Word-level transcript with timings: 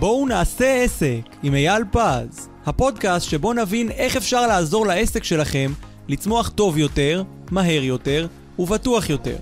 בואו 0.00 0.26
נעשה 0.26 0.82
עסק 0.82 1.20
עם 1.42 1.54
אייל 1.54 1.82
פז, 1.92 2.48
הפודקאסט 2.66 3.30
שבו 3.30 3.52
נבין 3.52 3.90
איך 3.90 4.16
אפשר 4.16 4.46
לעזור 4.46 4.86
לעסק 4.86 5.24
שלכם 5.24 5.72
לצמוח 6.08 6.48
טוב 6.48 6.78
יותר, 6.78 7.22
מהר 7.50 7.82
יותר 7.82 8.26
ובטוח 8.58 9.10
יותר. 9.10 9.36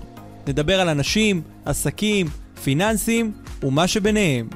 נדבר 0.47 0.81
על 0.81 0.89
אנשים, 0.89 1.41
עסקים, 1.65 2.27
פיננסים 2.63 3.31
ומה 3.63 3.87
שביניהם. 3.87 4.49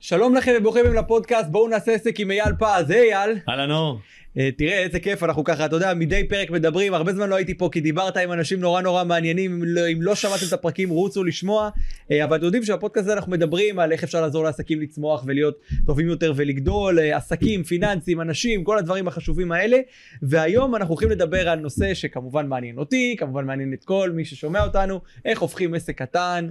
שלום 0.00 0.34
לכם 0.34 0.52
וברוכים 0.58 0.94
לפודקאסט, 0.94 1.48
בואו 1.50 1.68
נעשה 1.68 1.92
עסק 1.92 2.20
עם 2.20 2.30
אייל 2.30 2.52
פז, 2.58 2.90
היי 2.90 3.14
אייל. 3.14 3.38
אהלן 3.48 3.70
אור. 3.70 3.98
אה, 4.38 4.50
תראה 4.56 4.78
איזה 4.78 5.00
כיף 5.00 5.22
אנחנו 5.22 5.44
ככה 5.44 5.66
אתה 5.66 5.76
יודע 5.76 5.94
מדי 5.94 6.28
פרק 6.28 6.50
מדברים 6.50 6.94
הרבה 6.94 7.12
זמן 7.12 7.28
לא 7.28 7.34
הייתי 7.34 7.54
פה 7.54 7.68
כי 7.72 7.80
דיברת 7.80 8.16
עם 8.16 8.32
אנשים 8.32 8.60
נורא 8.60 8.82
נורא 8.82 9.04
מעניינים 9.04 9.52
אם 9.52 9.62
לא, 9.64 9.82
לא 10.00 10.14
שמעתם 10.14 10.46
את 10.48 10.52
הפרקים 10.52 10.88
רוצו 10.88 11.24
לשמוע 11.24 11.70
אה, 12.10 12.24
אבל 12.24 12.36
אתם 12.36 12.44
יודעים 12.44 12.62
שבפודקאסט 12.62 13.06
הזה 13.06 13.12
אנחנו 13.12 13.32
מדברים 13.32 13.78
על 13.78 13.92
איך 13.92 14.04
אפשר 14.04 14.20
לעזור 14.20 14.44
לעסקים 14.44 14.80
לצמוח 14.80 15.24
ולהיות 15.26 15.60
טובים 15.86 16.08
יותר 16.08 16.32
ולגדול 16.36 16.98
אה, 16.98 17.16
עסקים 17.16 17.62
פיננסים 17.62 18.20
אנשים 18.20 18.64
כל 18.64 18.78
הדברים 18.78 19.08
החשובים 19.08 19.52
האלה 19.52 19.78
והיום 20.22 20.76
אנחנו 20.76 20.94
הולכים 20.94 21.10
לדבר 21.10 21.48
על 21.48 21.58
נושא 21.58 21.94
שכמובן 21.94 22.46
מעניין 22.46 22.78
אותי 22.78 23.16
כמובן 23.18 23.46
מעניין 23.46 23.72
את 23.72 23.84
כל 23.84 24.10
מי 24.14 24.24
ששומע 24.24 24.62
אותנו 24.62 25.00
איך 25.24 25.40
הופכים 25.40 25.74
עסק 25.74 25.98
קטן. 25.98 26.48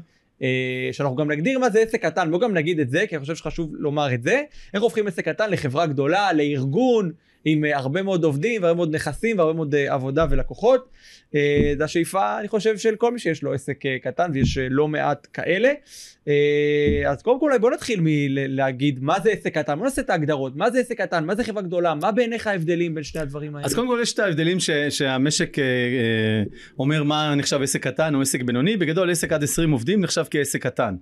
שאנחנו 0.92 1.16
גם 1.16 1.32
נגדיר 1.32 1.60
מה 1.60 1.70
זה 1.70 1.80
עסק 1.80 2.06
קטן, 2.06 2.32
בוא 2.32 2.40
גם 2.40 2.54
נגיד 2.54 2.80
את 2.80 2.90
זה, 2.90 3.06
כי 3.10 3.16
אני 3.16 3.22
חושב 3.22 3.36
שחשוב 3.36 3.76
לומר 3.76 4.14
את 4.14 4.24
זה, 4.24 4.42
איך 4.74 4.84
הופכים 4.84 5.08
עסק 5.08 5.26
קטן 5.26 5.50
לחברה 5.50 5.86
גדולה, 5.86 6.34
לארגון, 6.34 7.12
עם 7.46 7.64
uh, 7.64 7.78
הרבה 7.78 8.02
מאוד 8.02 8.24
עובדים 8.24 8.64
והרבה 8.64 8.78
מאוד 8.78 8.96
נכסים 8.96 9.38
והרבה 9.38 9.54
מאוד 9.54 9.76
uh, 9.76 9.94
עבודה 9.94 10.26
ולקוחות. 10.30 10.90
Uh, 11.32 11.36
זו 11.78 11.84
השאיפה 11.84 12.40
אני 12.40 12.48
חושב 12.48 12.78
של 12.78 12.96
כל 12.96 13.12
מי 13.12 13.20
שיש 13.20 13.44
לו 13.44 13.54
עסק 13.54 13.80
קטן 14.04 14.32
ויש 14.34 14.58
לא 14.58 14.88
מעט 14.88 15.28
כאלה. 15.34 15.72
אז 17.10 17.22
קודם 17.22 17.40
כל 17.40 17.52
בוא 17.62 17.72
נתחיל 17.72 18.00
מלהגיד 18.04 19.00
מה 19.04 19.20
זה 19.20 19.30
עסק 19.30 19.58
קטן, 19.58 19.76
בוא 19.76 19.84
נעשה 19.84 20.02
את 20.02 20.10
ההגדרות, 20.10 20.56
מה 20.56 20.72
זה 20.72 20.80
עסק 20.80 21.02
קטן, 21.02 21.26
מה 21.26 21.36
זה 21.36 21.44
חברה 21.44 21.62
גדולה, 21.62 21.96
מה 21.96 22.12
בעיניך 22.12 22.48
ההבדלים 22.48 22.96
בין 22.96 23.04
שני 23.04 23.22
הדברים 23.22 23.56
האלה? 23.56 23.66
אז 23.66 23.74
קודם 23.74 23.88
כל 23.88 24.00
יש 24.02 24.14
את 24.14 24.20
ההבדלים 24.20 24.60
ש, 24.60 24.70
שהמשק 24.90 25.58
אומר 26.80 27.04
מה 27.04 27.36
נחשב 27.36 27.62
עסק 27.62 27.84
קטן 27.84 28.16
או 28.16 28.22
עסק 28.22 28.42
בינוני, 28.42 28.78
בגדול 28.78 29.12
עסק 29.12 29.34
עד 29.34 29.44
20 29.44 29.72
עובדים 29.72 30.02
נחשב 30.02 30.24
כעסק 30.32 30.64
קטן. 30.64 30.96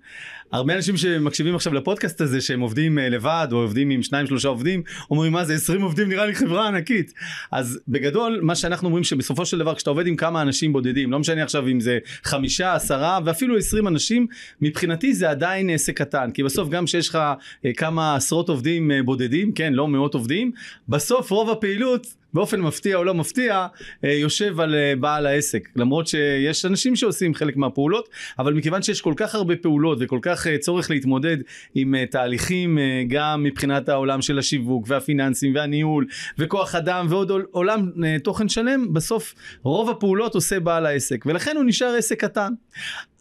הרבה 0.52 0.76
אנשים 0.76 0.98
שמקשיבים 0.98 1.56
עכשיו 1.56 1.74
לפודקאסט 1.74 2.22
הזה 2.22 2.42
שהם 2.42 2.60
עובדים 2.60 2.98
לבד 2.98 3.48
או 3.52 3.58
עובדים 3.58 3.90
עם 3.90 4.04
שניים 4.04 4.28
שלושה 4.28 4.48
עובדים, 4.48 4.84
אומרים 5.12 5.32
מה 5.32 5.46
זה 5.46 5.54
20 5.54 5.82
עובדים 5.82 6.10
נראה 6.10 6.27
לי 6.28 6.36
חברה 6.36 6.68
ענקית. 6.68 7.14
אז 7.52 7.80
בגדול 7.88 8.40
מה 8.42 8.56
שאנחנו 8.56 8.88
אומרים 8.88 9.04
שבסופו 9.04 9.46
של 9.46 9.58
דבר 9.58 9.76
כשאתה 9.76 9.90
עובד 9.90 10.08
עם 10.08 10.16
כמה 10.16 10.42
אנשים 10.42 10.74
בודדים, 10.74 11.12
לא 11.12 11.20
משנה 11.20 11.44
עכשיו 11.44 11.68
אם 11.68 11.80
זה 11.80 12.00
חמישה, 12.24 12.74
עשרה 12.74 13.20
ואפילו 13.26 13.58
עשרים 13.58 13.88
אנשים, 13.88 14.28
מבחינתי 14.62 15.14
זה 15.14 15.30
עדיין 15.30 15.70
עסק 15.70 15.98
קטן. 15.98 16.32
כי 16.34 16.44
בסוף 16.44 16.70
גם 16.70 16.88
שיש 16.88 17.10
לך 17.10 17.20
אה, 17.66 17.74
כמה 17.74 18.16
עשרות 18.16 18.50
עובדים 18.50 18.92
אה, 18.92 19.04
בודדים, 19.04 19.52
כן, 19.52 19.74
לא 19.74 19.88
מאות 19.88 20.14
עובדים, 20.14 20.52
בסוף 20.90 21.32
רוב 21.32 21.50
הפעילות 21.50 22.08
באופן 22.38 22.62
מפתיע 22.62 22.98
או 22.98 23.04
לא 23.04 23.14
מפתיע 23.14 23.68
אה, 24.04 24.14
יושב 24.14 24.60
על 24.60 24.76
אה, 24.76 24.94
בעל 25.00 25.26
העסק. 25.26 25.70
למרות 25.76 26.08
שיש 26.08 26.66
אנשים 26.66 26.96
שעושים 26.96 27.34
חלק 27.34 27.58
מהפעולות 27.58 28.10
אבל 28.40 28.54
מכיוון 28.54 28.82
שיש 28.82 29.02
כל 29.02 29.14
כך 29.18 29.36
הרבה 29.36 29.56
פעולות 29.56 29.98
וכל 30.02 30.20
כך 30.22 30.48
אה, 30.48 30.58
צורך 30.58 30.90
להתמודד 30.90 31.38
עם 31.76 31.96
תהליכים 32.06 32.78
גם 33.08 33.44
מבחינת 33.44 33.90
העולם 33.90 34.22
של 34.22 34.40
השיווק 34.40 34.86
והפיננסים 34.88 35.56
והניהול 35.56 36.06
וכוח 36.38 36.76
אדם 36.76 37.08
ועוד 37.10 37.32
עולם 37.52 37.92
תוכן 38.24 38.50
שלם 38.50 38.94
בסוף 38.94 39.36
רוב 39.64 39.90
הפעולות 39.90 40.36
עושה 40.36 40.60
בעל 40.60 40.86
העסק. 40.86 41.26
ולכן 41.26 41.56
הוא 41.56 41.64
נשאר 41.66 41.96
עסק 41.98 42.22
קטן 42.22 42.54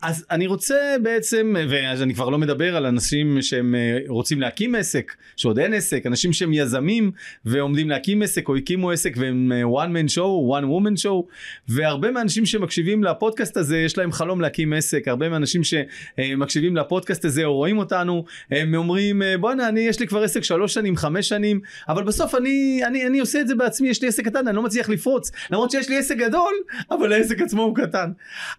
אז 0.02 0.24
אני 0.30 0.46
רוצה 0.46 0.96
בעצם, 1.02 1.54
ואז 1.68 2.02
אני 2.02 2.14
כבר 2.14 2.28
לא 2.28 2.38
מדבר 2.38 2.76
על 2.76 2.86
אנשים 2.86 3.42
שהם 3.42 3.74
אה, 3.74 3.98
רוצים 4.08 4.40
להקים 4.40 4.74
עסק, 4.74 5.12
שעוד 5.36 5.58
אין 5.58 5.74
עסק, 5.74 6.06
אנשים 6.06 6.32
שהם 6.32 6.52
יזמים 6.52 7.10
ועומדים 7.44 7.90
להקים 7.90 8.22
עסק 8.22 8.48
או 8.48 8.56
הקימו 8.56 8.90
עסק 8.90 9.12
והם 9.16 9.52
אה, 9.52 9.62
one 9.62 9.88
man 9.88 10.12
show, 10.12 10.58
one 10.60 10.64
woman 10.64 11.02
show, 11.04 11.32
והרבה 11.68 12.10
מהאנשים 12.10 12.46
שמקשיבים 12.46 13.04
לפודקאסט 13.04 13.56
הזה 13.56 13.78
יש 13.78 13.98
להם 13.98 14.12
חלום 14.12 14.40
להקים 14.40 14.72
עסק, 14.72 15.08
הרבה 15.08 15.28
מהאנשים 15.28 15.62
שמקשיבים 15.64 16.76
לפודקאסט 16.76 17.24
הזה 17.24 17.44
או 17.44 17.54
רואים 17.54 17.78
אותנו, 17.78 18.24
הם 18.50 18.74
אומרים 18.74 19.22
בואנה 19.40 19.68
אני 19.68 19.80
יש 19.80 20.00
לי 20.00 20.06
כבר 20.06 20.22
עסק 20.22 20.44
שלוש 20.44 20.74
שנים, 20.74 20.96
חמש 20.96 21.28
שנים, 21.28 21.60
אבל 21.88 22.04
בסוף 22.04 22.34
אני, 22.34 22.80
אני, 22.86 23.06
אני 23.06 23.20
עושה 23.20 23.40
את 23.40 23.48
זה 23.48 23.54
בעצמי, 23.54 23.88
יש 23.88 24.02
לי 24.02 24.08
עסק 24.08 24.24
קטן, 24.24 24.48
אני 24.48 24.56
לא 24.56 24.62
מצליח 24.62 24.88
לפרוץ, 24.88 25.30
למרות 25.50 25.70
שיש 25.70 25.88
לי 25.88 25.98
עסק 25.98 26.16
גדול, 26.16 26.54
אבל 26.90 27.12
העסק 27.12 27.40
עצמו 27.40 27.62
הוא 27.62 27.76
קטן. 27.76 28.10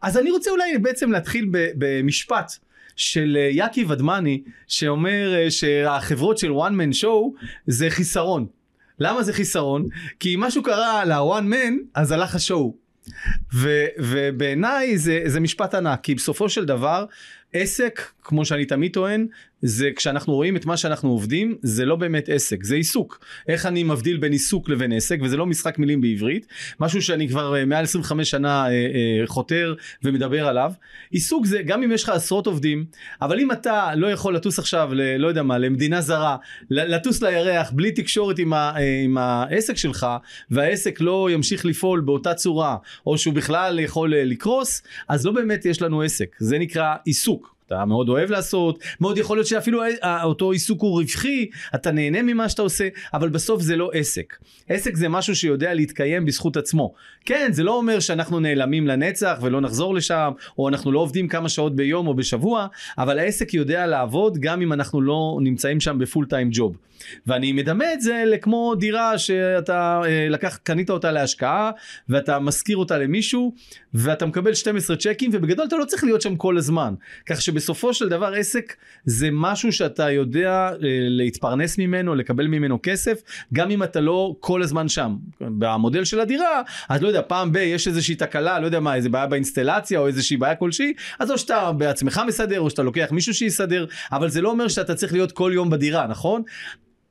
אז 0.01 0.17
אני 0.17 0.31
רוצה 0.31 0.51
אולי 0.51 0.77
בעצם 0.77 1.11
להתחיל 1.27 1.49
במשפט 1.51 2.51
של 2.95 3.37
אה, 3.39 3.49
יאקי 3.51 3.85
ודמני 3.87 4.41
שאומר 4.67 5.33
אה, 5.35 5.51
שהחברות 5.51 6.37
של 6.37 6.51
one 6.51 6.71
man 6.71 7.03
show 7.03 7.43
זה 7.67 7.89
חיסרון. 7.89 8.45
למה 8.99 9.23
זה 9.23 9.33
חיסרון? 9.33 9.87
כי 10.19 10.35
אם 10.35 10.39
משהו 10.39 10.63
קרה 10.63 11.05
ל-one 11.05 11.53
man 11.53 11.73
אז 11.93 12.11
הלך 12.11 12.35
השואו. 12.35 12.75
ובעיניי 13.99 14.97
זה, 14.97 15.21
זה 15.25 15.39
משפט 15.39 15.75
ענק 15.75 15.99
כי 16.03 16.15
בסופו 16.15 16.49
של 16.49 16.65
דבר 16.65 17.05
עסק 17.53 18.01
כמו 18.21 18.45
שאני 18.45 18.65
תמיד 18.65 18.93
טוען 18.93 19.27
זה 19.61 19.89
כשאנחנו 19.95 20.33
רואים 20.33 20.55
את 20.55 20.65
מה 20.65 20.77
שאנחנו 20.77 21.09
עובדים 21.09 21.57
זה 21.61 21.85
לא 21.85 21.95
באמת 21.95 22.29
עסק 22.29 22.63
זה 22.63 22.75
עיסוק. 22.75 23.25
איך 23.47 23.65
אני 23.65 23.83
מבדיל 23.83 24.17
בין 24.17 24.31
עיסוק 24.31 24.69
לבין 24.69 24.91
עסק 24.91 25.19
וזה 25.21 25.37
לא 25.37 25.45
משחק 25.45 25.79
מילים 25.79 26.01
בעברית 26.01 26.47
משהו 26.79 27.01
שאני 27.01 27.29
כבר 27.29 27.53
uh, 27.53 27.65
מעל 27.65 27.83
25 27.83 28.29
שנה 28.29 28.67
uh, 28.67 28.69
uh, 28.69 29.27
חותר 29.27 29.75
ומדבר 30.03 30.47
עליו. 30.47 30.71
עיסוק 31.11 31.45
זה 31.45 31.61
גם 31.61 31.83
אם 31.83 31.91
יש 31.91 32.03
לך 32.03 32.09
עשרות 32.09 32.47
עובדים 32.47 32.85
אבל 33.21 33.39
אם 33.39 33.51
אתה 33.51 33.91
לא 33.95 34.07
יכול 34.07 34.35
לטוס 34.35 34.59
עכשיו 34.59 34.89
ל, 34.93 35.17
לא 35.17 35.27
יודע 35.27 35.43
מה 35.43 35.57
למדינה 35.57 36.01
זרה 36.01 36.37
לטוס 36.69 37.21
לירח 37.21 37.71
בלי 37.71 37.91
תקשורת 37.91 38.39
עם, 38.39 38.53
ה, 38.53 38.73
עם 39.03 39.17
העסק 39.17 39.77
שלך 39.77 40.07
והעסק 40.51 41.01
לא 41.01 41.29
ימשיך 41.31 41.65
לפעול 41.65 42.01
באותה 42.01 42.33
צורה 42.33 42.77
או 43.07 43.17
שהוא 43.17 43.33
בכלל 43.33 43.79
יכול 43.79 44.15
לקרוס 44.15 44.83
אז 45.07 45.25
לא 45.25 45.31
באמת 45.31 45.65
יש 45.65 45.81
לנו 45.81 46.01
עסק. 46.01 46.35
זה 46.39 46.59
נקרא 46.59 46.95
עיסוק 47.05 47.56
אתה 47.67 47.85
מאוד 47.85 48.09
אוהב 48.09 48.31
לעשות, 48.31 48.83
מאוד 49.01 49.17
יכול 49.17 49.37
להיות 49.37 49.47
שאפילו 49.47 49.81
אותו 50.23 50.51
עיסוק 50.51 50.81
הוא 50.81 51.01
רווחי, 51.01 51.49
אתה 51.75 51.91
נהנה 51.91 52.21
ממה 52.21 52.49
שאתה 52.49 52.61
עושה, 52.61 52.87
אבל 53.13 53.29
בסוף 53.29 53.61
זה 53.61 53.75
לא 53.75 53.89
עסק. 53.93 54.37
עסק 54.69 54.95
זה 54.95 55.09
משהו 55.09 55.35
שיודע 55.35 55.73
להתקיים 55.73 56.25
בזכות 56.25 56.57
עצמו. 56.57 56.93
כן, 57.25 57.49
זה 57.51 57.63
לא 57.63 57.77
אומר 57.77 57.99
שאנחנו 57.99 58.39
נעלמים 58.39 58.87
לנצח 58.87 59.37
ולא 59.41 59.61
נחזור 59.61 59.95
לשם, 59.95 60.31
או 60.57 60.69
אנחנו 60.69 60.91
לא 60.91 60.99
עובדים 60.99 61.27
כמה 61.27 61.49
שעות 61.49 61.75
ביום 61.75 62.07
או 62.07 62.13
בשבוע, 62.13 62.67
אבל 62.97 63.19
העסק 63.19 63.53
יודע 63.53 63.87
לעבוד 63.87 64.37
גם 64.37 64.61
אם 64.61 64.73
אנחנו 64.73 65.01
לא 65.01 65.37
נמצאים 65.41 65.79
שם 65.79 65.99
בפול 65.99 66.25
טיים 66.25 66.49
ג'וב. 66.51 66.77
ואני 67.27 67.51
מדמה 67.51 67.93
את 67.93 68.01
זה 68.01 68.23
לכמו 68.25 68.75
דירה 68.75 69.17
שאתה 69.17 70.01
אה, 70.05 70.27
לקח, 70.29 70.59
קנית 70.63 70.89
אותה 70.89 71.11
להשקעה, 71.11 71.71
ואתה 72.09 72.39
משכיר 72.39 72.77
אותה 72.77 72.97
למישהו, 72.97 73.53
ואתה 73.99 74.25
מקבל 74.25 74.53
12 74.53 74.95
צ'קים, 74.97 75.31
ובגדול 75.33 75.65
אתה 75.67 75.75
לא 75.75 75.85
צריך 75.85 76.03
להיות 76.03 76.21
שם 76.21 76.35
כל 76.35 76.57
הזמן. 76.57 76.93
כך 77.25 77.41
שבסופו 77.41 77.93
של 77.93 78.09
דבר 78.09 78.33
עסק 78.33 78.75
זה 79.05 79.29
משהו 79.31 79.71
שאתה 79.71 80.11
יודע 80.11 80.49
אה, 80.69 80.77
להתפרנס 81.09 81.77
ממנו, 81.77 82.15
לקבל 82.15 82.47
ממנו 82.47 82.79
כסף, 82.83 83.21
גם 83.53 83.71
אם 83.71 83.83
אתה 83.83 84.01
לא 84.01 84.35
כל 84.39 84.61
הזמן 84.61 84.87
שם. 84.87 85.15
במודל 85.41 86.03
של 86.03 86.19
הדירה, 86.19 86.61
אז 86.89 87.01
לא 87.01 87.07
יודע, 87.07 87.21
פעם 87.27 87.51
ב- 87.51 87.57
יש 87.57 87.87
איזושהי 87.87 88.15
תקלה, 88.15 88.59
לא 88.59 88.65
יודע 88.65 88.79
מה, 88.79 88.95
איזה 88.95 89.09
בעיה 89.09 89.27
באינסטלציה 89.27 89.99
או 89.99 90.07
איזושהי 90.07 90.37
בעיה 90.37 90.55
כלשהי, 90.55 90.93
אז 91.19 91.31
או 91.31 91.37
שאתה 91.37 91.71
בעצמך 91.71 92.21
מסדר, 92.27 92.59
או 92.59 92.69
שאתה 92.69 92.83
לוקח 92.83 93.07
מישהו 93.11 93.33
שיסדר, 93.33 93.85
אבל 94.11 94.29
זה 94.29 94.41
לא 94.41 94.49
אומר 94.49 94.67
שאתה 94.67 94.95
צריך 94.95 95.13
להיות 95.13 95.31
כל 95.31 95.51
יום 95.53 95.69
בדירה, 95.69 96.07
נכון? 96.07 96.41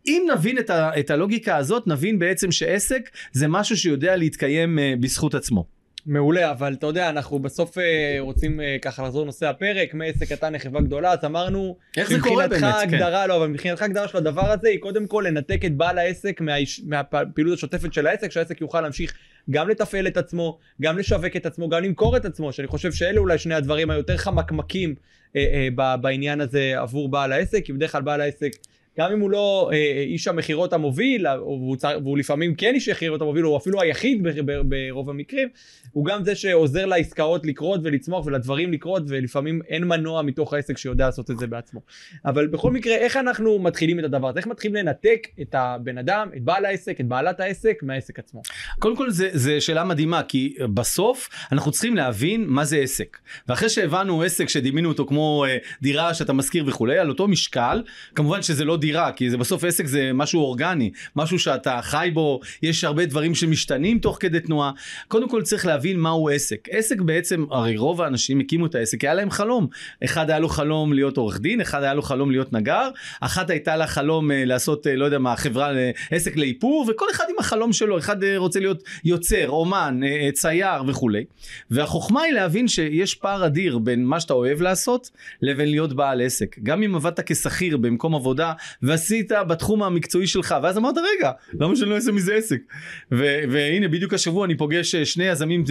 אם 0.07 0.27
נבין 0.35 0.59
את, 0.59 0.71
ה- 0.71 0.91
את 1.01 1.11
הלוגיקה 1.11 1.57
הזאת, 1.57 1.87
נבין 1.87 2.19
בעצם 2.19 2.53
שעסק 2.53 3.11
זה 3.33 3.49
משהו 3.49 3.77
שיודע 3.77 4.17
להתקיים 4.17 4.79
uh, 4.79 5.01
בזכות 5.01 5.35
עצמו. 5.35 5.76
מעולה, 6.07 6.51
אבל 6.51 6.73
אתה 6.73 6.87
יודע, 6.87 7.09
אנחנו 7.09 7.39
בסוף 7.39 7.79
אה, 7.79 8.17
רוצים 8.21 8.61
אה, 8.61 8.77
ככה 8.83 9.03
לחזור 9.03 9.23
לנושא 9.23 9.47
הפרק, 9.47 9.95
מעסק 9.95 10.33
קטן 10.33 10.53
לחברה 10.53 10.81
גדולה, 10.81 11.13
אז 11.13 11.25
אמרנו, 11.25 11.77
איך 11.97 12.09
זה 12.09 12.21
קורה 12.21 12.49
באמת, 12.49 12.75
הגדרה, 12.83 13.23
כן. 13.23 13.29
לא, 13.29 13.37
אבל 13.37 13.47
מבחינתך 13.47 13.83
הגדרה 13.83 14.09
של 14.09 14.19
הדבר 14.19 14.53
הזה 14.53 14.69
היא 14.69 14.81
קודם 14.81 15.07
כל 15.07 15.25
לנתק 15.27 15.61
את 15.67 15.77
בעל 15.77 15.99
העסק 15.99 16.41
מהפעילות 16.87 17.55
השוטפת 17.55 17.93
של 17.93 18.07
העסק, 18.07 18.31
שהעסק 18.31 18.61
יוכל 18.61 18.81
להמשיך 18.81 19.15
גם 19.51 19.69
לתפעל 19.69 20.07
את 20.07 20.17
עצמו, 20.17 20.59
גם 20.83 20.99
לשווק 20.99 21.37
את 21.37 21.47
עצמו, 21.47 21.69
גם 21.69 21.83
למכור 21.83 22.17
את 22.17 22.25
עצמו, 22.25 22.53
שאני 22.53 22.69
חושב 22.69 22.93
שאלה 22.93 23.21
אולי 23.21 23.39
שני 23.39 23.55
הדברים 23.55 23.91
היותר 23.91 24.17
חמקמקים 24.17 24.95
אה, 25.37 25.69
אה, 25.79 25.97
בעניין 25.97 26.41
הזה 26.41 26.75
עבור 26.77 27.09
בעל 27.09 27.33
העסק, 27.33 27.65
כי 27.65 27.73
בדרך 27.73 27.93
כלל 27.93 28.03
בעל 28.03 28.21
העסק 28.21 28.51
גם 28.99 29.13
אם 29.13 29.21
הוא 29.21 29.31
לא 29.31 29.71
אה, 29.73 30.03
איש 30.03 30.29
המכירות 30.29 30.73
המוביל, 30.73 31.27
והוא, 31.29 31.77
והוא 32.03 32.19
לפעמים 32.19 32.55
כן 32.55 32.75
איש 32.75 32.89
המכירות 32.89 33.21
המוביל, 33.21 33.43
הוא 33.43 33.57
אפילו 33.57 33.81
היחיד 33.81 34.27
ברוב 34.69 35.11
המקרים, 35.11 35.49
הוא 35.93 36.05
גם 36.05 36.25
זה 36.25 36.35
שעוזר 36.35 36.87
לעסקאות 36.87 37.47
לקרות 37.47 37.81
ולצמוח 37.85 38.27
ולדברים 38.27 38.73
לקרות, 38.73 39.03
ולפעמים 39.09 39.61
אין 39.69 39.85
מנוע 39.85 40.23
מתוך 40.23 40.53
העסק 40.53 40.79
שיודע 40.79 41.07
לעשות 41.07 41.31
את 41.31 41.39
זה 41.39 41.47
בעצמו. 41.47 41.81
אבל 42.25 42.47
בכל 42.47 42.71
מקרה, 42.71 42.95
איך 42.95 43.17
אנחנו 43.17 43.59
מתחילים 43.59 43.99
את 43.99 44.05
הדבר 44.05 44.29
הזה? 44.29 44.39
איך 44.39 44.47
מתחילים 44.47 44.75
לנתק 44.75 45.29
את 45.43 45.55
הבן 45.55 45.99
אדם, 45.99 46.29
את 46.37 46.43
בעל 46.43 46.65
העסק, 46.65 47.01
את 47.01 47.07
בעלת 47.07 47.41
העסק, 47.41 47.79
מהעסק 47.83 48.19
עצמו? 48.19 48.43
קודם 48.79 48.97
כל, 48.97 49.11
זו 49.11 49.51
שאלה 49.61 49.85
מדהימה, 49.85 50.23
כי 50.23 50.55
בסוף 50.75 51.29
אנחנו 51.53 51.73
צריכים 51.73 51.97
להבין 51.97 52.45
מה 52.47 52.65
זה 52.65 52.77
עסק. 52.77 53.19
ואחרי 53.49 53.69
שהבנו 53.69 54.23
עסק 54.23 54.49
שדימינו 54.49 54.89
אותו 54.89 55.07
כמו 55.07 55.45
אה, 55.49 55.57
דירה 55.83 56.15
שאתה 56.15 56.33
משכיר 56.33 56.65
וכולי, 56.67 56.99
על 56.99 57.09
אותו 57.09 57.29
משקל, 57.29 57.83
כמובן 58.15 58.43
שזה 58.43 58.65
לא 58.65 58.77
דירה, 58.77 58.86
כי 59.17 59.31
זה 59.31 59.37
בסוף 59.37 59.65
עסק 59.65 59.87
זה 59.87 60.11
משהו 60.15 60.41
אורגני, 60.41 60.91
משהו 61.17 61.39
שאתה 61.39 61.81
חי 61.83 62.11
בו, 62.15 62.41
יש 62.63 62.85
הרבה 62.85 63.07
דברים 63.07 63.35
שמשתנים 63.35 63.99
תוך 63.99 64.17
כדי 64.21 64.41
תנועה. 64.41 64.71
קודם 65.09 65.29
כל 65.29 65.43
צריך 65.43 65.67
להבין 65.67 66.01
מהו 66.01 66.29
עסק. 66.29 66.69
עסק 66.71 67.01
בעצם, 67.01 67.45
הרי 67.51 67.77
רוב 67.77 68.03
האנשים 68.03 68.41
הקימו 68.41 68.67
את 68.67 68.75
העסק, 68.75 69.05
היה 69.05 69.15
להם 69.15 69.31
חלום. 69.31 69.67
אחד 70.05 70.31
היה 70.31 70.39
לו 70.39 70.49
חלום 70.49 70.93
להיות 70.93 71.17
עורך 71.17 71.41
דין, 71.41 71.61
אחד 71.61 71.83
היה 71.83 71.95
לו 71.95 72.03
חלום 72.03 72.31
להיות 72.31 72.53
נגר, 72.53 72.89
אחת 73.21 73.51
הייתה 73.51 73.77
לה 73.77 73.87
חלום 73.87 74.31
אה, 74.31 74.45
לעשות, 74.45 74.87
אה, 74.87 74.97
לא 74.97 75.05
יודע 75.05 75.19
מה, 75.19 75.37
חברה, 75.37 75.71
עסק 76.11 76.37
לאיפור, 76.37 76.87
וכל 76.89 77.07
אחד 77.11 77.25
עם 77.29 77.37
החלום 77.39 77.73
שלו, 77.73 77.99
אחד 77.99 78.17
רוצה 78.37 78.61
להיות 78.61 78.83
יוצר, 79.05 79.49
אומן, 79.49 80.01
צייר 80.33 80.83
וכולי. 80.87 81.25
והחוכמה 81.71 82.23
היא 82.23 82.33
להבין 82.33 82.69
שיש 82.69 83.15
פער 83.15 83.47
אדיר 83.47 83.79
בין 83.79 84.05
מה 84.05 84.21
שאתה 84.21 84.35
אוהב 84.35 84.61
לעשות 84.63 85.11
לבין 85.43 85.69
להיות 85.71 85.93
בעל 85.93 86.21
עסק. 86.21 86.57
גם 86.63 86.83
אם 86.83 86.95
עבדת 86.95 87.21
כשכיר 87.27 87.77
במקום 87.77 88.15
עבודה 88.15 88.53
ועשית 88.83 89.33
בתחום 89.49 89.83
המקצועי 89.83 90.27
שלך, 90.27 90.55
ואז 90.63 90.79
אמרת 90.79 90.95
רגע, 90.99 91.31
למה 91.61 91.77
שאני 91.77 91.91
לא 91.91 91.95
אעשה 91.95 92.13
מזה 92.13 92.35
עסק? 92.35 92.61
ו- 93.13 93.41
והנה 93.51 93.89
בדיוק 93.89 94.15
השבוע 94.15 94.45
אני 94.45 94.57
פוגש 94.57 94.95
אה, 94.95 95.05
שני 95.05 95.25
יזמים 95.25 95.65
uh, 95.65 95.69
uh, 95.69 95.71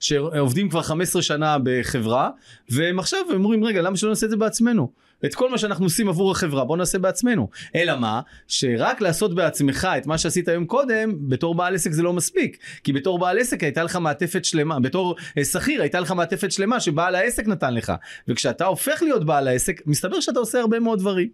שעובדים 0.00 0.68
כבר 0.68 0.82
15 0.82 1.22
שנה 1.22 1.56
בחברה, 1.62 2.30
והם 2.70 2.98
עכשיו 2.98 3.20
אומרים 3.32 3.64
רגע, 3.64 3.82
למה 3.82 3.96
שלא 3.96 4.08
נעשה 4.10 4.26
את 4.26 4.30
זה 4.30 4.36
בעצמנו? 4.36 5.05
את 5.24 5.34
כל 5.34 5.50
מה 5.50 5.58
שאנחנו 5.58 5.84
עושים 5.84 6.08
עבור 6.08 6.30
החברה 6.30 6.64
בוא 6.64 6.76
נעשה 6.76 6.98
בעצמנו. 6.98 7.48
אלא 7.74 7.98
מה? 7.98 8.20
שרק 8.48 9.00
לעשות 9.00 9.34
בעצמך 9.34 9.88
את 9.98 10.06
מה 10.06 10.18
שעשית 10.18 10.48
היום 10.48 10.64
קודם, 10.64 11.28
בתור 11.28 11.54
בעל 11.54 11.74
עסק 11.74 11.90
זה 11.90 12.02
לא 12.02 12.12
מספיק. 12.12 12.58
כי 12.84 12.92
בתור 12.92 13.18
בעל 13.18 13.38
עסק 13.38 13.62
הייתה 13.62 13.82
לך 13.82 13.96
מעטפת 13.96 14.44
שלמה, 14.44 14.80
בתור 14.80 15.16
אה, 15.38 15.44
שכיר 15.44 15.82
הייתה 15.82 16.00
לך 16.00 16.12
מעטפת 16.12 16.52
שלמה 16.52 16.80
שבעל 16.80 17.14
העסק 17.14 17.46
נתן 17.46 17.74
לך. 17.74 17.92
וכשאתה 18.28 18.66
הופך 18.66 19.02
להיות 19.02 19.24
בעל 19.24 19.48
העסק, 19.48 19.82
מסתבר 19.86 20.20
שאתה 20.20 20.38
עושה 20.38 20.60
הרבה 20.60 20.80
מאוד 20.80 20.98
דברים. 20.98 21.28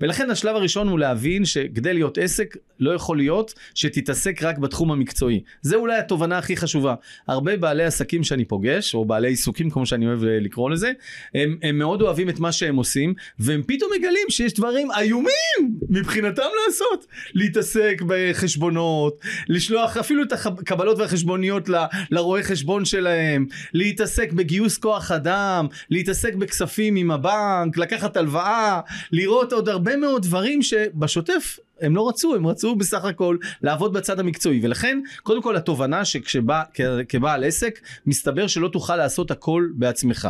ולכן 0.00 0.30
השלב 0.30 0.56
הראשון 0.56 0.88
הוא 0.88 0.98
להבין 0.98 1.44
שכדי 1.44 1.94
להיות 1.94 2.18
עסק, 2.18 2.56
לא 2.80 2.94
יכול 2.94 3.16
להיות 3.16 3.54
שתתעסק 3.74 4.42
רק 4.42 4.58
בתחום 4.58 4.92
המקצועי. 4.92 5.40
זה 5.62 5.76
אולי 5.76 5.98
התובנה 5.98 6.38
הכי 6.38 6.56
חשובה. 6.56 6.94
הרבה 7.28 7.56
בעלי 7.56 7.84
עסקים 7.84 8.24
שאני 8.24 8.44
פוגש, 8.44 8.94
או 8.94 9.04
בעלי 9.04 9.28
עיסוקים 9.28 9.70
כמו 9.70 9.86
שאני 9.86 10.06
אוהב 10.06 10.24
אה, 10.24 10.38
לקרוא 10.40 10.70
לזה, 10.70 10.92
הם, 11.34 11.58
הם 11.62 11.78
מאוד 11.78 12.02
אוהבים 12.02 12.28
את 12.28 12.40
מה 12.40 12.52
שהם 12.52 12.76
עושים, 12.76 13.14
והם 13.38 13.62
פתאום 13.66 13.90
מגלים 13.98 14.26
שיש 14.30 14.54
דברים 14.54 14.88
איומים 14.98 15.78
מבחינתם 15.88 16.42
לעשות. 16.66 17.06
להתעסק 17.34 18.02
בחשבונות, 18.06 19.20
לשלוח 19.48 19.96
אפילו 19.96 20.22
את 20.22 20.32
הקבלות 20.32 20.98
והחשבוניות 20.98 21.68
ל, 21.68 21.74
לרואה 22.10 22.42
חשבון 22.42 22.84
שלהם, 22.84 23.46
להתעסק 23.74 24.32
בגיוס 24.32 24.78
כוח 24.78 25.10
אדם, 25.10 25.66
להתעסק 25.90 26.34
בכספים 26.34 26.96
עם 26.96 27.10
הבנק, 27.10 27.76
לקחת 27.76 28.16
הלוואה, 28.16 28.80
לראות 29.12 29.52
עוד 29.52 29.68
הרבה 29.68 29.96
מאוד 29.96 30.22
דברים 30.22 30.62
שבשוטף 30.62 31.58
הם 31.84 31.96
לא 31.96 32.08
רצו, 32.08 32.34
הם 32.34 32.46
רצו 32.46 32.76
בסך 32.76 33.04
הכל 33.04 33.36
לעבוד 33.62 33.92
בצד 33.92 34.20
המקצועי. 34.20 34.60
ולכן 34.62 35.00
קודם 35.22 35.42
כל 35.42 35.56
התובנה 35.56 36.04
שכשבא 36.04 36.62
כבעל 37.08 37.44
עסק 37.44 37.80
מסתבר 38.06 38.46
שלא 38.46 38.68
תוכל 38.68 38.96
לעשות 38.96 39.30
הכל 39.30 39.68
בעצמך. 39.74 40.28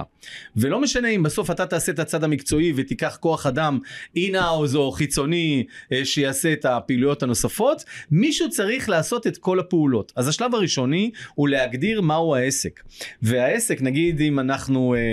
ולא 0.56 0.80
משנה 0.80 1.08
אם 1.08 1.22
בסוף 1.22 1.50
אתה 1.50 1.66
תעשה 1.66 1.92
את 1.92 1.98
הצד 1.98 2.24
המקצועי 2.24 2.72
ותיקח 2.76 3.16
כוח 3.20 3.46
אדם 3.46 3.78
אינאוז 4.16 4.76
או 4.76 4.92
חיצוני 4.92 5.64
אה, 5.92 6.04
שיעשה 6.04 6.52
את 6.52 6.64
הפעילויות 6.64 7.22
הנוספות 7.22 7.84
מישהו 8.10 8.50
צריך 8.50 8.88
לעשות 8.88 9.26
את 9.26 9.36
כל 9.36 9.60
הפעולות. 9.60 10.12
אז 10.16 10.28
השלב 10.28 10.54
הראשוני 10.54 11.10
הוא 11.34 11.48
להגדיר 11.48 12.00
מהו 12.00 12.34
העסק. 12.34 12.80
והעסק 13.22 13.82
נגיד 13.82 14.20
אם 14.20 14.38
אנחנו 14.38 14.94
אה, 14.94 14.98
אה, 14.98 15.06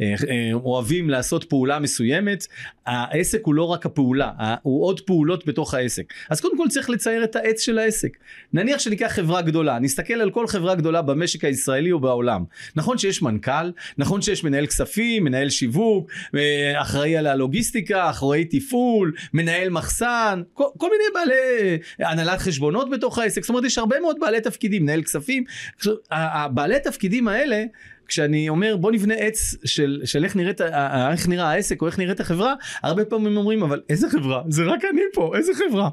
אה, 0.00 0.14
אה, 0.30 0.54
אוהבים 0.54 1.10
לעשות 1.10 1.44
פעולה 1.44 1.78
מסוימת 1.78 2.46
העסק 2.86 3.40
הוא 3.44 3.54
לא 3.54 3.64
רק 3.64 3.86
הפעולה 3.86 4.32
הוא 4.62 4.84
עוד 4.84 5.00
פעולות 5.00 5.46
בתוך 5.52 5.74
העסק. 5.74 6.12
אז 6.30 6.40
קודם 6.40 6.56
כל 6.56 6.68
צריך 6.68 6.90
לצייר 6.90 7.24
את 7.24 7.36
העץ 7.36 7.60
של 7.60 7.78
העסק. 7.78 8.16
נניח 8.52 8.78
שניקח 8.78 9.06
חברה 9.06 9.42
גדולה, 9.42 9.78
נסתכל 9.78 10.14
על 10.14 10.30
כל 10.30 10.46
חברה 10.46 10.74
גדולה 10.74 11.02
במשק 11.02 11.44
הישראלי 11.44 11.92
או 11.92 12.00
בעולם. 12.00 12.44
נכון 12.76 12.98
שיש 12.98 13.22
מנכ"ל, 13.22 13.70
נכון 13.98 14.22
שיש 14.22 14.44
מנהל 14.44 14.66
כספים, 14.66 15.24
מנהל 15.24 15.50
שיווק, 15.50 16.10
אה, 16.36 16.82
אחראי 16.82 17.16
על 17.16 17.26
הלוגיסטיקה, 17.26 18.10
אחראי 18.10 18.44
תפעול, 18.44 19.12
מנהל 19.32 19.70
מחסן, 19.70 20.42
כל, 20.52 20.64
כל 20.78 20.88
מיני 20.90 21.04
בעלי 21.14 21.78
הנהלת 21.98 22.38
חשבונות 22.38 22.90
בתוך 22.90 23.18
העסק. 23.18 23.42
זאת 23.42 23.48
אומרת 23.48 23.64
יש 23.64 23.78
הרבה 23.78 24.00
מאוד 24.00 24.16
בעלי 24.20 24.40
תפקידים, 24.40 24.82
מנהל 24.82 25.02
כספים. 25.02 25.44
הבעלי 26.10 26.80
תפקידים 26.80 27.28
האלה 27.28 27.64
כשאני 28.08 28.48
אומר 28.48 28.76
בוא 28.76 28.92
נבנה 28.92 29.14
עץ 29.14 29.54
של, 29.64 30.00
של 30.04 30.24
איך, 30.24 30.36
נראית, 30.36 30.60
איך 31.12 31.28
נראה 31.28 31.50
העסק 31.50 31.82
או 31.82 31.86
איך 31.86 31.98
נראית 31.98 32.20
החברה, 32.20 32.54
הרבה 32.82 33.04
פעמים 33.04 33.36
אומרים 33.36 33.62
אבל 33.62 33.80
איזה 33.88 34.10
חברה? 34.10 34.42
זה 34.48 34.64
רק 34.64 34.84
אני 34.84 35.02
פה, 35.12 35.32
איזה 35.36 35.52
חברה? 35.54 35.88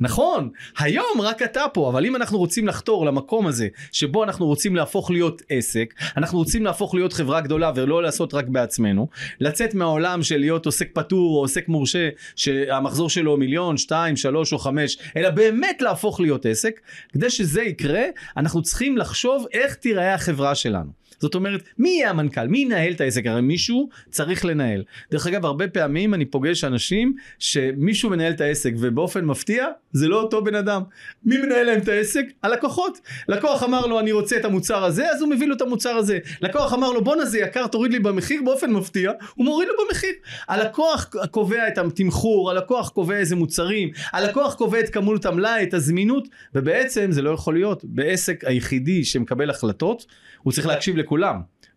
נכון, 0.00 0.50
היום 0.78 1.20
רק 1.20 1.42
אתה 1.42 1.64
פה, 1.72 1.88
אבל 1.88 2.06
אם 2.06 2.16
אנחנו 2.16 2.38
רוצים 2.38 2.68
לחתור 2.68 3.06
למקום 3.06 3.46
הזה 3.46 3.68
שבו 3.92 4.24
אנחנו 4.24 4.46
רוצים 4.46 4.76
להפוך 4.76 5.10
להיות 5.10 5.42
עסק, 5.48 5.94
אנחנו 6.16 6.38
רוצים 6.38 6.64
להפוך 6.64 6.94
להיות 6.94 7.12
חברה 7.12 7.40
גדולה 7.40 7.72
ולא 7.74 8.02
לעשות 8.02 8.34
רק 8.34 8.48
בעצמנו, 8.48 9.08
לצאת 9.40 9.74
מהעולם 9.74 10.22
של 10.22 10.36
להיות 10.36 10.66
עוסק 10.66 10.88
פטור 10.92 11.36
או 11.36 11.40
עוסק 11.40 11.68
מורשה 11.68 12.08
שהמחזור 12.36 13.10
שלו 13.10 13.36
מיליון, 13.36 13.76
שתיים, 13.76 14.16
שלוש 14.16 14.52
או 14.52 14.58
חמש, 14.58 14.98
אלא 15.16 15.30
באמת 15.30 15.82
להפוך 15.82 16.20
להיות 16.20 16.46
עסק, 16.46 16.80
כדי 17.12 17.30
שזה 17.30 17.62
יקרה 17.62 18.04
אנחנו 18.36 18.62
צריכים 18.62 18.98
לחשוב 18.98 19.46
איך 19.52 19.74
תיראה 19.74 20.14
החברה 20.14 20.54
שלנו. 20.54 21.01
זאת 21.22 21.34
אומרת, 21.34 21.62
מי 21.78 21.88
יהיה 21.88 22.10
המנכ"ל? 22.10 22.46
מי 22.46 22.58
ינהל 22.58 22.92
את 22.92 23.00
העסק? 23.00 23.26
הרי 23.26 23.40
מישהו 23.40 23.88
צריך 24.10 24.44
לנהל. 24.44 24.82
דרך 25.10 25.26
אגב, 25.26 25.44
הרבה 25.44 25.68
פעמים 25.68 26.14
אני 26.14 26.24
פוגש 26.24 26.64
אנשים 26.64 27.14
שמישהו 27.38 28.10
מנהל 28.10 28.32
את 28.32 28.40
העסק, 28.40 28.72
ובאופן 28.78 29.24
מפתיע, 29.24 29.66
זה 29.92 30.08
לא 30.08 30.22
אותו 30.22 30.44
בן 30.44 30.54
אדם. 30.54 30.82
מי 31.24 31.38
מנהל 31.38 31.66
להם 31.66 31.78
את 31.78 31.88
העסק? 31.88 32.24
הלקוחות. 32.42 32.98
לקוח 33.28 33.62
אמר 33.62 33.86
לו, 33.86 34.00
אני 34.00 34.12
רוצה 34.12 34.36
את 34.36 34.44
המוצר 34.44 34.84
הזה, 34.84 35.10
אז 35.10 35.22
הוא 35.22 35.30
מביא 35.30 35.46
לו 35.46 35.54
את 35.54 35.60
המוצר 35.60 35.90
הזה. 35.90 36.18
לקוח 36.40 36.72
אמר 36.72 36.92
לו, 36.92 37.04
בואנה 37.04 37.24
זה 37.24 37.38
יקר, 37.38 37.66
תוריד 37.66 37.92
לי 37.92 37.98
במחיר, 37.98 38.42
באופן 38.44 38.70
מפתיע, 38.70 39.12
הוא 39.34 39.44
מוריד 39.44 39.68
לו 39.68 39.74
במחיר. 39.88 40.12
הלקוח 40.48 41.10
קובע 41.30 41.68
את 41.68 41.78
התמחור, 41.78 42.50
הלקוח 42.50 42.88
קובע 42.88 43.16
איזה 43.16 43.36
מוצרים, 43.36 43.90
הלקוח 44.12 44.54
קובע 44.54 44.80
את 44.80 44.88
כמות 44.88 45.26
המלאי, 45.26 45.62
את 45.62 45.74
הזמינות, 45.74 46.28
ובעצם 46.54 47.12
זה 47.12 47.22
לא 47.22 47.30
יכול 47.30 47.54
להיות. 47.54 47.84
בעסק 47.84 48.44
היחידי 48.44 49.04
שמקבל 49.04 49.50
החלטות, 49.50 50.06
הוא 50.42 50.52
צריך 50.52 50.66
להקשיב 50.66 50.96
לכולם. 50.96 51.11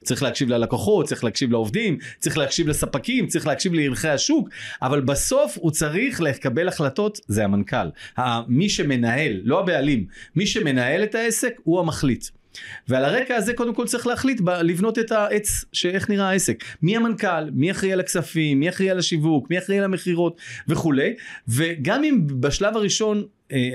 צריך 0.05 0.23
להקשיב 0.23 0.49
ללקוחות, 0.49 1.05
צריך 1.05 1.23
להקשיב 1.23 1.51
לעובדים, 1.51 1.97
צריך 2.19 2.37
להקשיב 2.37 2.67
לספקים, 2.67 3.27
צריך 3.27 3.47
להקשיב 3.47 3.73
לערכי 3.73 4.07
השוק, 4.07 4.49
אבל 4.81 5.01
בסוף 5.01 5.57
הוא 5.61 5.71
צריך 5.71 6.21
לקבל 6.21 6.67
החלטות, 6.67 7.19
זה 7.27 7.43
המנכ"ל. 7.43 7.87
מי 8.47 8.69
שמנהל, 8.69 9.41
לא 9.43 9.59
הבעלים, 9.59 10.05
מי 10.35 10.47
שמנהל 10.47 11.03
את 11.03 11.15
העסק 11.15 11.53
הוא 11.63 11.79
המחליט. 11.79 12.25
ועל 12.87 13.05
הרקע 13.05 13.35
הזה 13.35 13.53
קודם 13.53 13.73
כל 13.73 13.87
צריך 13.87 14.07
להחליט 14.07 14.41
ב- 14.41 14.49
לבנות 14.49 14.99
את 14.99 15.11
העץ 15.11 15.65
שאיך 15.73 16.09
נראה 16.09 16.29
העסק 16.29 16.63
מי 16.81 16.95
המנכ"ל 16.95 17.49
מי 17.53 17.71
אחראי 17.71 17.93
על 17.93 17.99
הכספים 17.99 18.59
מי 18.59 18.69
אחראי 18.69 18.89
על 18.89 18.99
השיווק 18.99 19.49
מי 19.49 19.57
אחראי 19.57 19.79
על 19.79 19.85
המכירות 19.85 20.37
וכולי 20.67 21.13
וגם 21.47 22.03
אם 22.03 22.21
בשלב 22.39 22.77
הראשון 22.77 23.23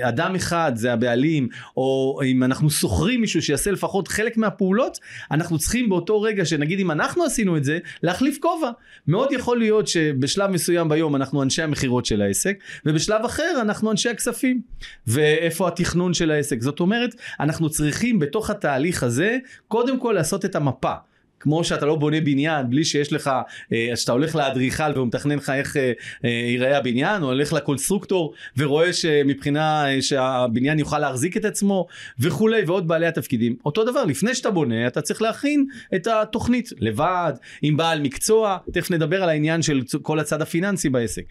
אדם 0.01 0.35
אחד 0.35 0.71
זה 0.75 0.93
הבעלים 0.93 1.47
או 1.77 2.19
אם 2.25 2.43
אנחנו 2.43 2.69
שוכרים 2.69 3.21
מישהו 3.21 3.41
שיעשה 3.41 3.71
לפחות 3.71 4.07
חלק 4.07 4.37
מהפעולות 4.37 4.99
אנחנו 5.31 5.59
צריכים 5.59 5.89
באותו 5.89 6.21
רגע 6.21 6.45
שנגיד 6.45 6.79
אם 6.79 6.91
אנחנו 6.91 7.23
עשינו 7.23 7.57
את 7.57 7.63
זה 7.63 7.79
להחליף 8.03 8.37
כובע. 8.41 8.71
מאוד 9.07 9.31
יכול 9.31 9.59
להיות 9.59 9.87
שבשלב 9.87 10.51
מסוים 10.51 10.89
ביום 10.89 11.15
אנחנו 11.15 11.43
אנשי 11.43 11.61
המכירות 11.61 12.05
של 12.05 12.21
העסק 12.21 12.57
ובשלב 12.85 13.25
אחר 13.25 13.57
אנחנו 13.61 13.91
אנשי 13.91 14.09
הכספים. 14.09 14.61
ואיפה 15.07 15.67
התכנון 15.67 16.13
של 16.13 16.31
העסק? 16.31 16.61
זאת 16.61 16.79
אומרת 16.79 17.15
אנחנו 17.39 17.69
צריכים 17.69 18.19
בתוך 18.19 18.49
התהליך 18.49 19.03
הזה 19.03 19.37
קודם 19.67 19.99
כל 19.99 20.11
לעשות 20.11 20.45
את 20.45 20.55
המפה 20.55 20.93
כמו 21.41 21.63
שאתה 21.63 21.85
לא 21.85 21.95
בונה 21.95 22.21
בניין 22.21 22.69
בלי 22.69 22.85
שיש 22.85 23.13
לך, 23.13 23.31
אה, 23.73 23.95
שאתה 23.95 24.11
הולך 24.11 24.35
לאדריכל 24.35 24.91
והוא 24.95 25.07
מתכנן 25.07 25.35
לך 25.35 25.49
איך 25.49 25.77
אה, 25.77 25.91
אה, 26.25 26.29
ייראה 26.29 26.77
הבניין, 26.77 27.23
או 27.23 27.27
הולך 27.27 27.53
לקונסטרוקטור 27.53 28.33
ורואה 28.57 28.93
שמבחינה 28.93 29.85
שהבניין 30.01 30.79
יוכל 30.79 30.99
להחזיק 30.99 31.37
את 31.37 31.45
עצמו 31.45 31.87
וכולי, 32.19 32.63
ועוד 32.67 32.87
בעלי 32.87 33.07
התפקידים. 33.07 33.55
אותו 33.65 33.83
דבר, 33.83 34.05
לפני 34.05 34.35
שאתה 34.35 34.51
בונה, 34.51 34.87
אתה 34.87 35.01
צריך 35.01 35.21
להכין 35.21 35.65
את 35.95 36.07
התוכנית 36.07 36.69
לבד, 36.79 37.33
עם 37.61 37.77
בעל 37.77 38.01
מקצוע, 38.01 38.57
תכף 38.73 38.91
נדבר 38.91 39.23
על 39.23 39.29
העניין 39.29 39.61
של 39.61 39.81
כל 40.01 40.19
הצד 40.19 40.41
הפיננסי 40.41 40.89
בעסק. 40.89 41.23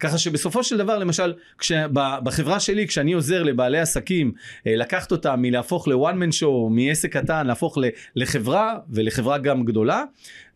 ככה 0.00 0.18
שבסופו 0.18 0.64
של 0.64 0.76
דבר, 0.76 0.98
למשל, 0.98 1.34
בחברה 2.22 2.60
שלי, 2.60 2.86
כשאני 2.86 3.12
עוזר 3.12 3.42
לבעלי 3.42 3.78
עסקים 3.78 4.32
אה, 4.66 4.76
לקחת 4.76 5.12
אותם 5.12 5.42
מלהפוך 5.42 5.88
ל-one 5.88 5.94
man 5.94 6.42
show, 6.42 6.70
מעסק 6.70 7.16
קטן, 7.16 7.46
להפוך 7.46 7.78
לחברה, 8.16 8.78
ולחברה 8.90 9.38
גם 9.38 9.64
גדולה, 9.64 10.02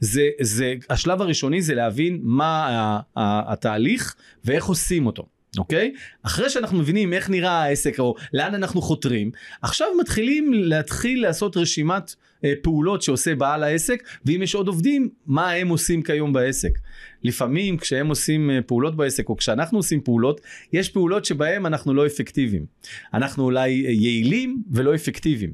זה, 0.00 0.28
זה, 0.40 0.74
השלב 0.90 1.22
הראשוני 1.22 1.62
זה 1.62 1.74
להבין 1.74 2.20
מה 2.22 3.00
התהליך 3.16 4.14
ואיך 4.44 4.64
עושים 4.64 5.06
אותו. 5.06 5.26
אוקיי? 5.58 5.92
אחרי 6.22 6.50
שאנחנו 6.50 6.78
מבינים 6.78 7.12
איך 7.12 7.30
נראה 7.30 7.62
העסק 7.62 7.98
או 7.98 8.14
לאן 8.32 8.54
אנחנו 8.54 8.82
חותרים, 8.82 9.30
עכשיו 9.62 9.88
מתחילים 10.00 10.52
להתחיל 10.54 11.22
לעשות 11.22 11.56
רשימת 11.56 12.14
פעולות 12.62 13.02
שעושה 13.02 13.34
בעל 13.34 13.62
העסק, 13.62 14.02
ואם 14.24 14.42
יש 14.42 14.54
עוד 14.54 14.68
עובדים, 14.68 15.08
מה 15.26 15.50
הם 15.50 15.68
עושים 15.68 16.02
כיום 16.02 16.32
בעסק. 16.32 16.78
לפעמים 17.24 17.76
כשהם 17.76 18.08
עושים 18.08 18.50
אה, 18.50 18.62
פעולות 18.62 18.96
בעסק, 18.96 19.28
או 19.28 19.36
כשאנחנו 19.36 19.78
עושים 19.78 20.00
פעולות, 20.00 20.40
יש 20.72 20.88
פעולות 20.88 21.24
שבהם 21.24 21.66
אנחנו 21.66 21.94
לא 21.94 22.06
אפקטיביים. 22.06 22.66
אנחנו 23.14 23.44
אולי 23.44 23.86
אה, 23.86 23.90
יעילים 23.90 24.62
ולא 24.72 24.94
אפקטיביים. 24.94 25.52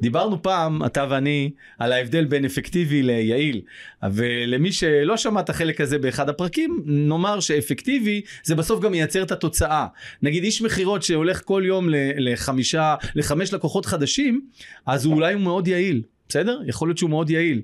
דיברנו 0.00 0.42
פעם, 0.42 0.84
אתה 0.84 1.06
ואני, 1.10 1.50
על 1.78 1.92
ההבדל 1.92 2.24
בין 2.24 2.44
אפקטיבי 2.44 3.02
ליעיל, 3.02 3.60
ולמי 4.12 4.72
שלא 4.72 5.16
שמע 5.16 5.40
את 5.40 5.50
החלק 5.50 5.80
הזה 5.80 5.98
באחד 5.98 6.28
הפרקים, 6.28 6.82
נאמר 6.86 7.40
שאפקטיבי 7.40 8.20
זה 8.44 8.54
בסוף 8.54 8.80
גם 8.80 8.92
מייצר 8.92 9.22
את 9.22 9.32
התוצאה. 9.32 9.86
נגיד 10.22 10.44
איש 10.44 10.62
מכירות 10.62 11.02
שהולך 11.02 11.42
כל 11.44 11.62
יום 11.66 11.88
לחמישה, 12.16 12.94
לחמש 13.14 13.54
לקוחות 13.54 13.86
חדשים, 13.86 14.40
אז 14.86 15.04
הוא 15.04 15.14
אולי 15.14 15.34
הוא 15.34 15.42
מאוד 15.42 15.68
יעיל. 15.68 16.02
בסדר? 16.28 16.60
יכול 16.66 16.88
להיות 16.88 16.98
שהוא 16.98 17.10
מאוד 17.10 17.30
יעיל. 17.30 17.62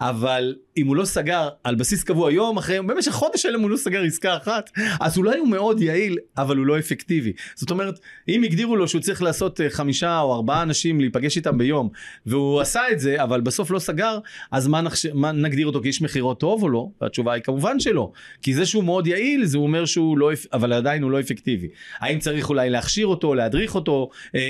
אבל 0.00 0.54
אם 0.76 0.86
הוא 0.86 0.96
לא 0.96 1.04
סגר 1.04 1.48
על 1.64 1.74
בסיס 1.74 2.04
קבוע 2.04 2.32
יום 2.32 2.56
אחרי 2.56 2.76
יום, 2.76 2.86
במשך 2.86 3.10
חודש 3.10 3.42
שלם 3.42 3.60
הוא 3.60 3.70
לא 3.70 3.76
סגר 3.76 4.02
עסקה 4.02 4.36
אחת, 4.36 4.70
אז 5.00 5.18
אולי 5.18 5.38
הוא 5.38 5.48
מאוד 5.48 5.80
יעיל, 5.80 6.16
אבל 6.36 6.56
הוא 6.56 6.66
לא 6.66 6.78
אפקטיבי. 6.78 7.32
זאת 7.54 7.70
אומרת, 7.70 7.98
אם 8.28 8.42
הגדירו 8.42 8.76
לו 8.76 8.88
שהוא 8.88 9.00
צריך 9.00 9.22
לעשות 9.22 9.60
אה, 9.60 9.70
חמישה 9.70 10.20
או 10.20 10.34
ארבעה 10.34 10.62
אנשים 10.62 11.00
להיפגש 11.00 11.36
איתם 11.36 11.58
ביום, 11.58 11.88
והוא 12.26 12.60
עשה 12.60 12.80
את 12.92 13.00
זה, 13.00 13.22
אבל 13.22 13.40
בסוף 13.40 13.70
לא 13.70 13.78
סגר, 13.78 14.18
אז 14.50 14.66
מה, 14.66 14.80
נחש... 14.80 15.06
מה 15.06 15.32
נגדיר 15.32 15.66
אותו 15.66 15.82
כאיש 15.82 16.02
מכירות 16.02 16.40
טוב 16.40 16.62
או 16.62 16.68
לא? 16.68 16.88
והתשובה 17.00 17.32
היא 17.32 17.42
כמובן 17.42 17.80
שלא. 17.80 18.12
כי 18.42 18.54
זה 18.54 18.66
שהוא 18.66 18.84
מאוד 18.84 19.06
יעיל, 19.06 19.44
זה 19.44 19.58
אומר 19.58 19.84
שהוא 19.84 20.18
לא, 20.18 20.30
אבל 20.52 20.72
עדיין 20.72 21.02
הוא 21.02 21.10
לא 21.10 21.20
אפקטיבי. 21.20 21.68
האם 21.98 22.18
צריך 22.18 22.50
אולי 22.50 22.70
להכשיר 22.70 23.06
אותו, 23.06 23.34
להדריך 23.34 23.74
אותו, 23.74 24.10
אה, 24.34 24.40
אה, 24.40 24.44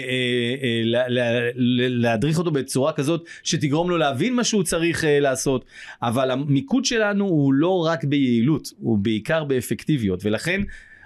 אה, 0.62 0.80
לה, 0.84 1.08
לה, 1.08 1.50
להדריך 1.88 2.38
אותו 2.38 2.50
בצורה 2.50 2.92
כזאת 2.92 3.24
שתגרום 3.48 3.90
לו 3.90 3.96
להבין 3.96 4.34
מה 4.34 4.44
שהוא 4.44 4.62
צריך 4.62 5.04
אה, 5.04 5.20
לעשות. 5.20 5.64
אבל 6.02 6.30
המיקוד 6.30 6.84
שלנו 6.84 7.24
הוא 7.24 7.52
לא 7.52 7.86
רק 7.86 8.04
ביעילות, 8.04 8.68
הוא 8.78 8.98
בעיקר 8.98 9.44
באפקטיביות, 9.44 10.20
ולכן 10.24 10.60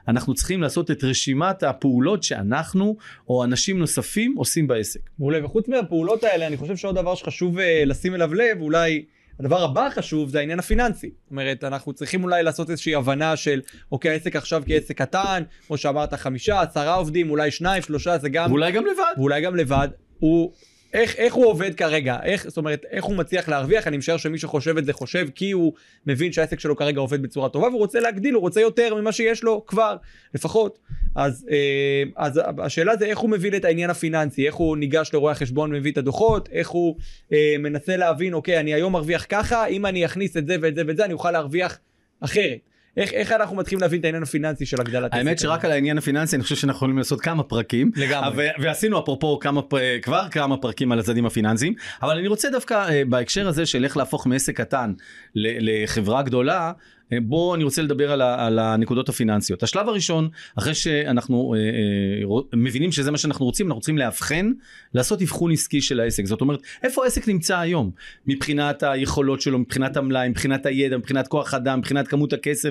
אנחנו 0.08 0.34
צריכים 0.34 0.62
לעשות 0.62 0.90
את 0.90 1.04
רשימת 1.04 1.62
הפעולות 1.62 2.22
שאנחנו 2.22 2.96
או 3.28 3.44
אנשים 3.44 3.78
נוספים 3.78 4.34
עושים 4.36 4.66
בעסק. 4.66 5.00
מעולה, 5.18 5.44
וחוץ 5.44 5.68
מהפעולות 5.68 6.24
האלה, 6.24 6.46
אני 6.46 6.56
חושב 6.56 6.76
שעוד 6.76 6.94
דבר 6.94 7.14
שחשוב 7.14 7.58
uh, 7.58 7.62
לשים 7.86 8.14
אליו 8.14 8.34
לב, 8.34 8.60
אולי 8.60 9.04
הדבר 9.40 9.62
הבא 9.62 9.86
החשוב 9.86 10.30
זה 10.30 10.38
העניין 10.38 10.58
הפיננסי. 10.58 11.10
זאת 11.22 11.30
אומרת, 11.30 11.64
אנחנו 11.64 11.92
צריכים 11.92 12.24
אולי 12.24 12.42
לעשות 12.42 12.70
איזושהי 12.70 12.94
הבנה 12.94 13.36
של, 13.36 13.60
אוקיי, 13.92 14.10
העסק 14.10 14.36
עכשיו 14.36 14.62
כעסק 14.66 14.98
קטן, 14.98 15.42
כמו 15.66 15.76
שאמרת, 15.76 16.14
חמישה, 16.14 16.60
עשרה 16.60 16.94
עובדים, 16.94 17.30
אולי 17.30 17.50
שניים, 17.50 17.82
שלושה, 17.82 18.18
זה 18.18 18.28
גם... 18.28 18.50
ואולי 18.50 18.72
גם 18.72 18.86
לבד. 18.86 19.12
ואולי 19.16 19.40
גם 19.40 19.56
לבד. 19.56 19.88
הוא 20.18 20.52
איך, 20.92 21.16
איך 21.16 21.34
הוא 21.34 21.46
עובד 21.46 21.74
כרגע, 21.74 22.16
איך, 22.22 22.48
זאת 22.48 22.56
אומרת, 22.56 22.84
איך 22.90 23.04
הוא 23.04 23.16
מצליח 23.16 23.48
להרוויח, 23.48 23.86
אני 23.86 23.96
משער 23.96 24.16
שמי 24.16 24.38
שחושב 24.38 24.76
את 24.76 24.84
זה 24.84 24.92
חושב 24.92 25.28
כי 25.34 25.50
הוא 25.50 25.72
מבין 26.06 26.32
שהעסק 26.32 26.60
שלו 26.60 26.76
כרגע 26.76 27.00
עובד 27.00 27.22
בצורה 27.22 27.48
טובה 27.48 27.68
והוא 27.68 27.78
רוצה 27.78 28.00
להגדיל, 28.00 28.34
הוא 28.34 28.40
רוצה 28.40 28.60
יותר 28.60 28.94
ממה 28.94 29.12
שיש 29.12 29.44
לו 29.44 29.66
כבר, 29.66 29.96
לפחות. 30.34 30.78
אז, 31.14 31.46
אה, 31.50 32.02
אז 32.16 32.40
השאלה 32.58 32.96
זה 32.96 33.06
איך 33.06 33.18
הוא 33.18 33.30
מבין 33.30 33.54
את 33.54 33.64
העניין 33.64 33.90
הפיננסי, 33.90 34.46
איך 34.46 34.54
הוא 34.54 34.76
ניגש 34.76 35.10
לרואה 35.14 35.32
החשבון 35.32 35.74
ומביא 35.74 35.92
את 35.92 35.98
הדוחות, 35.98 36.48
איך 36.52 36.68
הוא 36.68 36.96
אה, 37.32 37.54
מנסה 37.58 37.96
להבין, 37.96 38.34
אוקיי, 38.34 38.60
אני 38.60 38.74
היום 38.74 38.92
מרוויח 38.92 39.26
ככה, 39.28 39.66
אם 39.66 39.86
אני 39.86 40.04
אכניס 40.04 40.36
את 40.36 40.46
זה 40.46 40.56
ואת 40.62 40.74
זה 40.74 40.82
ואת 40.86 40.96
זה, 40.96 41.04
אני 41.04 41.12
אוכל 41.12 41.30
להרוויח 41.30 41.78
אחרת. 42.20 42.71
איך, 42.96 43.12
איך 43.12 43.32
אנחנו 43.32 43.56
מתחילים 43.56 43.80
להבין 43.80 44.00
את 44.00 44.04
העניין 44.04 44.22
הפיננסי 44.22 44.66
של 44.66 44.80
הגדלת 44.80 45.14
האמת 45.14 45.38
שרק 45.38 45.64
על 45.64 45.70
העניין 45.72 45.98
הפיננסי 45.98 46.36
אני 46.36 46.42
חושב 46.42 46.56
שאנחנו 46.56 46.76
יכולים 46.76 46.98
לעשות 46.98 47.20
כמה 47.20 47.42
פרקים. 47.42 47.90
לגמרי. 47.96 48.48
ועשינו 48.58 48.98
אפרופו 49.00 49.38
כמה, 49.38 49.60
כבר 50.02 50.28
כמה 50.30 50.56
פרקים 50.56 50.92
על 50.92 50.98
הצדדים 50.98 51.26
הפיננסיים, 51.26 51.74
אבל 52.02 52.18
אני 52.18 52.28
רוצה 52.28 52.50
דווקא 52.50 52.88
אה, 52.88 53.02
בהקשר 53.08 53.48
הזה 53.48 53.66
של 53.66 53.84
איך 53.84 53.96
להפוך 53.96 54.26
מעסק 54.26 54.56
קטן 54.56 54.92
לחברה 55.34 56.22
גדולה, 56.22 56.72
אה, 57.12 57.20
בואו 57.20 57.54
אני 57.54 57.64
רוצה 57.64 57.82
לדבר 57.82 58.12
על, 58.12 58.20
ה, 58.20 58.46
על 58.46 58.58
הנקודות 58.58 59.08
הפיננסיות. 59.08 59.62
השלב 59.62 59.88
הראשון, 59.88 60.28
אחרי 60.58 60.74
שאנחנו 60.74 61.54
אה, 61.54 61.60
אה, 61.60 62.42
מבינים 62.52 62.92
שזה 62.92 63.10
מה 63.10 63.18
שאנחנו 63.18 63.46
רוצים, 63.46 63.66
אנחנו 63.66 63.80
צריכים 63.80 63.98
לאבחן, 63.98 64.52
לעשות 64.94 65.22
אבחון 65.22 65.52
עסקי 65.52 65.80
של 65.80 66.00
העסק. 66.00 66.26
זאת 66.26 66.40
אומרת, 66.40 66.60
איפה 66.82 67.04
העסק 67.04 67.28
נמצא 67.28 67.58
היום? 67.58 67.90
מבחינת 68.26 68.82
היכולות 68.82 69.40
שלו, 69.40 69.58
מבחינת 69.58 69.96
המלאי, 69.96 70.28
מבחינת 70.28 70.66
הידע, 70.66 70.96
מבחינת 70.96 71.28
כוח 71.28 71.54
אדם, 71.54 71.78
מבחינת 71.78 72.08
כמות 72.08 72.32
הכסף, 72.32 72.70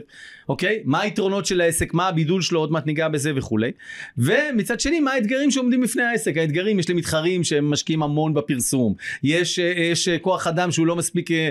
אוקיי? 0.51 0.81
מה 0.85 1.01
היתרונות 1.01 1.45
של 1.45 1.61
העסק, 1.61 1.93
מה 1.93 2.07
הבידול 2.07 2.41
שלו, 2.41 2.59
עוד 2.59 2.71
מעט 2.71 2.85
ניגע 2.85 3.07
בזה 3.07 3.31
וכולי. 3.35 3.71
ומצד 4.17 4.79
שני, 4.79 4.99
מה 4.99 5.11
האתגרים 5.11 5.51
שעומדים 5.51 5.81
בפני 5.81 6.03
העסק? 6.03 6.37
האתגרים, 6.37 6.79
יש 6.79 6.87
לי 6.87 6.93
מתחרים 6.93 7.43
שהם 7.43 7.69
משקיעים 7.69 8.03
המון 8.03 8.33
בפרסום. 8.33 8.93
יש, 9.23 9.59
אה, 9.59 9.65
יש 9.65 10.07
אה, 10.07 10.19
כוח 10.19 10.47
אדם 10.47 10.71
שהוא 10.71 10.87
לא 10.87 10.95
מספיק 10.95 11.31
אה, 11.31 11.49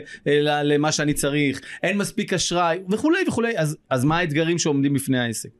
למה 0.62 0.92
שאני 0.92 1.14
צריך, 1.14 1.60
אין 1.82 1.98
מספיק 1.98 2.32
אשראי. 2.32 2.78
וכולי 2.90 3.18
וכולי, 3.28 3.58
אז, 3.58 3.76
אז 3.90 4.04
מה 4.04 4.18
האתגרים 4.18 4.58
שעומדים 4.58 4.94
בפני 4.94 5.18
העסק? 5.18 5.50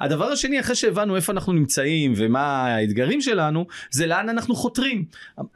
הדבר 0.00 0.24
השני, 0.24 0.60
אחרי 0.60 0.74
שהבנו 0.74 1.16
איפה 1.16 1.32
אנחנו 1.32 1.52
נמצאים 1.52 2.12
ומה 2.16 2.66
האתגרים 2.66 3.20
שלנו, 3.20 3.66
זה 3.90 4.06
לאן 4.06 4.28
אנחנו 4.28 4.54
חותרים. 4.54 5.04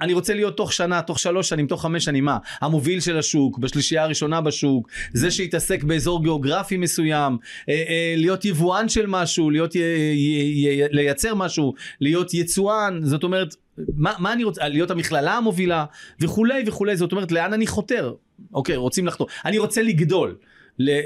אני 0.01 0.15
רוצה 0.15 0.35
להיות 0.35 0.57
תוך 0.57 0.73
שנה, 0.73 1.03
תוך 1.03 1.19
שלוש 1.19 1.49
שנים, 1.49 1.67
תוך 1.67 1.83
חמש 1.83 2.05
שנים, 2.05 2.25
מה? 2.25 2.39
המוביל 2.61 3.01
של 3.01 3.19
השוק, 3.19 3.59
בשלישייה 3.59 4.03
הראשונה 4.03 4.41
בשוק, 4.41 4.89
זה 5.13 5.31
שיתעסק 5.31 5.85
באזור 5.85 6.23
גיאוגרפי 6.23 6.77
מסוים, 6.77 7.39
אה, 7.69 7.75
אה, 7.75 8.15
להיות 8.17 8.45
יבואן 8.45 8.89
של 8.89 9.07
משהו, 9.07 9.51
להיות, 9.51 9.75
י, 9.75 9.79
י, 9.79 10.69
י, 10.69 10.83
לייצר 10.91 11.35
משהו, 11.35 11.75
להיות 12.01 12.35
יצואן, 12.35 13.01
זאת 13.03 13.23
אומרת, 13.23 13.55
מה, 13.97 14.13
מה 14.19 14.33
אני 14.33 14.45
רוצה, 14.45 14.69
להיות 14.69 14.91
המכללה 14.91 15.37
המובילה 15.37 15.85
וכולי 16.21 16.63
וכולי, 16.67 16.97
זאת 16.97 17.13
אומרת 17.13 17.33
לאן 17.33 17.53
אני 17.53 17.67
חותר, 17.67 18.15
אוקיי, 18.55 18.77
רוצים 18.77 19.07
לחתור, 19.07 19.27
אני 19.45 19.59
רוצה 19.59 19.83
לגדול. 19.83 20.37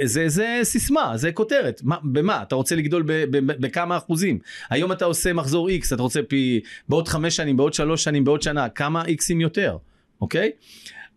זה, 0.04 0.28
זה 0.28 0.61
סיסמה, 0.62 1.12
זה 1.16 1.33
כותרת. 1.33 1.80
מה, 1.85 1.97
במה? 2.02 2.42
אתה 2.42 2.54
רוצה 2.54 2.76
לגדול 2.76 3.02
ב, 3.02 3.12
ב, 3.12 3.37
ב, 3.37 3.66
בכמה 3.66 3.97
אחוזים? 3.97 4.38
היום 4.71 4.92
אתה 4.92 5.04
עושה 5.04 5.33
מחזור 5.33 5.68
X, 5.68 5.94
אתה 5.94 6.02
רוצה 6.02 6.21
פי... 6.23 6.61
בעוד 6.88 7.09
חמש 7.09 7.37
שנים, 7.37 7.56
בעוד 7.56 7.75
שלוש 7.75 8.04
שנים, 8.04 8.25
בעוד 8.25 8.42
שנה, 8.42 8.68
כמה 8.68 9.02
Xים 9.02 9.40
יותר, 9.40 9.76
אוקיי? 10.21 10.50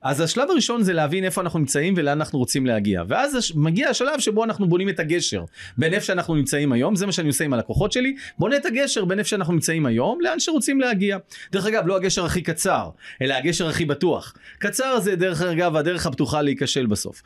אז 0.02 0.22
השלב 0.22 0.50
הראשון 0.50 0.84
זה 0.84 0.94
להבין 0.94 1.24
איפה 1.24 1.42
אנחנו 1.42 1.60
נמצאים 1.60 1.94
ולאן 1.98 2.18
אנחנו 2.18 2.40
רוצים 2.40 2.66
להגיע. 2.66 3.04
ואז 3.08 3.52
מגיע 3.56 3.90
השלב 3.90 4.20
שבו 4.20 4.44
אנחנו 4.44 4.68
בונים 4.68 4.90
את 4.90 5.00
הגשר 5.00 5.44
בין 5.78 5.94
איפה 5.94 6.06
שאנחנו 6.06 6.36
נמצאים 6.36 6.72
היום, 6.72 6.96
זה 6.96 7.06
מה 7.06 7.12
שאני 7.12 7.28
עושה 7.28 7.44
עם 7.44 7.54
הלקוחות 7.54 7.92
שלי, 7.92 8.16
בונה 8.40 8.58
את 8.58 8.66
הגשר 8.66 9.06
בין 9.06 9.20
איפה 9.20 9.30
שאנחנו 9.30 9.54
נמצאים 9.54 9.86
היום 9.86 10.22
לאן 10.22 10.40
שרוצים 10.40 10.82
להגיע. 10.82 11.18
דרך 11.52 11.66
אגב, 11.66 11.88
לא 11.88 11.96
הגשר 11.96 12.26
הכי 12.26 12.42
קצר, 12.42 12.90
אלא 13.22 13.34
הגשר 13.34 13.68
הכי 13.68 13.86
בטוח. 13.86 14.34
קצר 14.60 15.00
זה 15.00 15.16
דרך 15.16 15.42
אגב 15.42 15.76
הדרך 15.76 16.06
הפתוחה 16.06 16.42
להיכשל 16.42 16.86
בסוף. 16.86 17.22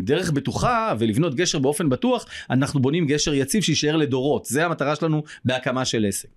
דרך 0.00 0.30
בטוחה 0.30 0.94
ולבנות 0.98 1.34
גשר 1.34 1.58
באופן 1.58 1.88
בטוח, 1.88 2.26
אנחנו 2.50 2.80
בונים 2.80 3.06
גשר 3.06 3.34
יציב 3.34 3.62
שיישאר 3.62 3.96
לדורות. 3.96 4.44
זה 4.44 4.66
המטרה 4.66 4.96
שלנו 4.96 5.22
בהקמה 5.44 5.84
של 5.84 6.04
עסק. 6.08 6.28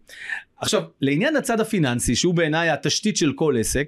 עכשיו, 0.58 0.84
לעניין 1.02 1.36
הצד 1.36 1.60
הפיננסי, 1.60 2.16
שהוא 2.16 2.34
בעיניי 2.34 2.70
התשתית 2.70 3.18
של 3.18 3.34
כל 3.36 3.56
עסק, 3.60 3.88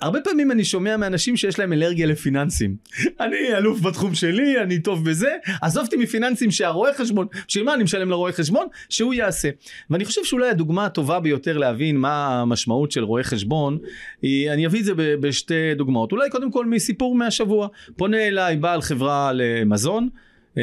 הרבה 0.00 0.20
פעמים 0.20 0.50
אני 0.50 0.64
שומע 0.64 0.96
מאנשים 0.96 1.36
שיש 1.36 1.58
להם 1.58 1.72
אלרגיה 1.72 2.06
לפיננסים. 2.06 2.76
אני 3.20 3.56
אלוף 3.56 3.80
בתחום 3.80 4.14
שלי, 4.14 4.62
אני 4.62 4.78
טוב 4.78 5.10
בזה, 5.10 5.30
עזוב 5.62 5.84
אותי 5.84 5.96
מפיננסים 5.96 6.50
שהרואה 6.50 6.94
חשבון, 6.94 7.26
בשביל 7.48 7.64
מה 7.64 7.74
אני 7.74 7.84
משלם 7.84 8.10
לרואה 8.10 8.32
חשבון? 8.32 8.66
שהוא 8.88 9.14
יעשה. 9.14 9.48
ואני 9.90 10.04
חושב 10.04 10.24
שאולי 10.24 10.48
הדוגמה 10.48 10.86
הטובה 10.86 11.20
ביותר 11.20 11.58
להבין 11.58 11.96
מה 11.96 12.40
המשמעות 12.40 12.92
של 12.92 13.04
רואה 13.04 13.22
חשבון, 13.22 13.78
היא, 14.22 14.50
אני 14.50 14.66
אביא 14.66 14.80
את 14.80 14.84
זה 14.84 14.92
בשתי 14.96 15.74
דוגמאות. 15.74 16.12
אולי 16.12 16.30
קודם 16.30 16.50
כל 16.50 16.66
מסיפור 16.66 17.14
מהשבוע. 17.14 17.68
פונה 17.96 18.28
אליי 18.28 18.56
בעל 18.56 18.82
חברה 18.82 19.32
למזון, 19.34 20.08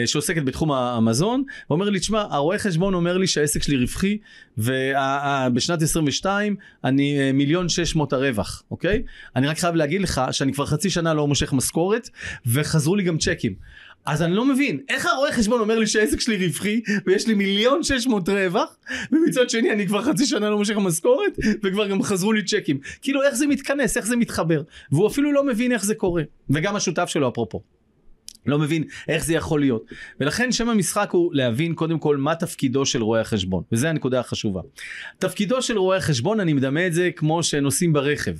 שעוסקת 0.06 0.44
בתחום 0.44 0.72
המזון, 0.72 1.44
ואומר 1.70 1.90
לי, 1.90 2.00
תשמע, 2.00 2.22
הרואה 2.30 2.60
חשבון 2.60 2.94
אומר 2.94 3.18
לי 3.18 3.28
שהעסק 3.28 3.64
שלי 3.64 3.78
רווחי, 3.78 4.18
ובשנת 4.58 5.82
22 5.82 6.56
אני 6.84 7.20
אה, 7.20 7.32
מיליון 7.32 7.70
שש 7.70 7.96
מאות 7.96 8.14
הרווח, 8.14 8.64
אוקיי? 8.72 9.04
אני 9.36 9.48
רק 9.48 9.60
חייב 9.60 9.76
להגיד 9.76 10.02
לך 10.02 10.22
שאני 10.32 10.54
כבר 10.54 10.66
חצי 10.66 10.90
שנה 10.90 11.14
לא 11.14 11.28
מושך 11.28 11.54
משכורת, 11.54 12.10
וחזרו 12.46 12.96
לי 12.96 13.04
גם 13.04 13.18
צ'קים. 13.18 13.54
אז 14.06 14.22
אני 14.22 14.36
לא 14.36 14.46
מבין, 14.46 14.80
איך 14.90 15.06
הרואה 15.06 15.32
חשבון 15.32 15.60
אומר 15.60 15.80
לי 15.80 15.88
שהעסק 15.88 16.20
שלי 16.20 16.48
רווחי, 16.48 16.82
ויש 17.06 17.28
לי 17.28 17.34
מיליון 17.34 17.84
שש 17.84 18.08
מאות 18.08 18.30
רווח, 18.30 18.78
ומצד 19.12 19.50
שני 19.50 19.72
אני 19.72 19.88
כבר 19.88 20.02
חצי 20.02 20.26
שנה 20.26 20.50
לא 20.50 20.58
מושך 20.58 20.76
משכורת, 20.76 21.38
וכבר 21.64 21.88
גם 21.88 22.04
חזרו 22.04 22.34
לי 22.34 22.44
צ'קים. 22.44 22.80
כאילו 23.02 23.24
איך 23.24 23.36
זה 23.36 23.48
מתכנס, 23.48 23.98
איך 23.98 24.06
זה 24.06 24.16
מתחבר. 24.16 24.62
והוא 24.92 25.08
אפילו 25.08 25.32
לא 25.32 25.44
מבין 25.44 25.72
איך 25.72 25.86
זה 25.86 25.96
קורה. 25.96 26.24
וגם 26.50 26.76
השותף 26.76 27.06
שלו 27.10 27.30
אפרופו. 27.30 27.62
לא 28.48 28.60
מבין 28.60 28.84
איך 29.08 29.26
זה 29.26 29.34
יכול 29.34 29.60
להיות. 29.60 29.84
ולכן 30.20 30.52
שם 30.52 30.70
המשחק 30.70 31.10
הוא 31.12 31.34
להבין 31.34 31.74
קודם 31.74 32.00
כל 32.00 32.18
מה 32.18 32.36
תפקידו 32.36 32.86
של 32.86 33.04
רואה 33.04 33.22
החשבון, 33.22 33.64
וזו 33.72 33.88
הנקודה 33.88 34.20
החשובה. 34.20 34.62
תפקידו 35.20 35.62
של 35.62 35.78
רואה 35.78 35.98
החשבון, 35.98 36.40
אני 36.40 36.54
מדמה 36.54 36.88
את 36.88 36.94
זה 36.94 37.10
כמו 37.16 37.44
שנוסעים 37.44 37.94
ברכב. 37.94 38.36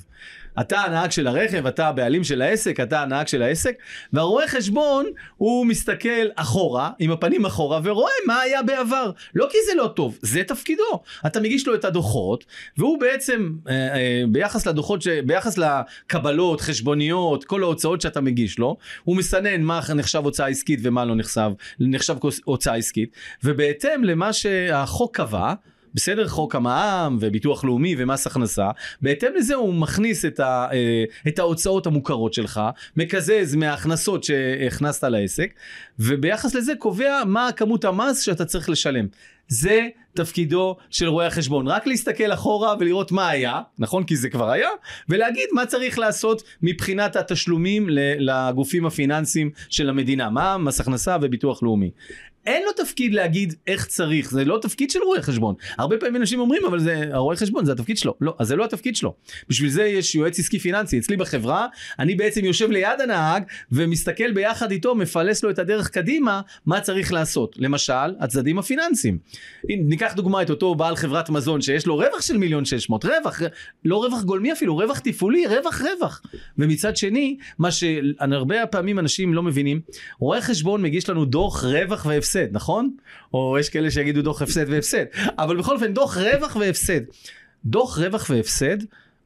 אתה 0.60 0.80
הנהג 0.80 1.10
של 1.10 1.26
הרכב, 1.26 1.66
אתה 1.66 1.88
הבעלים 1.88 2.24
של 2.24 2.42
העסק, 2.42 2.80
אתה 2.80 3.02
הנהג 3.02 3.26
של 3.26 3.42
העסק, 3.42 3.76
והרואה 4.12 4.48
חשבון 4.48 5.06
הוא 5.36 5.66
מסתכל 5.66 6.26
אחורה, 6.36 6.90
עם 6.98 7.10
הפנים 7.10 7.46
אחורה, 7.46 7.80
ורואה 7.84 8.12
מה 8.26 8.40
היה 8.40 8.62
בעבר. 8.62 9.10
לא 9.34 9.48
כי 9.50 9.58
זה 9.66 9.74
לא 9.74 9.92
טוב, 9.96 10.18
זה 10.22 10.42
תפקידו. 10.44 11.02
אתה 11.26 11.40
מגיש 11.40 11.66
לו 11.66 11.74
את 11.74 11.84
הדוחות, 11.84 12.44
והוא 12.78 13.00
בעצם, 13.00 13.52
אה, 13.68 13.74
אה, 13.74 14.22
ביחס 14.28 14.66
לדוחות, 14.66 15.02
ש... 15.02 15.08
ביחס 15.08 15.58
לקבלות, 15.58 16.60
חשבוניות, 16.60 17.44
כל 17.44 17.62
ההוצאות 17.62 18.00
שאתה 18.00 18.20
מגיש 18.20 18.58
לו, 18.58 18.76
הוא 19.04 19.16
מסנן 19.16 19.62
מה 19.62 19.80
נחשב 19.94 20.24
הוצאה 20.24 20.46
עסקית 20.46 20.80
ומה 20.82 21.04
לא 21.04 21.16
נחשב, 21.16 21.50
נחשב 21.80 22.16
הוצאה 22.44 22.74
עסקית, 22.74 23.16
ובהתאם 23.44 24.04
למה 24.04 24.32
שהחוק 24.32 25.16
קבע, 25.16 25.54
בסדר 25.94 26.28
חוק 26.28 26.54
המע"מ 26.54 27.16
וביטוח 27.20 27.64
לאומי 27.64 27.94
ומס 27.98 28.26
הכנסה, 28.26 28.70
בהתאם 29.02 29.30
לזה 29.36 29.54
הוא 29.54 29.74
מכניס 29.74 30.24
את, 30.24 30.40
ה, 30.40 30.68
אה, 30.72 31.04
את 31.28 31.38
ההוצאות 31.38 31.86
המוכרות 31.86 32.34
שלך, 32.34 32.60
מקזז 32.96 33.54
מההכנסות 33.54 34.24
שהכנסת 34.24 35.04
לעסק, 35.04 35.52
וביחס 35.98 36.54
לזה 36.54 36.72
קובע 36.78 37.22
מה 37.26 37.48
כמות 37.56 37.84
המס 37.84 38.20
שאתה 38.20 38.44
צריך 38.44 38.68
לשלם. 38.68 39.06
זה 39.48 39.88
תפקידו 40.14 40.76
של 40.90 41.08
רואה 41.08 41.26
החשבון, 41.26 41.68
רק 41.68 41.86
להסתכל 41.86 42.32
אחורה 42.32 42.74
ולראות 42.80 43.12
מה 43.12 43.28
היה, 43.28 43.60
נכון? 43.78 44.04
כי 44.04 44.16
זה 44.16 44.30
כבר 44.30 44.50
היה, 44.50 44.68
ולהגיד 45.08 45.48
מה 45.52 45.66
צריך 45.66 45.98
לעשות 45.98 46.42
מבחינת 46.62 47.16
התשלומים 47.16 47.86
לגופים 48.18 48.86
הפיננסיים 48.86 49.50
של 49.68 49.88
המדינה, 49.88 50.30
מה 50.30 50.58
מס 50.58 50.80
הכנסה 50.80 51.16
וביטוח 51.22 51.62
לאומי. 51.62 51.90
אין 52.48 52.62
לו 52.62 52.72
תפקיד 52.72 53.14
להגיד 53.14 53.54
איך 53.66 53.86
צריך, 53.86 54.30
זה 54.30 54.44
לא 54.44 54.58
תפקיד 54.62 54.90
של 54.90 54.98
רואה 55.02 55.22
חשבון. 55.22 55.54
הרבה 55.78 55.96
פעמים 55.98 56.16
אנשים 56.16 56.40
אומרים, 56.40 56.64
אבל 56.64 56.78
זה 56.78 57.04
הרואה 57.12 57.36
חשבון, 57.36 57.64
זה 57.64 57.72
התפקיד 57.72 57.98
שלו. 57.98 58.14
לא, 58.20 58.34
אז 58.38 58.48
זה 58.48 58.56
לא 58.56 58.64
התפקיד 58.64 58.96
שלו. 58.96 59.14
בשביל 59.48 59.70
זה 59.70 59.84
יש 59.84 60.14
יועץ 60.14 60.38
עסקי 60.38 60.58
פיננסי. 60.58 60.98
אצלי 60.98 61.16
בחברה, 61.16 61.66
אני 61.98 62.14
בעצם 62.14 62.44
יושב 62.44 62.70
ליד 62.70 63.00
הנהג 63.00 63.42
ומסתכל 63.72 64.32
ביחד 64.32 64.70
איתו, 64.70 64.94
מפלס 64.94 65.42
לו 65.42 65.50
את 65.50 65.58
הדרך 65.58 65.88
קדימה, 65.88 66.40
מה 66.66 66.80
צריך 66.80 67.12
לעשות. 67.12 67.56
למשל, 67.58 68.14
הצדדים 68.20 68.58
הפיננסיים. 68.58 69.18
הנה, 69.68 69.82
ניקח 69.84 70.12
דוגמא 70.16 70.42
את 70.42 70.50
אותו 70.50 70.74
בעל 70.74 70.96
חברת 70.96 71.30
מזון 71.30 71.60
שיש 71.60 71.86
לו 71.86 71.96
רווח 71.96 72.20
של 72.20 72.36
מיליון 72.36 72.64
שש 72.64 72.90
מאות, 72.90 73.04
רווח, 73.04 73.42
לא 73.84 74.04
רווח 74.04 74.22
גולמי 74.22 74.52
אפילו, 74.52 74.76
רווח 74.76 74.98
תפעולי, 74.98 75.46
רווח 75.46 75.82
רווח. 75.82 76.22
ומצד 76.58 76.96
שני, 76.96 77.36
מה 77.58 77.70
שהרבה 77.70 78.66
פעמים 78.66 78.98
אנשים 78.98 79.34
לא 79.34 79.42
מבינים, 79.42 79.80
רואה 80.18 80.40
חשבון 80.40 80.82
מגיש 80.82 81.08
לנו 81.08 81.24
דוח 81.24 81.64
רווח 81.64 82.06
והפסד. 82.06 82.37
והפסד, 82.38 82.56
נכון? 82.56 82.90
או 83.34 83.56
יש 83.60 83.68
כאלה 83.68 83.90
שיגידו 83.90 84.22
דוח 84.22 84.42
הפסד 84.42 84.64
והפסד, 84.68 85.04
אבל 85.38 85.56
בכל 85.56 85.74
אופן 85.74 85.94
דוח 85.94 86.16
רווח 86.16 86.56
והפסד. 86.56 87.00
דוח 87.64 87.98
רווח 87.98 88.30
והפסד 88.30 88.76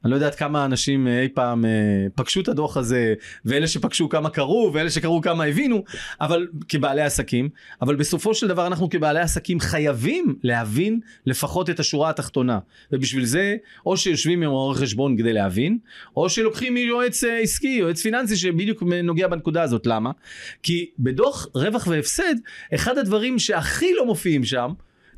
אני 0.04 0.10
לא 0.10 0.16
יודעת 0.16 0.34
כמה 0.34 0.64
אנשים 0.64 1.08
אה, 1.08 1.22
אי 1.22 1.28
פעם 1.28 1.64
אה, 1.64 1.70
פגשו 2.14 2.40
את 2.40 2.48
הדוח 2.48 2.76
הזה, 2.76 3.14
ואלה 3.44 3.66
שפגשו 3.66 4.08
כמה 4.08 4.30
קראו, 4.30 4.70
ואלה 4.74 4.90
שקראו 4.90 5.20
כמה 5.20 5.44
הבינו, 5.44 5.84
אבל 6.20 6.48
כבעלי 6.68 7.02
עסקים, 7.02 7.48
אבל 7.82 7.96
בסופו 7.96 8.34
של 8.34 8.48
דבר 8.48 8.66
אנחנו 8.66 8.90
כבעלי 8.90 9.20
עסקים 9.20 9.60
חייבים 9.60 10.34
להבין 10.42 11.00
לפחות 11.26 11.70
את 11.70 11.80
השורה 11.80 12.10
התחתונה. 12.10 12.58
ובשביל 12.92 13.24
זה, 13.24 13.56
או 13.86 13.96
שיושבים 13.96 14.42
עם 14.42 14.50
עורך 14.50 14.78
חשבון 14.78 15.16
כדי 15.16 15.32
להבין, 15.32 15.78
או 16.16 16.28
שלוקחים 16.28 16.74
מיועץ 16.74 17.24
אה, 17.24 17.38
עסקי, 17.38 17.68
יועץ 17.80 18.02
פיננסי 18.02 18.36
שבדיוק 18.36 18.82
נוגע 18.82 19.28
בנקודה 19.28 19.62
הזאת. 19.62 19.86
למה? 19.86 20.10
כי 20.62 20.90
בדוח 20.98 21.46
רווח 21.54 21.86
והפסד, 21.86 22.34
אחד 22.74 22.98
הדברים 22.98 23.38
שהכי 23.38 23.94
לא 23.94 24.06
מופיעים 24.06 24.44
שם, 24.44 24.72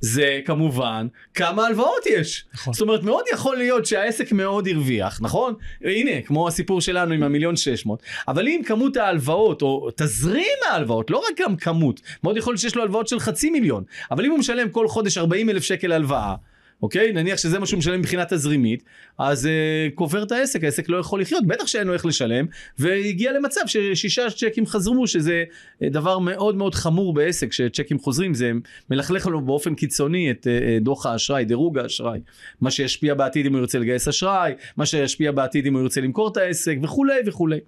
זה 0.04 0.40
כמובן 0.44 1.06
כמה 1.34 1.66
הלוואות 1.66 2.06
יש. 2.06 2.44
נכון. 2.54 2.72
זאת 2.72 2.80
אומרת, 2.80 3.02
מאוד 3.02 3.24
יכול 3.32 3.56
להיות 3.56 3.86
שהעסק 3.86 4.32
מאוד 4.32 4.68
הרוויח, 4.68 5.20
נכון? 5.22 5.54
הנה, 5.84 6.22
כמו 6.22 6.48
הסיפור 6.48 6.80
שלנו 6.80 7.14
עם 7.14 7.22
המיליון 7.22 7.56
שש 7.56 7.86
מאות, 7.86 8.02
אבל 8.28 8.48
אם 8.48 8.60
כמות 8.66 8.96
ההלוואות, 8.96 9.62
או 9.62 9.88
תזרים 9.96 10.56
ההלוואות, 10.70 11.10
לא 11.10 11.16
רק 11.18 11.40
גם 11.40 11.56
כמות, 11.56 12.00
מאוד 12.24 12.36
יכול 12.36 12.52
להיות 12.52 12.60
שיש 12.60 12.76
לו 12.76 12.82
הלוואות 12.82 13.08
של 13.08 13.20
חצי 13.20 13.50
מיליון, 13.50 13.84
אבל 14.10 14.24
אם 14.24 14.30
הוא 14.30 14.38
משלם 14.38 14.68
כל 14.68 14.88
חודש 14.88 15.18
40 15.18 15.50
אלף 15.50 15.62
שקל 15.62 15.92
הלוואה, 15.92 16.34
אוקיי? 16.82 17.12
נניח 17.12 17.38
שזה 17.38 17.58
מה 17.58 17.66
שהוא 17.66 17.78
משלם 17.78 18.00
מבחינה 18.00 18.24
תזרימית, 18.24 18.82
אז 19.18 19.44
uh, 19.44 19.94
קובר 19.94 20.22
את 20.22 20.32
העסק, 20.32 20.64
העסק 20.64 20.88
לא 20.88 20.96
יכול 20.96 21.20
לחיות, 21.20 21.46
בטח 21.46 21.66
שאין 21.66 21.86
לו 21.86 21.92
איך 21.92 22.06
לשלם, 22.06 22.46
והגיע 22.78 23.32
למצב 23.32 23.60
ששישה 23.66 24.30
צ'קים 24.30 24.66
חזרו, 24.66 25.06
שזה 25.06 25.44
uh, 25.50 25.86
דבר 25.90 26.18
מאוד 26.18 26.56
מאוד 26.56 26.74
חמור 26.74 27.14
בעסק, 27.14 27.52
שצ'קים 27.52 27.98
חוזרים, 27.98 28.34
זה 28.34 28.52
מלכלך 28.90 29.26
לו 29.26 29.40
באופן 29.40 29.74
קיצוני 29.74 30.30
את 30.30 30.46
uh, 30.46 30.84
דוח 30.84 31.06
האשראי, 31.06 31.44
דירוג 31.44 31.78
האשראי, 31.78 32.20
מה 32.60 32.70
שישפיע 32.70 33.14
בעתיד 33.14 33.46
אם 33.46 33.52
הוא 33.52 33.60
ירצה 33.60 33.78
לגייס 33.78 34.08
אשראי, 34.08 34.52
מה 34.76 34.86
שישפיע 34.86 35.32
בעתיד 35.32 35.66
אם 35.66 35.74
הוא 35.74 35.82
ירצה 35.82 36.00
למכור 36.00 36.28
את 36.28 36.36
העסק 36.36 36.76
וכולי 36.82 37.20
וכולי. 37.26 37.58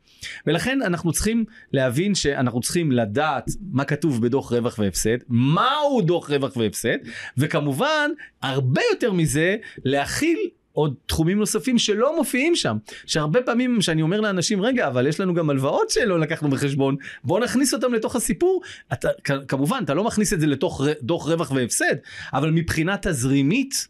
ולכן 0.46 0.83
אנחנו 0.83 1.12
צריכים 1.12 1.44
להבין 1.72 2.14
שאנחנו 2.14 2.61
צריכים 2.61 2.92
לדעת 2.92 3.50
מה 3.72 3.85
כתוב 3.85 4.22
בדוח 4.22 4.52
רווח 4.52 4.78
והפסד, 4.78 5.16
מהו 5.28 6.02
דוח 6.02 6.31
רווח 6.31 6.57
והפסד, 6.57 6.96
וכמובן 7.38 8.11
הרבה 8.42 8.83
יותר 8.96 9.12
מזה 9.12 9.56
להכיל 9.85 10.38
עוד 10.72 10.94
תחומים 11.06 11.38
נוספים 11.38 11.78
שלא 11.78 12.16
מופיעים 12.16 12.56
שם. 12.56 12.76
שהרבה 13.06 13.42
פעמים 13.42 13.80
שאני 13.80 14.02
אומר 14.02 14.20
לאנשים, 14.20 14.62
רגע, 14.62 14.88
אבל 14.88 15.06
יש 15.06 15.20
לנו 15.20 15.35
גם 15.35 15.50
הלוואות 15.50 15.90
שלא 15.90 16.20
לקחנו 16.20 16.50
בחשבון, 16.50 16.96
בוא 17.24 17.40
נכניס 17.40 17.74
אותם 17.74 17.94
לתוך 17.94 18.16
הסיפור. 18.16 18.62
אתה, 18.92 19.09
כמובן, 19.48 19.80
אתה 19.85 19.94
לא 19.94 20.04
מכניס 20.04 20.32
את 20.32 20.40
זה 20.40 20.46
לתוך 20.46 20.82
דוח 21.02 21.28
רווח 21.28 21.50
והפסד, 21.50 21.94
אבל 22.32 22.50
מבחינה 22.50 22.96
תזרימית, 23.02 23.88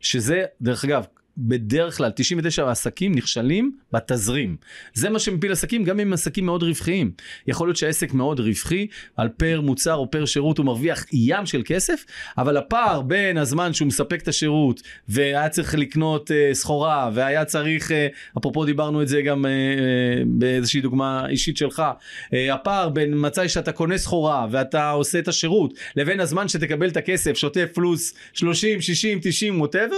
שזה, 0.00 0.44
דרך 0.60 0.84
אגב, 0.84 1.04
בדרך 1.38 1.96
כלל 1.96 2.10
99 2.14 2.70
עסקים 2.70 3.14
נכשלים 3.14 3.72
בתזרים. 3.92 4.56
זה 4.94 5.10
מה 5.10 5.18
שמפיל 5.18 5.52
עסקים 5.52 5.84
גם 5.84 6.00
אם 6.00 6.12
עסקים 6.12 6.46
מאוד 6.46 6.62
רווחיים. 6.62 7.10
יכול 7.46 7.68
להיות 7.68 7.76
שהעסק 7.76 8.12
מאוד 8.12 8.40
רווחי, 8.40 8.86
על 9.16 9.28
פר 9.28 9.60
מוצר 9.60 9.94
או 9.94 10.10
פר 10.10 10.24
שירות 10.24 10.58
הוא 10.58 10.66
מרוויח 10.66 11.04
ים 11.12 11.46
של 11.46 11.62
כסף, 11.64 12.04
אבל 12.38 12.56
הפער 12.56 13.02
בין 13.02 13.38
הזמן 13.38 13.72
שהוא 13.72 13.88
מספק 13.88 14.22
את 14.22 14.28
השירות 14.28 14.82
והיה 15.08 15.48
צריך 15.48 15.74
לקנות 15.74 16.30
uh, 16.30 16.54
סחורה 16.54 17.10
והיה 17.14 17.44
צריך, 17.44 17.90
uh, 17.90 17.94
אפרופו 18.38 18.64
דיברנו 18.64 19.02
את 19.02 19.08
זה 19.08 19.22
גם 19.22 19.44
uh, 19.44 19.48
uh, 19.48 20.24
באיזושהי 20.26 20.80
דוגמה 20.80 21.26
אישית 21.28 21.56
שלך, 21.56 21.82
uh, 22.30 22.34
הפער 22.52 22.88
בין 22.88 23.12
מצאי 23.16 23.48
שאתה 23.48 23.72
קונה 23.72 23.98
סחורה 23.98 24.46
ואתה 24.50 24.90
עושה 24.90 25.18
את 25.18 25.28
השירות 25.28 25.74
לבין 25.96 26.20
הזמן 26.20 26.48
שתקבל 26.48 26.88
את 26.88 26.96
הכסף 26.96 27.36
שוטף 27.36 27.66
פלוס 27.74 28.14
30, 28.32 28.80
60, 28.80 29.18
90, 29.22 29.60
ווטאבר, 29.60 29.96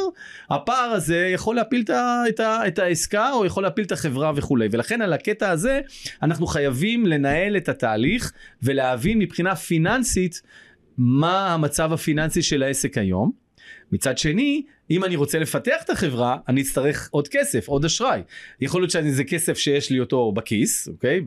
הפער 0.50 0.90
הזה 0.90 1.27
יכול 1.28 1.56
להפיל 1.56 1.80
את, 1.80 1.90
ה, 2.40 2.62
את, 2.66 2.78
העסקה 2.78 3.32
או 3.32 3.46
יכול 3.46 3.62
להפיל 3.62 3.84
את 3.84 3.92
החברה 3.92 4.32
וכולי. 4.36 4.68
ולכן 4.70 5.02
על 5.02 5.12
הקטע 5.12 5.50
הזה 5.50 5.80
אנחנו 6.22 6.46
חייבים 6.46 7.06
לנהל 7.06 7.56
את 7.56 7.68
התהליך 7.68 8.32
ולהבין 8.62 9.18
מבחינה 9.18 9.56
פיננסית 9.56 10.42
מה 10.98 11.54
המצב 11.54 11.92
הפיננסי 11.92 12.42
של 12.42 12.62
העסק 12.62 12.98
היום. 12.98 13.47
מצד 13.92 14.18
שני, 14.18 14.62
אם 14.90 15.04
אני 15.04 15.16
רוצה 15.16 15.38
לפתח 15.38 15.82
את 15.84 15.90
החברה, 15.90 16.36
אני 16.48 16.60
אצטרך 16.60 17.08
עוד 17.10 17.28
כסף, 17.28 17.68
עוד 17.68 17.84
אשראי. 17.84 18.20
יכול 18.60 18.80
להיות 18.80 18.90
שזה 18.90 19.24
כסף 19.24 19.58
שיש 19.58 19.90
לי 19.90 20.00
אותו 20.00 20.32
בכיס, 20.32 20.88
אוקיי? 20.88 21.20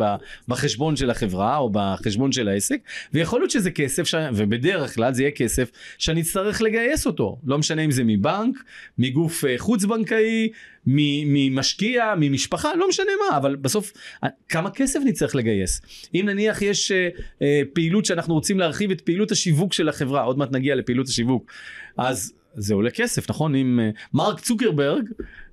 בחשבון 0.48 0.96
של 0.96 1.10
החברה 1.10 1.58
או 1.58 1.70
בחשבון 1.74 2.32
של 2.32 2.48
העסק, 2.48 2.78
ויכול 3.14 3.40
להיות 3.40 3.52
שזה 3.52 3.72
כסף, 3.72 4.04
ש... 4.04 4.16
ובדרך 4.34 4.96
כלל 4.96 5.14
זה 5.14 5.22
יהיה 5.22 5.32
כסף 5.32 5.72
שאני 5.98 6.22
אצטרך 6.22 6.62
לגייס 6.62 7.08
אותו. 7.08 7.38
לא 7.46 7.58
משנה 7.58 7.82
אם 7.82 7.92
זה 7.92 8.04
מבנק, 8.04 8.64
מגוף 8.98 9.46
אה, 9.46 9.56
חוץ 9.58 9.86
בנקאי, 9.86 10.50
ממשקיע, 10.86 12.14
ממשפחה, 12.18 12.76
לא 12.76 12.90
משנה 12.90 13.12
מה, 13.30 13.38
אבל 13.38 13.56
בסוף 13.56 13.94
אה, 14.24 14.30
כמה 14.50 14.72
כסף 14.72 15.00
נצטרך 15.06 15.36
לגייס. 15.36 15.82
אם 16.16 16.24
נניח 16.26 16.62
יש 16.62 16.92
אה, 16.92 17.10
אה, 17.42 17.62
פעילות 17.74 18.06
שאנחנו 18.06 18.34
רוצים 18.34 18.60
להרחיב 18.60 18.92
את 18.92 19.02
פעילות 19.02 19.32
השיווק 19.32 19.74
של 19.74 19.90
החברה, 19.90 20.22
עוד 20.22 20.38
מעט 20.38 20.52
נגיע 20.52 20.76
לפעילות 20.76 21.08
השיווק, 21.08 21.52
אז 21.98 22.34
זה 22.56 22.74
עולה 22.74 22.90
כסף, 22.90 23.30
נכון? 23.30 23.56
עם 23.56 23.80
אה, 23.80 23.90
מרק 24.14 24.40
צוקרברג 24.40 25.04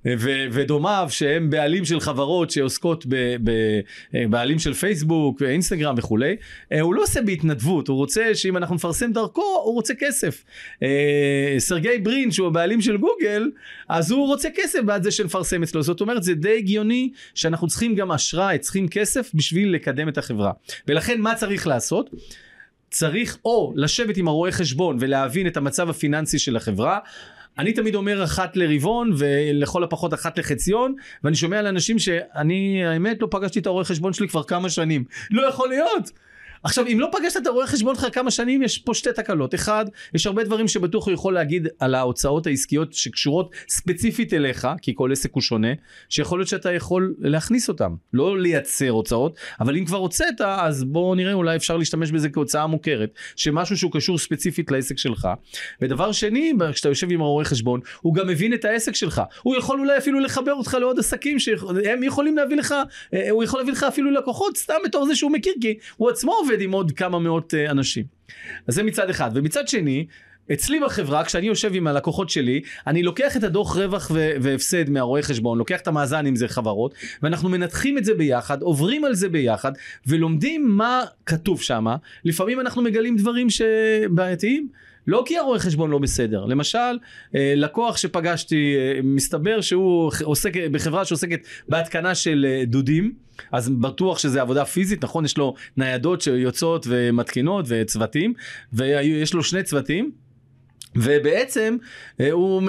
אה, 0.06 0.14
ו- 0.18 0.46
ודומיו 0.52 1.06
שהם 1.10 1.50
בעלים 1.50 1.84
של 1.84 2.00
חברות 2.00 2.50
שעוסקות 2.50 3.04
בבעלים 3.08 4.56
אה, 4.56 4.62
של 4.62 4.74
פייסבוק 4.74 5.40
ואינסטגרם 5.40 5.94
וכולי, 5.98 6.36
הוא 6.80 6.94
לא 6.94 7.02
עושה 7.02 7.22
בהתנדבות, 7.22 7.88
הוא 7.88 7.96
רוצה 7.96 8.34
שאם 8.34 8.56
אנחנו 8.56 8.74
נפרסם 8.74 9.12
דרכו, 9.12 9.62
הוא 9.64 9.74
רוצה 9.74 9.94
כסף. 9.98 10.44
סרגי 11.58 11.98
ברין 11.98 12.30
שהוא 12.30 12.46
הבעלים 12.46 12.80
של 12.80 12.96
גוגל, 12.96 13.50
אז 13.88 14.10
הוא 14.10 14.26
רוצה 14.26 14.48
כסף 14.54 14.80
בעד 14.86 15.02
זה 15.02 15.10
שנפרסם 15.10 15.62
אצלו. 15.62 15.82
זאת 15.82 16.00
אומרת 16.00 16.22
זה 16.22 16.34
די 16.34 16.56
הגיוני 16.58 17.10
שאנחנו 17.34 17.68
צריכים 17.68 17.94
גם 17.94 18.12
אשראי, 18.12 18.58
צריכים 18.58 18.88
כסף 18.88 19.30
בשביל 19.34 19.74
לקדם 19.74 20.08
את 20.08 20.18
החברה. 20.18 20.52
ולכן 20.88 21.20
מה 21.20 21.34
צריך 21.34 21.66
לעשות? 21.66 22.10
צריך 22.90 23.38
או 23.44 23.72
לשבת 23.76 24.16
עם 24.16 24.28
הרואה 24.28 24.52
חשבון 24.52 24.96
ולהבין 25.00 25.46
את 25.46 25.56
המצב 25.56 25.90
הפיננסי 25.90 26.38
של 26.38 26.56
החברה. 26.56 26.98
אני 27.58 27.72
תמיד 27.72 27.94
אומר 27.94 28.24
אחת 28.24 28.56
לרבעון 28.56 29.12
ולכל 29.18 29.84
הפחות 29.84 30.14
אחת 30.14 30.38
לחציון 30.38 30.94
ואני 31.24 31.36
שומע 31.36 31.58
על 31.58 31.66
אנשים 31.66 31.98
שאני 31.98 32.84
האמת 32.84 33.22
לא 33.22 33.28
פגשתי 33.30 33.58
את 33.58 33.66
הרואה 33.66 33.84
חשבון 33.84 34.12
שלי 34.12 34.28
כבר 34.28 34.42
כמה 34.42 34.70
שנים 34.70 35.04
לא 35.30 35.48
יכול 35.48 35.68
להיות 35.68 36.10
עכשיו 36.62 36.86
אם 36.86 37.00
לא 37.00 37.08
פגשת 37.12 37.36
את 37.36 37.46
הרואה 37.46 37.66
חשבון 37.66 37.94
שלך 37.94 38.06
כמה 38.12 38.30
שנים 38.30 38.62
יש 38.62 38.78
פה 38.78 38.94
שתי 38.94 39.10
תקלות. 39.12 39.54
אחד 39.54 39.84
יש 40.14 40.26
הרבה 40.26 40.44
דברים 40.44 40.68
שבטוח 40.68 41.06
הוא 41.06 41.14
יכול 41.14 41.34
להגיד 41.34 41.68
על 41.78 41.94
ההוצאות 41.94 42.46
העסקיות 42.46 42.92
שקשורות 42.92 43.50
ספציפית 43.68 44.34
אליך 44.34 44.68
כי 44.82 44.92
כל 44.96 45.12
עסק 45.12 45.32
הוא 45.32 45.42
שונה 45.42 45.68
שיכול 46.08 46.38
להיות 46.38 46.48
שאתה 46.48 46.72
יכול 46.72 47.14
להכניס 47.18 47.68
אותם. 47.68 47.94
לא 48.12 48.38
לייצר 48.38 48.88
הוצאות 48.88 49.36
אבל 49.60 49.76
אם 49.76 49.84
כבר 49.84 49.98
הוצאת 49.98 50.40
אז 50.40 50.84
בוא 50.84 51.16
נראה 51.16 51.32
אולי 51.32 51.56
אפשר 51.56 51.76
להשתמש 51.76 52.10
בזה 52.10 52.28
כהוצאה 52.28 52.66
מוכרת 52.66 53.10
שמשהו 53.36 53.76
שהוא 53.76 53.92
קשור 53.92 54.18
ספציפית 54.18 54.70
לעסק 54.70 54.98
שלך. 54.98 55.28
ודבר 55.80 56.12
שני 56.12 56.52
כשאתה 56.72 56.88
יושב 56.88 57.10
עם 57.10 57.20
הרואה 57.20 57.44
חשבון 57.44 57.80
הוא 58.00 58.14
גם 58.14 58.26
מבין 58.26 58.54
את 58.54 58.64
העסק 58.64 58.94
שלך. 58.94 59.22
הוא 59.42 59.56
יכול 59.56 59.80
אולי 59.80 59.98
אפילו 59.98 60.20
לחבר 60.20 60.52
אותך 60.52 60.76
לעוד 60.80 60.98
עסקים 60.98 61.38
שהם 61.38 62.02
יכולים 62.02 62.36
להביא 62.36 62.56
לך 62.56 62.74
אה, 63.14 63.30
הוא 63.30 63.44
יכול 63.44 63.60
להביא 63.60 63.72
לך 63.72 63.82
אפילו 63.82 64.10
לקוחות 64.10 64.56
סתם 64.56 64.74
בתור 64.84 65.06
זה 65.06 65.14
שהוא 65.14 65.30
מכיר 65.30 65.54
כי 65.60 65.74
הוא 65.96 66.10
עצמו 66.10 66.40
עובד 66.48 66.60
עם 66.60 66.72
עוד 66.72 66.92
כמה 66.92 67.18
מאות 67.18 67.54
uh, 67.54 67.70
אנשים. 67.70 68.04
אז 68.66 68.74
זה 68.74 68.82
מצד 68.82 69.10
אחד. 69.10 69.30
ומצד 69.34 69.68
שני, 69.68 70.06
אצלי 70.52 70.80
בחברה, 70.80 71.24
כשאני 71.24 71.46
יושב 71.46 71.70
עם 71.74 71.86
הלקוחות 71.86 72.30
שלי, 72.30 72.60
אני 72.86 73.02
לוקח 73.02 73.36
את 73.36 73.44
הדוח 73.44 73.76
רווח 73.76 74.10
ו- 74.14 74.32
והפסד 74.40 74.90
מהרואה 74.90 75.22
חשבון, 75.22 75.58
לוקח 75.58 75.80
את 75.80 75.88
המאזן 75.88 76.26
אם 76.26 76.36
זה 76.36 76.48
חברות, 76.48 76.94
ואנחנו 77.22 77.48
מנתחים 77.48 77.98
את 77.98 78.04
זה 78.04 78.14
ביחד, 78.14 78.62
עוברים 78.62 79.04
על 79.04 79.14
זה 79.14 79.28
ביחד, 79.28 79.72
ולומדים 80.06 80.68
מה 80.68 81.02
כתוב 81.26 81.62
שם. 81.62 81.86
לפעמים 82.24 82.60
אנחנו 82.60 82.82
מגלים 82.82 83.16
דברים 83.16 83.50
שבעייתיים. 83.50 84.68
לא 85.08 85.22
כי 85.26 85.38
הרואה 85.38 85.58
חשבון 85.58 85.90
לא 85.90 85.98
בסדר. 85.98 86.44
למשל, 86.44 86.98
אה, 87.34 87.52
לקוח 87.56 87.96
שפגשתי, 87.96 88.74
אה, 88.76 89.00
מסתבר 89.02 89.60
שהוא 89.60 90.12
עוסק 90.24 90.52
בחברה 90.56 91.04
שעוסקת 91.04 91.40
בהתקנה 91.68 92.14
של 92.14 92.46
אה, 92.48 92.64
דודים, 92.66 93.12
אז 93.52 93.68
בטוח 93.68 94.18
שזה 94.18 94.40
עבודה 94.40 94.64
פיזית, 94.64 95.04
נכון? 95.04 95.24
יש 95.24 95.38
לו 95.38 95.54
ניידות 95.76 96.20
שיוצאות 96.20 96.86
ומתקינות 96.88 97.64
וצוותים, 97.68 98.34
ויש 98.72 99.34
לו 99.34 99.42
שני 99.42 99.62
צוותים. 99.62 100.10
ובעצם 101.02 101.76
הוא, 102.32 102.62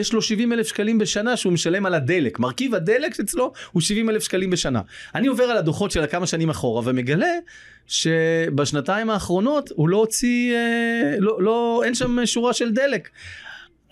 יש 0.00 0.12
לו 0.12 0.22
70 0.22 0.52
אלף 0.52 0.66
שקלים 0.66 0.98
בשנה 0.98 1.36
שהוא 1.36 1.52
משלם 1.52 1.86
על 1.86 1.94
הדלק. 1.94 2.38
מרכיב 2.38 2.74
הדלק 2.74 3.20
אצלו 3.20 3.52
הוא 3.72 3.82
70 3.82 4.10
אלף 4.10 4.22
שקלים 4.22 4.50
בשנה. 4.50 4.80
אני 5.14 5.26
עובר 5.26 5.44
על 5.44 5.56
הדוחות 5.56 5.90
של 5.90 6.06
כמה 6.06 6.26
שנים 6.26 6.50
אחורה 6.50 6.82
ומגלה 6.84 7.32
שבשנתיים 7.86 9.10
האחרונות 9.10 9.70
הוא 9.74 9.88
לא 9.88 9.96
הוציא, 9.96 10.54
אה, 10.54 11.16
לא, 11.18 11.42
לא, 11.42 11.82
אין 11.84 11.94
שם 11.94 12.26
שורה 12.26 12.52
של 12.52 12.72
דלק. 12.72 13.08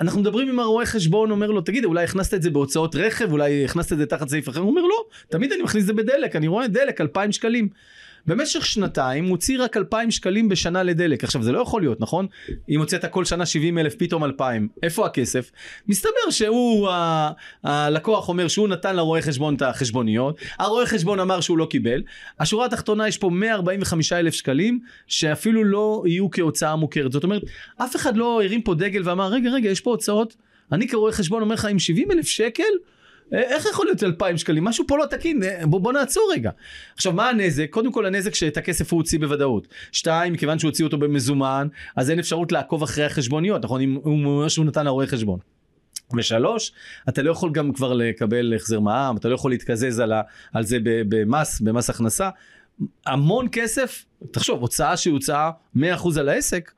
אנחנו 0.01 0.21
מדברים 0.21 0.49
עם 0.49 0.61
הרואה 0.61 0.87
חשבון, 0.87 1.31
אומר 1.31 1.51
לו, 1.51 1.61
תגיד, 1.61 1.85
אולי 1.85 2.05
הכנסת 2.05 2.35
את 2.35 2.43
זה 2.43 2.51
בהוצאות 2.51 2.95
רכב, 2.97 3.33
אולי 3.33 3.65
הכנסת 3.65 3.93
את 3.93 3.99
זה 3.99 4.07
תחת 4.07 4.29
סעיף 4.29 4.49
אחר? 4.49 4.61
הוא 4.61 4.71
אומר, 4.71 4.83
לא, 4.83 5.05
תמיד 5.29 5.53
אני 5.53 5.63
מכניס 5.63 5.83
את 5.83 5.87
זה 5.87 5.93
בדלק, 5.93 6.37
אני 6.37 6.49
רואה 6.49 6.69
דלק, 6.69 7.01
2,000 7.01 7.33
שקלים. 7.33 7.69
במשך 8.27 8.67
שנתיים 8.67 9.25
הוציא 9.25 9.63
רק 9.63 9.77
2,000 9.77 10.11
שקלים 10.11 10.49
בשנה 10.49 10.83
לדלק. 10.83 11.25
עכשיו 11.25 11.43
זה 11.43 11.53
לא 11.53 11.59
יכול 11.59 11.83
להיות, 11.83 12.01
נכון? 12.01 12.27
אם 12.69 12.81
הוצאת 12.81 13.05
כל 13.05 13.25
שנה 13.25 13.47
70 13.47 13.79
אלף, 13.79 13.95
פתאום 13.95 14.25
2,000. 14.25 14.69
איפה 14.83 15.07
הכסף? 15.07 15.51
מסתבר 15.89 16.31
שהוא, 16.31 16.89
הלקוח 17.65 18.29
אומר 18.29 18.49
שהוא 18.49 18.69
נתן 18.69 18.97
לרואה 18.97 19.23
חשבון 19.23 19.55
את 19.55 19.63
החשבוניות, 19.63 20.39
הרואה 20.59 20.87
חשבון 20.87 21.21
אמר 21.21 21.41
שהוא 21.41 21.59
לא 21.59 21.67
קיבל. 21.71 22.03
השורה 22.41 22.67
התחתונה 22.67 23.09
יש 23.09 23.19
פה 23.19 23.31
145 23.31 24.13
אלף 24.13 24.35
שקלים 24.35 24.81
שאפילו 25.07 25.65
לא 25.65 26.03
יהיו 26.07 26.31
כהוצאה 26.31 26.77
מוכרת. 26.77 27.13
זאת 27.13 27.25
אומרת, 27.25 27.43
אף 27.77 27.97
אחד 27.97 28.17
לא 28.17 28.43
הרים 28.43 28.63
פה 28.63 28.75
דגל 28.75 29.03
ואמר, 29.09 29.29
רגע, 29.29 29.51
רגע, 29.51 29.71
יש 29.71 29.81
פה 29.81 29.91
הוצאות. 29.91 30.37
אני 30.73 30.89
כרואה 30.89 31.13
חשבון 31.13 31.43
אומר 31.43 31.55
לך, 31.55 31.65
עם 31.65 31.79
70 31.79 32.11
אלף 32.11 32.27
שקל, 32.27 32.63
איך 33.33 33.67
יכול 33.67 33.87
להיות 33.87 34.03
2,000 34.03 34.37
שקלים? 34.37 34.65
משהו 34.65 34.85
פה 34.89 34.99
לא 34.99 35.07
תקין, 35.07 35.43
אה, 35.43 35.67
בוא, 35.67 35.81
בוא 35.81 35.93
נעצור 35.93 36.31
רגע. 36.33 36.51
עכשיו, 36.95 37.13
מה 37.13 37.29
הנזק? 37.29 37.67
קודם 37.71 37.93
כל 37.93 38.07
הנזק 38.07 38.35
שאת 38.35 38.57
הכסף 38.57 38.93
הוא 38.93 38.99
הוציא 38.99 39.19
בוודאות. 39.19 39.69
שתיים, 39.93 40.33
מכיוון 40.33 40.59
שהוא 40.59 40.69
הוציא 40.69 40.85
אותו 40.85 40.99
במזומן, 40.99 41.69
אז 41.97 42.11
אין 42.11 42.19
אפשרות 42.19 42.53
לעקוב 42.53 42.83
אחרי 42.83 43.05
החשבוניות, 43.05 43.65
נכון? 43.65 43.81
אם 43.81 43.95
הוא 44.05 44.49
שהוא 44.49 44.65
נתן 44.67 44.85
לרואה 44.85 45.07
חשבון. 45.07 45.39
ושלוש, 46.17 46.73
אתה 47.09 47.23
לא 47.23 47.31
יכול 47.31 47.53
גם 47.53 47.73
כבר 47.73 47.93
לקבל 47.93 48.55
החזר 48.57 48.81
מע"מ, 48.81 49.17
אתה 49.17 49.29
לא 49.29 49.35
יכול 49.35 49.51
להתקזז 49.51 49.99
על, 50.01 50.13
ה, 50.13 50.23
על 50.53 50.65
זה 50.65 50.79
במס, 50.83 51.61
במס 51.61 51.91
הכנסה. 51.91 52.31
המון 53.07 53.49
כסף, 53.53 54.05
תחשוב, 54.31 54.61
הוצאה 54.61 54.97
שהיא 54.97 55.13
הוצאה 55.13 55.51
100% 55.77 55.81
על 56.19 56.29
העסק, 56.29 56.73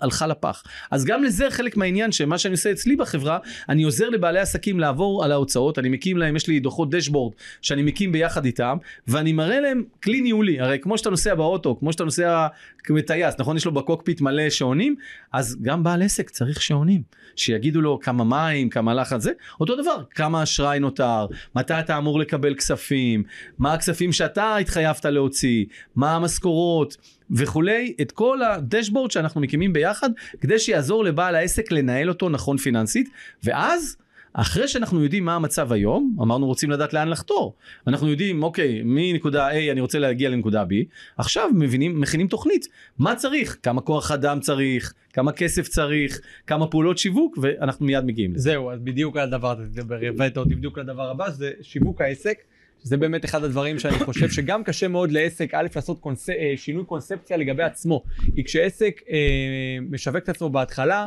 הלכה 0.00 0.26
לפח. 0.26 0.62
אז 0.90 1.04
גם 1.04 1.24
לזה 1.24 1.50
חלק 1.50 1.76
מהעניין 1.76 2.12
שמה 2.12 2.38
שאני 2.38 2.52
עושה 2.52 2.70
אצלי 2.70 2.96
בחברה, 2.96 3.38
אני 3.68 3.82
עוזר 3.82 4.08
לבעלי 4.08 4.38
עסקים 4.38 4.80
לעבור 4.80 5.24
על 5.24 5.32
ההוצאות, 5.32 5.78
אני 5.78 5.88
מקים 5.88 6.16
להם, 6.16 6.36
יש 6.36 6.48
לי 6.48 6.60
דוחות 6.60 6.90
דשבורד 6.90 7.32
שאני 7.62 7.82
מקים 7.82 8.12
ביחד 8.12 8.44
איתם, 8.44 8.76
ואני 9.08 9.32
מראה 9.32 9.60
להם 9.60 9.84
כלי 10.02 10.20
ניהולי, 10.20 10.60
הרי 10.60 10.78
כמו 10.78 10.98
שאתה 10.98 11.10
נוסע 11.10 11.34
באוטו, 11.34 11.78
כמו 11.78 11.92
שאתה 11.92 12.04
נוסע 12.04 12.46
כטייס, 12.84 13.34
נכון? 13.38 13.56
יש 13.56 13.64
לו 13.64 13.72
בקוקפיט 13.72 14.20
מלא 14.20 14.50
שעונים, 14.50 14.94
אז 15.32 15.56
גם 15.62 15.82
בעל 15.82 16.02
עסק 16.02 16.30
צריך 16.30 16.62
שעונים, 16.62 17.02
שיגידו 17.36 17.80
לו 17.80 18.00
כמה 18.00 18.24
מים, 18.24 18.68
כמה 18.68 18.94
לחץ 18.94 19.22
זה, 19.22 19.32
אותו 19.60 19.76
דבר, 19.76 20.02
כמה 20.10 20.42
אשראי 20.42 20.78
נותר, 20.78 21.26
מתי 21.56 21.74
אתה 21.80 21.98
אמור 21.98 22.18
לקבל 22.18 22.54
כספים, 22.54 23.22
מה 23.58 23.72
הכספים 23.72 24.12
שאתה 24.12 24.56
התחייבת 24.56 25.04
להוציא, 25.04 25.64
מה 25.96 26.16
המשכורות. 26.16 27.19
וכולי, 27.30 27.94
את 28.00 28.12
כל 28.12 28.42
הדשבורד 28.42 29.10
שאנחנו 29.10 29.40
מקימים 29.40 29.72
ביחד, 29.72 30.10
כדי 30.40 30.58
שיעזור 30.58 31.04
לבעל 31.04 31.34
העסק 31.34 31.72
לנהל 31.72 32.08
אותו 32.08 32.28
נכון 32.28 32.56
פיננסית, 32.56 33.08
ואז 33.44 33.96
אחרי 34.32 34.68
שאנחנו 34.68 35.02
יודעים 35.02 35.24
מה 35.24 35.34
המצב 35.34 35.72
היום, 35.72 36.16
אמרנו 36.22 36.46
רוצים 36.46 36.70
לדעת 36.70 36.92
לאן 36.92 37.08
לחתור. 37.08 37.54
אנחנו 37.86 38.08
יודעים, 38.08 38.42
אוקיי, 38.42 38.82
מנקודה 38.84 39.50
A 39.50 39.72
אני 39.72 39.80
רוצה 39.80 39.98
להגיע 39.98 40.30
לנקודה 40.30 40.62
B, 40.62 40.74
עכשיו 41.16 41.50
מבינים, 41.54 42.00
מכינים 42.00 42.28
תוכנית. 42.28 42.68
מה 42.98 43.16
צריך? 43.16 43.56
כמה 43.62 43.80
כוח 43.80 44.10
אדם 44.10 44.40
צריך? 44.40 44.94
כמה 45.12 45.32
כסף 45.32 45.68
צריך? 45.68 46.20
כמה 46.46 46.66
פעולות 46.66 46.98
שיווק? 46.98 47.38
ואנחנו 47.42 47.86
מיד 47.86 48.04
מגיעים 48.04 48.34
לזה. 48.34 48.42
זהו, 48.42 48.70
אז 48.70 48.80
בדיוק 48.80 49.16
על 49.16 49.22
הדבר 49.22 49.50
הזה 49.50 49.64
תדבר, 49.64 49.98
הבאת 50.08 50.36
אותי 50.36 50.54
בדיוק 50.54 50.78
לדבר 50.78 51.10
הבא, 51.10 51.30
זה 51.30 51.50
שיווק 51.62 52.00
העסק. 52.00 52.38
זה 52.82 52.96
באמת 52.96 53.24
אחד 53.24 53.44
הדברים 53.44 53.78
שאני 53.78 53.98
חושב 53.98 54.30
שגם 54.30 54.64
קשה 54.64 54.88
מאוד 54.88 55.12
לעסק, 55.12 55.54
א', 55.54 55.66
לעשות 55.76 56.00
קונס... 56.00 56.30
אה, 56.30 56.52
שינוי 56.56 56.84
קונספציה 56.84 57.36
לגבי 57.36 57.62
עצמו. 57.62 58.04
כי 58.34 58.44
כשעסק 58.44 59.00
אה, 59.10 59.78
משווק 59.90 60.16
את 60.16 60.28
עצמו 60.28 60.50
בהתחלה, 60.50 61.04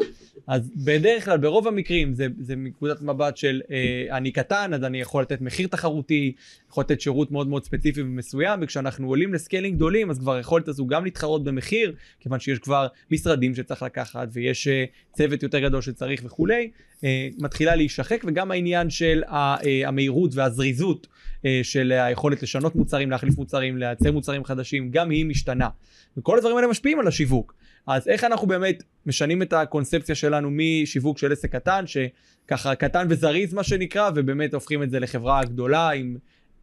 אז 0.47 0.71
בדרך 0.75 1.25
כלל, 1.25 1.37
ברוב 1.37 1.67
המקרים, 1.67 2.13
זה, 2.13 2.27
זה 2.39 2.55
מנקודת 2.55 3.01
מבט 3.01 3.37
של 3.37 3.61
אה, 3.71 4.17
אני 4.17 4.31
קטן, 4.31 4.73
אז 4.73 4.83
אני 4.83 5.01
יכול 5.01 5.21
לתת 5.21 5.41
מחיר 5.41 5.67
תחרותי, 5.67 6.33
יכול 6.73 6.83
לתת 6.83 7.01
שירות 7.01 7.31
מאוד 7.31 7.47
מאוד 7.47 7.63
ספציפי 7.63 8.01
ומסוים, 8.01 8.59
וכשאנחנו 8.61 9.07
עולים 9.07 9.33
ל 9.33 9.38
scaling 9.38 9.75
גדולים, 9.75 10.09
אז 10.09 10.19
כבר 10.19 10.33
היכולת 10.33 10.67
הזו 10.67 10.87
גם 10.87 11.03
להתחרות 11.03 11.43
במחיר, 11.43 11.95
כיוון 12.19 12.39
שיש 12.39 12.59
כבר 12.59 12.87
משרדים 13.11 13.55
שצריך 13.55 13.83
לקחת, 13.83 14.27
ויש 14.31 14.67
אה, 14.67 14.85
צוות 15.13 15.43
יותר 15.43 15.59
גדול 15.59 15.81
שצריך 15.81 16.21
וכולי, 16.25 16.71
אה, 17.03 17.27
מתחילה 17.39 17.75
להישחק, 17.75 18.23
וגם 18.27 18.51
העניין 18.51 18.89
של 18.89 19.23
אה, 19.27 19.55
המהירות 19.87 20.35
והזריזות. 20.35 21.07
של 21.63 21.91
היכולת 21.91 22.43
לשנות 22.43 22.75
מוצרים, 22.75 23.11
להחליף 23.11 23.37
מוצרים, 23.37 23.77
לייצר 23.77 24.11
מוצרים 24.11 24.45
חדשים, 24.45 24.91
גם 24.91 25.09
היא 25.09 25.25
משתנה. 25.25 25.67
וכל 26.17 26.37
הדברים 26.37 26.57
האלה 26.57 26.67
משפיעים 26.67 26.99
על 26.99 27.07
השיווק. 27.07 27.53
אז 27.87 28.07
איך 28.07 28.23
אנחנו 28.23 28.47
באמת 28.47 28.83
משנים 29.05 29.41
את 29.41 29.53
הקונספציה 29.53 30.15
שלנו 30.15 30.49
משיווק 30.51 31.17
של 31.17 31.31
עסק 31.31 31.51
קטן, 31.51 31.83
שככה 31.87 32.75
קטן 32.75 33.07
וזריז 33.09 33.53
מה 33.53 33.63
שנקרא, 33.63 34.09
ובאמת 34.15 34.53
הופכים 34.53 34.83
את 34.83 34.89
זה 34.89 34.99
לחברה 34.99 35.45
גדולה 35.45 35.89
עם 35.89 36.17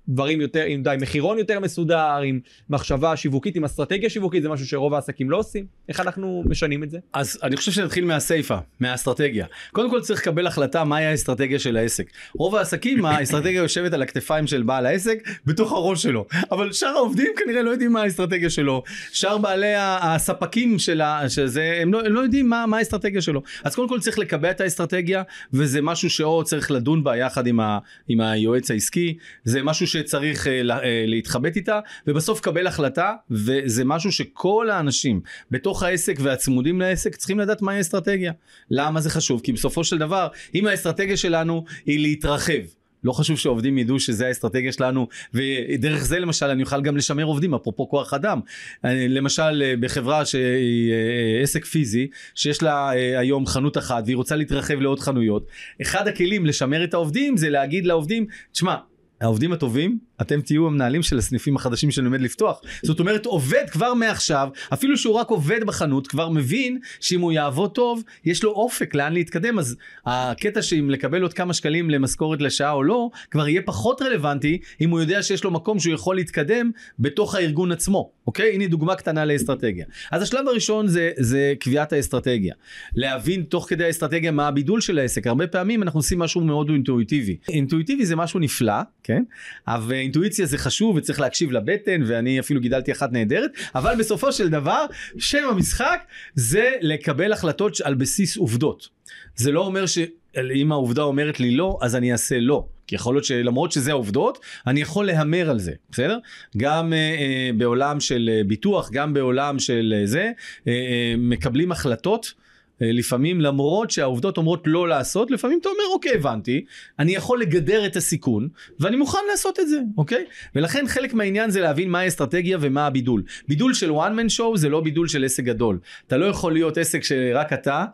דברים 0.09 0.41
יותר, 0.41 0.63
עם 0.63 0.83
די 0.83 0.97
מחירון 1.01 1.39
יותר 1.39 1.61
מסודר, 1.61 2.21
עם 2.25 2.41
מחשבה 2.71 3.17
שיווקית, 3.17 3.57
עם 3.57 3.65
אסטרטגיה 3.65 4.11
שיווקית, 4.11 4.43
זה 4.43 4.49
משהו 4.49 4.67
שרוב 4.67 4.95
העסקים 4.95 5.31
לא 5.31 5.37
עושים. 5.39 5.67
איך 5.89 6.01
אנחנו 6.01 6.45
משנים 6.47 6.83
את 6.83 6.91
זה? 6.91 6.99
אז 7.13 7.39
אני 7.43 7.57
חושב 7.57 7.73
שנתחיל 7.73 8.05
מהסיפה, 8.05 8.59
מהאסטרטגיה. 8.81 9.47
קודם 9.73 9.91
כל 9.91 10.01
צריך 10.01 10.21
לקבל 10.21 10.47
החלטה 10.47 10.85
מהי 10.85 11.07
האסטרטגיה 11.07 11.59
של 11.59 11.77
העסק. 11.77 12.11
רוב 12.35 12.57
העסקים, 12.57 13.05
האסטרטגיה 13.07 13.59
יושבת 13.59 13.93
על 13.93 14.03
הכתפיים 14.03 14.47
של 14.47 14.63
בעל 14.63 14.87
העסק, 14.87 15.19
בתוך 15.47 15.73
הראש 15.73 16.03
שלו. 16.03 16.27
אבל 16.51 16.73
שאר 16.73 16.89
העובדים 16.89 17.33
כנראה 17.37 17.63
לא 17.63 17.71
יודעים 17.71 17.93
מה 17.93 18.03
האסטרטגיה 18.03 18.51
שלו. 18.51 18.83
שאר 19.13 19.39
בעלי 19.39 19.75
הספקים 19.77 20.79
של 20.79 21.01
ה- 21.01 21.29
שזה, 21.29 21.79
הם 21.83 21.93
לא, 21.93 22.01
הם 22.07 22.13
לא 22.13 22.21
יודעים 22.21 22.49
מה, 22.49 22.67
מה 22.67 22.79
האסטרטגיה 22.79 23.21
שלו. 23.21 23.43
אז 23.65 23.75
קודם 23.75 23.89
כל 23.89 24.01
צריך 24.01 24.19
לקבע 24.19 24.51
את 24.51 24.61
האסטרטגיה, 24.61 25.23
וזה 25.53 25.83
משהו 25.83 26.11
שאו 26.11 26.45
צריך 26.45 26.71
לדון 26.71 27.05
בה 27.05 27.17
יחד 27.17 27.47
עם, 27.47 27.61
ה, 27.61 27.79
עם 28.09 28.21
היועץ 28.21 28.71
העסקי, 28.71 29.17
זה 29.45 29.63
משהו 29.63 29.87
שצריך 29.93 30.47
אה, 30.47 30.53
אה, 30.53 31.05
להתחבט 31.07 31.57
איתה, 31.57 31.81
ובסוף 32.07 32.41
קבל 32.41 32.67
החלטה, 32.67 33.13
וזה 33.31 33.85
משהו 33.85 34.13
שכל 34.13 34.71
האנשים 34.71 35.21
בתוך 35.51 35.83
העסק 35.83 36.17
והצמודים 36.21 36.81
לעסק 36.81 37.17
צריכים 37.17 37.39
לדעת 37.39 37.63
מהי 37.63 37.77
האסטרטגיה. 37.77 38.33
למה 38.71 39.01
זה 39.01 39.11
חשוב? 39.11 39.41
כי 39.41 39.53
בסופו 39.53 39.85
של 39.85 39.99
דבר, 39.99 40.29
אם 40.55 40.67
האסטרטגיה 40.67 41.17
שלנו 41.17 41.65
היא 41.87 41.99
להתרחב, 42.01 42.63
לא 43.05 43.13
חשוב 43.13 43.39
שעובדים 43.39 43.79
ידעו 43.79 44.01
שזה 44.01 44.27
האסטרטגיה 44.27 44.73
שלנו 44.73 45.09
ודרך 45.35 46.05
זה 46.05 46.19
למשל 46.19 46.47
אני 46.47 46.63
אוכל 46.63 46.83
גם 46.83 46.97
לשמר 46.97 47.25
עובדים 47.25 47.55
אפרופו 47.55 47.89
כוח 47.89 48.15
אדם 48.15 48.41
אני, 48.85 49.09
למשל 49.09 49.63
אה, 49.65 49.75
בחברה 49.81 50.25
שהיא 50.25 50.93
אה, 50.93 51.43
עסק 51.43 51.65
פיזי 51.65 52.09
שיש 52.35 52.63
לה 52.63 52.93
אה, 52.93 53.19
היום 53.19 53.47
חנות 53.47 53.79
אחת 53.79 54.03
והיא 54.07 54.17
רוצה 54.17 54.37
להתרחב 54.37 54.81
לעוד 54.81 55.01
חנויות 55.01 55.47
אחד 55.83 56.09
הכלים 56.09 56.47
לשמר 56.47 56.85
את 56.85 56.95
העובדים 56.95 57.37
זה 57.37 57.51
להגיד 57.51 57.87
לעובדים 57.87 58.27
תשמע 58.53 58.77
העובדים 59.21 59.53
הטובים 59.53 59.99
אתם 60.21 60.41
תהיו 60.41 60.67
המנהלים 60.67 61.03
של 61.03 61.19
הסניפים 61.19 61.57
החדשים 61.57 61.91
שאני 61.91 62.07
עומד 62.07 62.21
לפתוח. 62.21 62.61
זאת 62.83 63.01
אומרת 63.01 63.27
עובד 63.27 63.65
כבר 63.71 63.95
מעכשיו 63.95 64.49
אפילו 64.73 64.97
שהוא 64.97 65.15
רק 65.15 65.29
עובד 65.29 65.65
בחנות 65.65 66.07
כבר 66.07 66.29
מבין 66.29 66.79
שאם 67.01 67.21
הוא 67.21 67.33
יעבוד 67.33 67.71
טוב 67.71 68.03
יש 68.25 68.45
לו 68.45 68.51
אופק 68.51 68.95
לאן 68.95 69.13
להתקדם. 69.13 69.59
אז 69.59 69.77
הקטע 70.07 70.63
שאם 70.63 70.91
לקבל 70.91 71.23
עוד 71.23 71.33
כמה 71.33 71.55
שקלים 71.55 71.91
למשכורת 71.91 72.43
לשעה 72.43 72.73
או 72.73 72.83
לא 72.83 73.11
כבר 73.31 73.49
יהיה 73.49 73.63
פחות 73.63 74.03
רלוונטי 74.03 74.59
אם 74.81 74.91
הוא 74.91 75.01
יודע 75.01 75.23
שיש 75.23 75.45
לו 75.45 75.51
מקום 75.51 75.79
שהוא 75.79 75.95
יכול 75.95 76.17
להתקדם 76.17 76.71
בתוך 76.99 77.35
הארגון 77.35 77.73
עצמו. 77.73 78.11
אוקיי? 78.27 78.55
הנה 78.55 78.67
דוגמה 78.67 78.95
קטנה 78.95 79.25
לאסטרטגיה. 79.25 79.85
אז 80.11 80.23
השלב 80.23 80.49
הראשון 80.49 80.89
זה 80.89 81.11
זה 81.17 81.55
קביעת 81.61 81.93
האסטרטגיה. 81.93 82.55
להבין 82.95 83.43
תוך 83.43 83.67
כדי 83.69 83.85
האסטרטגיה 83.85 84.31
מה 84.31 84.49
הבידול 84.49 84.81
של 84.81 84.99
העסק. 84.99 85.27
הרבה 85.27 85.47
פעמים 85.47 85.83
אנחנו 85.83 85.99
עושים 85.99 86.19
משהו 86.19 86.41
מאוד 86.41 86.71
אינטואיטיבי. 86.71 87.37
אינטואיטיבי 87.49 88.07
זה 88.07 88.17
משהו 88.17 88.41
נפלא 88.41 88.73
כן? 89.03 89.23
אבל 89.67 89.95
אינטואיציה 90.11 90.47
זה 90.47 90.59
חשוב 90.59 90.97
וצריך 90.97 91.21
להקשיב 91.21 91.53
לבטן 91.53 92.03
ואני 92.07 92.41
אפילו 92.41 92.61
גידלתי 92.61 92.93
אחת 92.93 93.13
נהדרת 93.13 93.51
אבל 93.75 93.95
בסופו 93.99 94.33
של 94.33 94.49
דבר 94.49 94.87
שם 95.19 95.49
המשחק 95.51 96.01
זה 96.35 96.73
לקבל 96.81 97.33
החלטות 97.33 97.81
על 97.85 97.95
בסיס 97.95 98.37
עובדות 98.37 98.89
זה 99.37 99.53
לא 99.53 99.67
אומר 99.67 99.87
שאם 99.87 100.73
העובדה 100.73 101.03
אומרת 101.03 101.41
לי 101.41 101.51
לא 101.51 101.79
אז 101.83 101.97
אני 101.97 102.13
אעשה 102.13 102.39
לא 102.41 102.67
כי 102.87 102.95
יכול 102.95 103.15
להיות 103.15 103.25
שלמרות 103.25 103.73
שזה 103.73 103.91
העובדות 103.91 104.39
אני 104.67 104.81
יכול 104.81 105.07
להמר 105.07 105.51
על 105.51 105.59
זה 105.59 105.73
בסדר 105.91 106.19
גם 106.57 106.93
אה, 106.93 106.99
אה, 106.99 107.51
בעולם 107.57 108.01
של 108.01 108.31
אה, 108.33 108.45
ביטוח 108.45 108.91
גם 108.93 109.15
בעולם 109.15 109.59
של 109.59 109.95
אה, 109.97 110.07
זה 110.07 110.31
אה, 110.69 111.15
מקבלים 111.19 111.73
החלטות. 111.73 112.40
אה, 112.83 112.93
לפעמים 112.93 113.41
למרות 113.41 113.91
שהעובדות 113.91 114.37
אומרות 114.37 114.63
לא 114.67 114.89
לעשות 114.89 115.31
לפעמים 115.31 115.59
אתה 115.59 115.69
אומר 115.69 115.85
אוקיי 115.93 116.15
הבנתי 116.15 116.65
אני 116.99 117.15
יכול 117.15 117.41
לגדר 117.41 117.87
את 117.87 117.97
הסיכון 117.97 118.49
ואני 118.81 118.97
מוכן 118.97 119.19
לעשות 119.31 119.61
את 119.61 119.69
זה 119.69 119.81
אוקיי? 119.99 120.25
ולכן 120.55 120.85
חלק 120.89 121.15
מהעניין 121.15 121.51
זה 121.51 121.61
להבין 121.61 121.91
מה 121.91 122.01
האסטרטגיה 122.01 122.59
ומה 122.61 122.87
הבידול. 122.87 123.23
בידול 123.49 123.75
של 123.75 123.91
one 123.91 123.93
man 123.93 124.39
show 124.39 124.57
זה 124.57 124.69
לא 124.69 124.81
בידול 124.81 125.09
של 125.09 125.25
עסק 125.25 125.45
גדול. 125.45 125.79
אתה 126.07 126.17
לא 126.17 126.27
יכול 126.27 126.53
להיות 126.53 126.79
עסק 126.79 127.05
שרק 127.05 127.53
אתה 127.53 127.85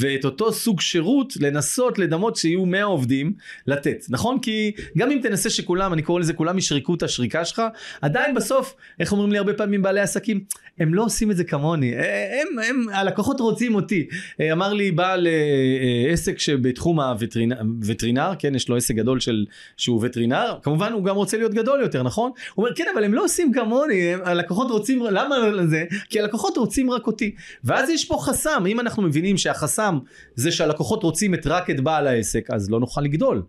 ואת 0.00 0.24
אותו 0.24 0.52
סוג 0.52 0.80
שירות 0.80 1.32
לנסות 1.40 1.98
לדמות 1.98 2.36
שיהיו 2.36 2.66
100 2.66 2.84
עובדים 2.84 3.32
לתת 3.66 4.06
נכון? 4.08 4.38
כי 4.38 4.72
גם 4.98 5.10
אם 5.10 5.18
תנסה 5.22 5.50
שכולם 5.50 5.92
אני 5.92 6.02
קורא 6.02 6.20
לזה 6.20 6.32
כולם 6.32 6.58
ישרקו 6.58 6.94
את 6.94 7.02
השריקה 7.02 7.44
שלך 7.44 7.62
עדיין 8.02 8.34
בסוף 8.34 8.74
איך 9.00 9.12
אומרים 9.12 9.32
לי 9.32 9.38
הרבה 9.38 9.54
פעמים 9.54 9.82
בעלי 9.82 10.00
עסקים 10.00 10.44
הם 10.78 10.94
לא 10.94 11.04
עושים 11.04 11.30
את 11.30 11.36
זה 11.36 11.44
כמוני 11.44 11.94
הם, 11.96 12.58
הם 12.68 12.86
הלקוחות 12.92 13.40
רוצים 13.40 13.74
אותי. 13.74 14.06
אמר 14.52 14.72
לי 14.72 14.90
בעל 14.90 15.26
אה, 15.26 16.12
עסק 16.12 16.38
שבתחום 16.38 17.00
הווטרינר 17.00 17.56
וטרינר 17.82 18.32
כן 18.38 18.54
יש 18.54 18.68
לו 18.68 18.76
עסק 18.76 18.94
גדול 18.94 19.20
של 19.20 19.46
שהוא 19.76 20.00
וטרינר 20.02 20.58
כמובן 20.62 20.92
הוא 20.92 21.04
גם 21.04 21.16
רוצה 21.16 21.36
להיות 21.36 21.54
גדול 21.54 21.80
יותר 21.80 22.02
נכון? 22.02 22.30
הוא 22.54 22.64
אומר 22.64 22.76
כן 22.76 22.84
אבל 22.94 23.04
הם 23.04 23.14
לא 23.14 23.24
עושים 23.24 23.52
כמוני 23.52 24.14
הם, 24.14 24.20
הלקוחות 24.24 24.70
רוצים 24.70 25.02
למה 25.10 25.36
זה 25.66 25.84
כי 26.10 26.20
הלקוחות 26.20 26.56
רוצים 26.56 26.90
רק 26.90 27.06
אותי. 27.06 27.34
ואז 27.64 27.90
יש 27.90 28.04
פה 28.04 28.18
חסם 28.20 28.64
אם 28.66 28.80
אנחנו 28.80 29.02
מבינים 29.02 29.38
שהחסם 29.38 29.81
החסם 29.82 29.98
זה 30.34 30.52
שהלקוחות 30.52 31.02
רוצים 31.02 31.34
את 31.34 31.46
רק 31.46 31.70
את 31.70 31.80
בעל 31.80 32.06
העסק 32.06 32.50
אז 32.50 32.70
לא 32.70 32.80
נוכל 32.80 33.00
לגדול. 33.00 33.42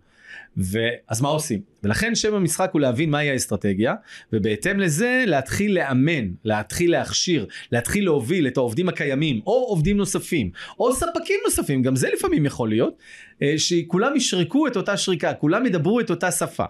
ואז 0.57 1.21
מה 1.21 1.29
עושים? 1.29 1.61
ולכן 1.83 2.15
שם 2.15 2.33
המשחק 2.33 2.69
הוא 2.73 2.81
להבין 2.81 3.09
מהי 3.09 3.29
האסטרטגיה 3.29 3.93
ובהתאם 4.33 4.79
לזה 4.79 5.23
להתחיל 5.27 5.75
לאמן, 5.75 6.27
להתחיל 6.45 6.91
להכשיר, 6.91 7.45
להתחיל 7.71 8.03
להוביל 8.03 8.47
את 8.47 8.57
העובדים 8.57 8.89
הקיימים 8.89 9.41
או 9.45 9.53
עובדים 9.53 9.97
נוספים 9.97 10.51
או 10.79 10.93
ספקים 10.93 11.39
נוספים, 11.45 11.81
גם 11.81 11.95
זה 11.95 12.09
לפעמים 12.13 12.45
יכול 12.45 12.69
להיות, 12.69 12.97
שכולם 13.57 14.15
ישרקו 14.15 14.67
את 14.67 14.77
אותה 14.77 14.97
שריקה, 14.97 15.33
כולם 15.33 15.65
ידברו 15.65 15.99
את 15.99 16.09
אותה 16.09 16.31
שפה. 16.31 16.65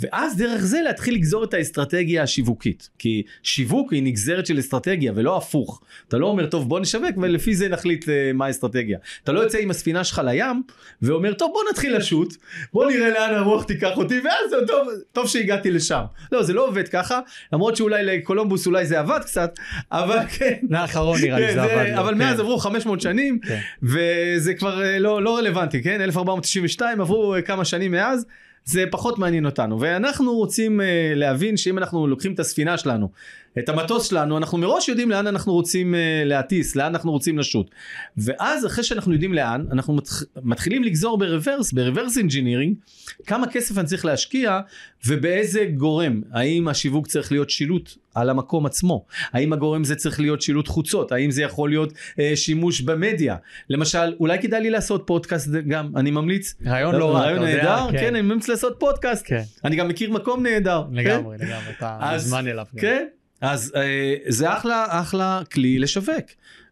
ואז 0.00 0.36
דרך 0.36 0.60
זה 0.60 0.80
להתחיל 0.84 1.14
לגזור 1.14 1.44
את 1.44 1.54
האסטרטגיה 1.54 2.22
השיווקית. 2.22 2.88
כי 2.98 3.22
שיווק 3.42 3.92
היא 3.92 4.02
נגזרת 4.02 4.46
של 4.46 4.58
אסטרטגיה 4.58 5.12
ולא 5.14 5.36
הפוך. 5.36 5.80
אתה 6.08 6.18
לא 6.18 6.26
אומר 6.26 6.46
טוב 6.46 6.68
בוא 6.68 6.80
נשווק 6.80 7.16
ולפי 7.16 7.54
זה 7.54 7.68
נחליט 7.68 8.04
מה 8.34 8.46
האסטרטגיה. 8.46 8.98
אתה 9.24 9.32
לא 9.32 9.40
יוצא 9.40 9.58
עם 9.58 9.70
הספינה 9.70 10.04
שלך 10.04 10.22
לים 10.24 10.62
ואומר 11.02 11.32
טוב 11.32 11.50
בוא 11.52 11.62
נתחיל 11.70 11.96
לשוט 11.96 12.36
בוא 12.72 12.90
נראה 12.90 13.10
לאן 13.10 13.34
הרוח 13.34 13.64
תיקח 13.64 13.96
אותי 13.96 14.20
ואז 14.24 14.66
טוב, 14.66 14.88
טוב 15.12 15.28
שהגעתי 15.28 15.70
לשם. 15.70 16.02
לא 16.32 16.42
זה 16.42 16.52
לא 16.52 16.66
עובד 16.66 16.88
ככה 16.88 17.20
למרות 17.52 17.76
שאולי 17.76 18.04
לקולומבוס 18.04 18.66
אולי 18.66 18.86
זה 18.86 18.98
עבד 18.98 19.20
קצת 19.20 19.58
אבל 19.92 20.18
כן. 20.38 20.56
האחרון 20.74 21.20
נראה 21.20 21.40
לי 21.40 21.46
כן, 21.46 21.54
זה 21.54 21.62
עבד 21.62 21.92
אבל 21.98 22.12
כן. 22.12 22.18
מאז 22.18 22.40
עברו 22.40 22.58
500 22.58 23.00
שנים 23.00 23.38
כן. 23.38 23.60
וזה 23.82 24.54
כבר 24.54 24.82
אה, 24.82 24.98
לא, 24.98 25.22
לא 25.22 25.38
רלוונטי 25.38 25.82
כן? 25.82 26.00
1492 26.00 27.00
עברו 27.00 27.34
אה, 27.34 27.42
כמה 27.42 27.64
שנים 27.64 27.92
מאז 27.92 28.26
זה 28.68 28.84
פחות 28.90 29.18
מעניין 29.18 29.46
אותנו 29.46 29.80
ואנחנו 29.80 30.34
רוצים 30.34 30.80
uh, 30.80 30.84
להבין 31.14 31.56
שאם 31.56 31.78
אנחנו 31.78 32.06
לוקחים 32.06 32.32
את 32.32 32.40
הספינה 32.40 32.78
שלנו 32.78 33.08
את 33.58 33.68
המטוס 33.68 34.08
שלנו 34.10 34.36
אנחנו 34.38 34.58
מראש 34.58 34.88
יודעים 34.88 35.10
לאן 35.10 35.26
אנחנו 35.26 35.52
רוצים 35.52 35.94
uh, 35.94 35.96
להטיס 36.24 36.76
לאן 36.76 36.86
אנחנו 36.86 37.12
רוצים 37.12 37.38
לשוט. 37.38 37.70
ואז 38.16 38.66
אחרי 38.66 38.84
שאנחנו 38.84 39.12
יודעים 39.12 39.34
לאן 39.34 39.64
אנחנו 39.72 39.94
מתח... 39.94 40.22
מתחילים 40.42 40.84
לגזור 40.84 41.18
ב 41.18 41.25
reverse 41.25 41.72
ב 41.72 41.78
reverse 41.78 42.18
engineering 42.18 42.76
כמה 43.26 43.46
כסף 43.46 43.78
אני 43.78 43.86
צריך 43.86 44.04
להשקיע 44.04 44.60
ובאיזה 45.06 45.64
גורם. 45.74 46.22
האם 46.32 46.68
השיווק 46.68 47.06
צריך 47.06 47.32
להיות 47.32 47.50
שילוט 47.50 47.90
על 48.14 48.30
המקום 48.30 48.66
עצמו? 48.66 49.04
האם 49.32 49.52
הגורם 49.52 49.84
זה 49.84 49.94
צריך 49.96 50.20
להיות 50.20 50.42
שילוט 50.42 50.68
חוצות? 50.68 51.12
האם 51.12 51.30
זה 51.30 51.42
יכול 51.42 51.68
להיות 51.70 51.92
uh, 51.92 52.16
שימוש 52.34 52.80
במדיה? 52.80 53.36
למשל 53.70 54.14
אולי 54.20 54.38
כדאי 54.42 54.60
לי 54.60 54.70
לעשות 54.70 55.02
פודקאסט 55.06 55.48
גם 55.68 55.90
אני 55.96 56.10
ממליץ. 56.10 56.54
רעיון 56.66 56.94
לא 56.94 57.14
רע, 57.14 57.20
רעיון 57.20 57.42
אתה 57.42 57.50
יודע, 57.50 57.62
נהדר 57.76 57.92
כן. 57.92 57.98
כן 58.00 58.14
אני 58.14 58.22
ממליץ 58.22 58.48
לעשות 58.48 58.76
פודקאסט. 58.78 59.24
כן. 59.26 59.42
אני 59.64 59.76
גם 59.76 59.88
מכיר 59.88 60.10
מקום 60.10 60.42
נהדר 60.42 60.82
לגמרי, 60.92 61.36
לגמרי, 61.38 61.70
אתה 61.78 61.96
אז- 62.00 62.22
מוזמן 62.24 62.48
אליו. 62.48 62.66
כן 62.76 63.06
אז 63.40 63.72
אה, 63.76 64.14
זה 64.28 64.52
אחלה 64.52 64.86
אחלה 64.88 65.42
כלי 65.52 65.78
לשווק. 65.78 66.24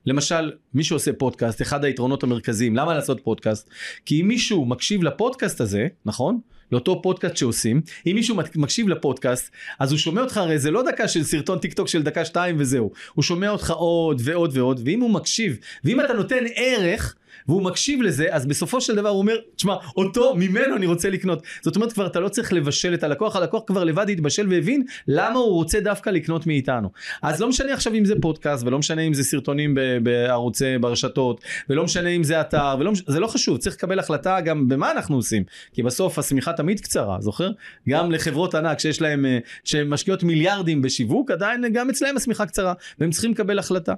למשל 0.07 0.53
מי 0.75 0.85
שעושה 0.85 1.13
פודקאסט 1.13 1.63
אחד 1.63 1.85
היתרונות 1.85 2.23
המרכזיים 2.23 2.77
למה 2.77 2.95
לעשות 2.95 3.21
פודקאסט? 3.25 3.71
כי 4.07 4.21
אם 4.21 4.29
מישהו 4.29 4.65
מקשיב 4.65 5.03
לפודקאסט 5.03 5.61
הזה 5.61 5.89
נכון? 6.07 6.41
לאותו 6.73 7.03
פודקאסט 7.03 7.37
שעושים 7.37 7.81
אם 8.07 8.13
מישהו 8.15 8.37
מקשיב 8.55 8.89
לפודקאסט 8.89 9.51
אז 9.79 9.91
הוא 9.91 9.99
שומע 9.99 10.21
אותך 10.21 10.37
הרי 10.37 10.59
זה 10.59 10.71
לא 10.71 10.83
דקה 10.83 11.09
של 11.09 11.25
סרטון 11.25 11.59
טיק 11.59 11.73
טוק 11.73 11.89
של 11.89 12.03
דקה 12.03 12.25
שתיים 12.25 12.57
וזהו. 12.59 12.91
הוא 13.15 13.23
שומע 13.23 13.51
אותך 13.51 13.71
עוד 13.71 14.21
ועוד 14.25 14.57
ועוד 14.57 14.81
ואם 14.85 15.01
הוא 15.01 15.11
מקשיב 15.11 15.59
ואם 15.85 16.01
אתה 16.01 16.13
נותן 16.13 16.45
ערך 16.55 17.17
והוא 17.49 17.63
מקשיב 17.63 18.03
לזה 18.03 18.27
אז 18.31 18.47
בסופו 18.47 18.81
של 18.81 18.95
דבר 18.95 19.09
הוא 19.09 19.19
אומר 19.19 19.37
תשמע 19.57 19.75
אותו 19.97 20.35
ממנו 20.35 20.77
אני 20.77 20.87
רוצה 20.87 21.11
לקנות. 21.11 21.43
זאת 21.63 21.77
אומרת 21.77 21.93
כבר 21.93 22.07
אתה 22.07 22.21
לא 22.21 22.29
צריך 22.29 22.53
לבשל 22.53 22.95
את 22.95 23.03
הלקוח 23.03 23.37
הלקוח 23.37 23.63
כבר 23.67 23.85
לבד 23.85 24.11
התבשל 24.11 24.47
והבין 24.51 24.83
למה 25.09 25.39
הוא 25.39 25.55
רוצה 25.55 25.81
דווקא 25.81 26.11
לקנות 26.11 26.47
מאיתנו. 26.47 26.89
אז 27.23 27.41
לא 27.41 27.49
משנה 27.49 27.73
עכשיו 27.73 27.95
אם 27.95 28.05
זה 28.05 28.15
פודקאסט 28.21 28.67
ולא 28.67 28.79
משנה 28.79 29.03
אם 29.03 29.15
זה 29.15 29.25
סרטונים 29.25 29.75
בערוצי 30.03 30.79
ברשתות 30.79 31.41
ולא 31.71 31.85
משנה 31.85 32.09
אם 32.09 32.25
זה 32.25 32.41
אתר 32.41 32.77
ולא 32.79 32.93
מש... 32.93 33.03
זה 33.07 33.21
לא 33.21 33.27
חשוב 33.27 33.59
צריך 33.59 33.77
לקבל 33.77 33.99
החלטה 33.99 34.41
גם 34.41 34.69
במה 34.69 34.91
אנחנו 34.93 35.17
עושים. 35.17 35.45
כי 35.73 35.83
בסוף 35.83 36.19
השמיכה 36.19 36.53
תמיד 36.53 36.81
קצרה 36.81 37.21
זוכר? 37.21 37.51
גם 37.89 38.13
לחברות 38.13 38.55
ענק 38.55 38.79
שיש 38.79 39.03
להם 39.03 39.27
אה, 39.27 39.39
שהן 39.65 39.89
משקיעות 39.89 40.23
מיליארדים 40.23 40.83
בשיווק 40.83 41.31
עדיין 41.31 41.65
גם 41.73 41.91
אצלהם 41.91 42.17
השמיכה 42.17 42.47
קצרה 42.47 42.73
והם 42.99 43.11
צריכים 43.11 43.31
לקבל 43.31 43.59
החלטה 43.59 43.93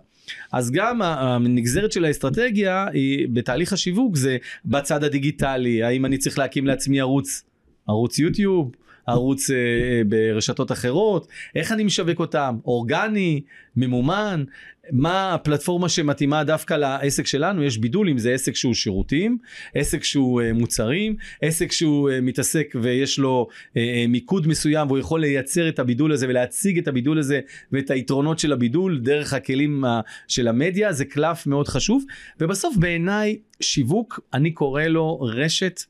אז 0.52 0.70
גם 0.70 1.02
הנגזרת 1.02 1.92
של 1.92 2.04
האסטרטגיה 2.04 2.86
היא 2.92 3.28
בתהליך 3.32 3.72
השיווק 3.72 4.16
זה 4.16 4.36
בצד 4.64 5.04
הדיגיטלי 5.04 5.82
האם 5.82 6.04
אני 6.04 6.18
צריך 6.18 6.38
להקים 6.38 6.66
לעצמי 6.66 7.00
ערוץ 7.00 7.42
ערוץ 7.88 8.18
יוטיוב 8.18 8.72
ערוץ 9.08 9.50
אה, 9.50 9.56
אה, 9.56 10.02
ברשתות 10.08 10.72
אחרות, 10.72 11.26
איך 11.54 11.72
אני 11.72 11.84
משווק 11.84 12.20
אותם, 12.20 12.58
אורגני, 12.64 13.40
ממומן, 13.76 14.44
מה 14.92 15.34
הפלטפורמה 15.34 15.88
שמתאימה 15.88 16.44
דווקא 16.44 16.74
לעסק 16.74 17.26
שלנו, 17.26 17.62
יש 17.64 17.78
בידול 17.78 18.08
אם 18.08 18.18
זה 18.18 18.32
עסק 18.32 18.54
שהוא 18.54 18.74
שירותים, 18.74 19.38
עסק 19.74 20.04
שהוא 20.04 20.42
אה, 20.42 20.52
מוצרים, 20.52 21.16
עסק 21.42 21.72
שהוא 21.72 22.10
אה, 22.10 22.20
מתעסק 22.20 22.74
ויש 22.82 23.18
לו 23.18 23.48
אה, 23.76 24.04
מיקוד 24.08 24.46
מסוים 24.46 24.86
והוא 24.86 24.98
יכול 24.98 25.20
לייצר 25.20 25.68
את 25.68 25.78
הבידול 25.78 26.12
הזה 26.12 26.28
ולהציג 26.28 26.78
את 26.78 26.88
הבידול 26.88 27.18
הזה 27.18 27.40
ואת 27.72 27.90
היתרונות 27.90 28.38
של 28.38 28.52
הבידול 28.52 28.98
דרך 28.98 29.32
הכלים 29.32 29.84
של 30.28 30.48
המדיה, 30.48 30.92
זה 30.92 31.04
קלף 31.04 31.46
מאוד 31.46 31.68
חשוב, 31.68 32.04
ובסוף 32.40 32.76
בעיניי 32.76 33.38
שיווק, 33.60 34.20
אני 34.34 34.50
קורא 34.50 34.82
לו 34.82 35.20
רשת. 35.20 35.80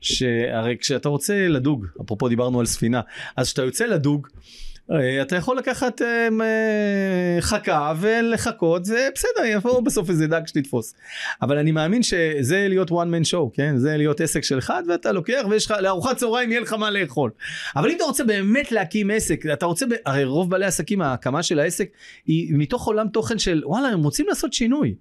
שהרי 0.00 0.76
כשאתה 0.80 1.08
רוצה 1.08 1.48
לדוג, 1.48 1.86
אפרופו 2.02 2.28
דיברנו 2.28 2.60
על 2.60 2.66
ספינה, 2.66 3.00
אז 3.36 3.46
כשאתה 3.46 3.62
יוצא 3.62 3.86
לדוג, 3.86 4.28
אתה 5.22 5.36
יכול 5.36 5.58
לקחת 5.58 6.02
אה, 6.02 6.28
אה, 6.40 7.40
חכה 7.40 7.92
ולחכות 8.00 8.84
זה 8.84 9.08
בסדר 9.14 9.44
יבוא 9.44 9.80
בסוף 9.80 10.10
איזה 10.10 10.26
דג 10.26 10.40
שתתפוס. 10.46 10.94
אבל 11.42 11.58
אני 11.58 11.72
מאמין 11.72 12.02
שזה 12.02 12.66
להיות 12.68 12.90
one 12.90 12.92
man 12.92 13.30
show 13.30 13.50
כן? 13.54 13.76
זה 13.76 13.96
להיות 13.96 14.20
עסק 14.20 14.44
של 14.44 14.58
אחד 14.58 14.82
ואתה 14.88 15.12
לוקח 15.12 15.42
ויש 15.50 15.66
לך 15.66 15.74
לארוחת 15.80 16.16
צהריים 16.16 16.50
יהיה 16.50 16.60
לך 16.60 16.72
מה 16.72 16.90
לאכול. 16.90 17.30
אבל 17.76 17.90
אם 17.90 17.96
אתה 17.96 18.04
רוצה 18.04 18.24
באמת 18.24 18.72
להקים 18.72 19.10
עסק 19.10 19.46
אתה 19.52 19.66
רוצה 19.66 19.86
הרי 20.06 20.24
רוב 20.24 20.50
בעלי 20.50 20.66
עסקים 20.66 21.02
ההקמה 21.02 21.42
של 21.42 21.58
העסק 21.58 21.88
היא 22.26 22.54
מתוך 22.56 22.86
עולם 22.86 23.08
תוכן 23.08 23.38
של 23.38 23.62
וואלה 23.64 23.88
הם 23.88 24.02
רוצים 24.02 24.26
לעשות 24.28 24.52
שינוי. 24.52 24.94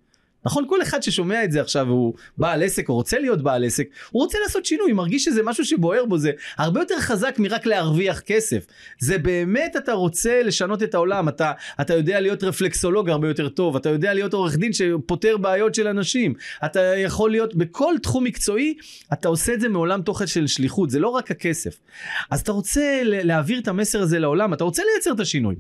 נכון? 0.46 0.66
כל 0.68 0.82
אחד 0.82 1.04
ששומע 1.04 1.44
את 1.44 1.52
זה 1.52 1.62
עכשיו 1.62 1.88
הוא 1.88 2.14
בעל 2.38 2.64
עסק 2.64 2.90
או 2.90 2.94
רוצה 2.94 3.20
להיות 3.20 3.42
בעל 3.42 3.66
עסק, 3.66 3.88
הוא 4.12 4.22
רוצה 4.22 4.38
לעשות 4.44 4.66
שינוי, 4.66 4.94
מרגיש 4.94 5.26
שזה 5.26 5.44
משהו 5.44 5.66
שבוער 5.66 6.06
בו, 6.06 6.18
זה 6.18 6.32
הרבה 6.58 6.80
יותר 6.80 7.00
חזק 7.00 7.36
מרק 7.40 7.66
להרוויח 7.66 8.20
כסף. 8.20 8.66
זה 9.00 9.18
באמת 9.18 9.76
אתה 9.78 9.94
רוצה 9.94 10.44
לשנות 10.44 10.84
את 10.84 10.96
העולם, 10.96 11.30
אתה, 11.30 11.52
אתה 11.82 11.94
יודע 11.94 12.20
להיות 12.20 12.44
רפלקסולוג 12.44 13.10
הרבה 13.10 13.28
יותר 13.28 13.50
טוב, 13.50 13.76
אתה 13.76 13.90
יודע 13.90 14.14
להיות 14.14 14.34
עורך 14.34 14.58
דין 14.58 14.74
שפותר 14.74 15.38
בעיות 15.38 15.76
של 15.76 15.88
אנשים, 15.88 16.34
אתה 16.66 16.80
יכול 16.80 17.32
להיות 17.32 17.56
בכל 17.56 17.96
תחום 18.04 18.24
מקצועי, 18.24 18.74
אתה 19.14 19.28
עושה 19.28 19.54
את 19.54 19.62
זה 19.62 19.70
מעולם 19.70 20.02
תוכן 20.02 20.28
של 20.28 20.48
שליחות, 20.48 20.90
זה 20.90 21.00
לא 21.00 21.08
רק 21.08 21.32
הכסף. 21.32 21.80
אז 22.32 22.42
אתה 22.42 22.52
רוצה 22.52 23.02
להעביר 23.04 23.60
את 23.60 23.68
המסר 23.68 24.02
הזה 24.02 24.20
לעולם, 24.20 24.54
אתה 24.54 24.64
רוצה 24.64 24.84
לייצר 24.94 25.12
את 25.12 25.20
השינוי. 25.20 25.56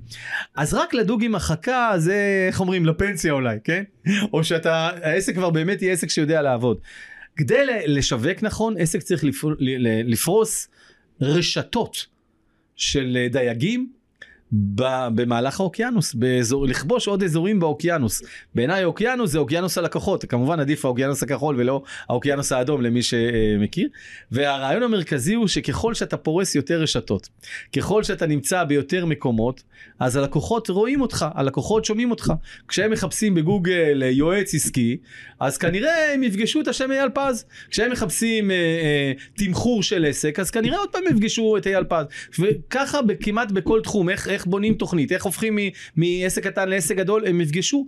אז 0.55 0.73
רק 0.73 0.93
לדוג 0.93 1.23
עם 1.23 1.35
החכה 1.35 1.93
זה, 1.97 2.45
איך 2.47 2.59
אומרים, 2.59 2.85
לפנסיה 2.85 3.33
אולי, 3.33 3.57
כן? 3.63 3.83
או 4.33 4.43
שאתה 4.43 4.72
העסק 4.73 5.35
כבר 5.35 5.49
באמת 5.49 5.81
יהיה 5.81 5.93
עסק 5.93 6.09
שיודע 6.09 6.41
לעבוד. 6.41 6.77
כדי 7.35 7.65
לשווק 7.85 8.43
נכון, 8.43 8.77
עסק 8.77 9.01
צריך 9.01 9.23
לפרוס 10.05 10.67
רשתות 11.21 12.05
של 12.75 13.27
דייגים 13.31 13.91
במהלך 15.15 15.59
האוקיינוס, 15.59 16.13
באזור, 16.13 16.67
לכבוש 16.67 17.07
עוד 17.07 17.23
אזורים 17.23 17.59
באוקיינוס. 17.59 18.21
בעיניי 18.55 18.83
האוקיינוס 18.83 19.31
זה 19.31 19.39
אוקיינוס 19.39 19.77
הלקוחות, 19.77 20.25
כמובן 20.25 20.59
עדיף 20.59 20.85
האוקיינוס 20.85 21.23
הכחול 21.23 21.55
ולא 21.59 21.83
האוקיינוס 22.09 22.51
האדום 22.51 22.81
למי 22.81 23.01
שמכיר. 23.01 23.89
והרעיון 24.31 24.83
המרכזי 24.83 25.33
הוא 25.33 25.47
שככל 25.47 25.93
שאתה 25.93 26.17
פורס 26.17 26.55
יותר 26.55 26.81
רשתות, 26.81 27.29
ככל 27.75 28.03
שאתה 28.03 28.25
נמצא 28.25 28.63
ביותר 28.63 29.05
מקומות, 29.05 29.63
אז 29.99 30.15
הלקוחות 30.15 30.69
רואים 30.69 31.01
אותך, 31.01 31.25
הלקוחות 31.35 31.85
שומעים 31.85 32.11
אותך. 32.11 32.33
כשהם 32.67 32.91
מחפשים 32.91 33.35
בגוגל 33.35 34.03
יועץ 34.11 34.55
עסקי, 34.55 34.97
אז 35.39 35.57
כנראה 35.57 36.13
הם 36.13 36.23
יפגשו 36.23 36.61
את 36.61 36.67
השם 36.67 36.91
אייל 36.91 37.09
פז. 37.13 37.45
כשהם 37.69 37.91
מחפשים 37.91 38.51
אה, 38.51 38.55
אה, 38.55 39.11
תמחור 39.35 39.83
של 39.83 40.05
עסק, 40.05 40.39
אז 40.39 40.51
כנראה 40.51 40.77
עוד 40.77 40.89
פעם 40.89 41.03
יפגשו 41.11 41.57
את 41.57 41.67
אייל 41.67 41.83
פז. 41.83 42.05
וככה 42.39 42.99
כמעט 43.19 43.51
בכל 43.51 43.81
תחום, 43.83 44.09
איך, 44.09 44.27
איך 44.27 44.42
בונים 44.47 44.73
תוכנית, 44.73 45.11
איך 45.11 45.23
הופכים 45.23 45.57
מעסק 45.95 46.43
קטן 46.43 46.69
לעסק 46.69 46.95
גדול, 46.95 47.27
הם 47.27 47.41
יפגשו, 47.41 47.87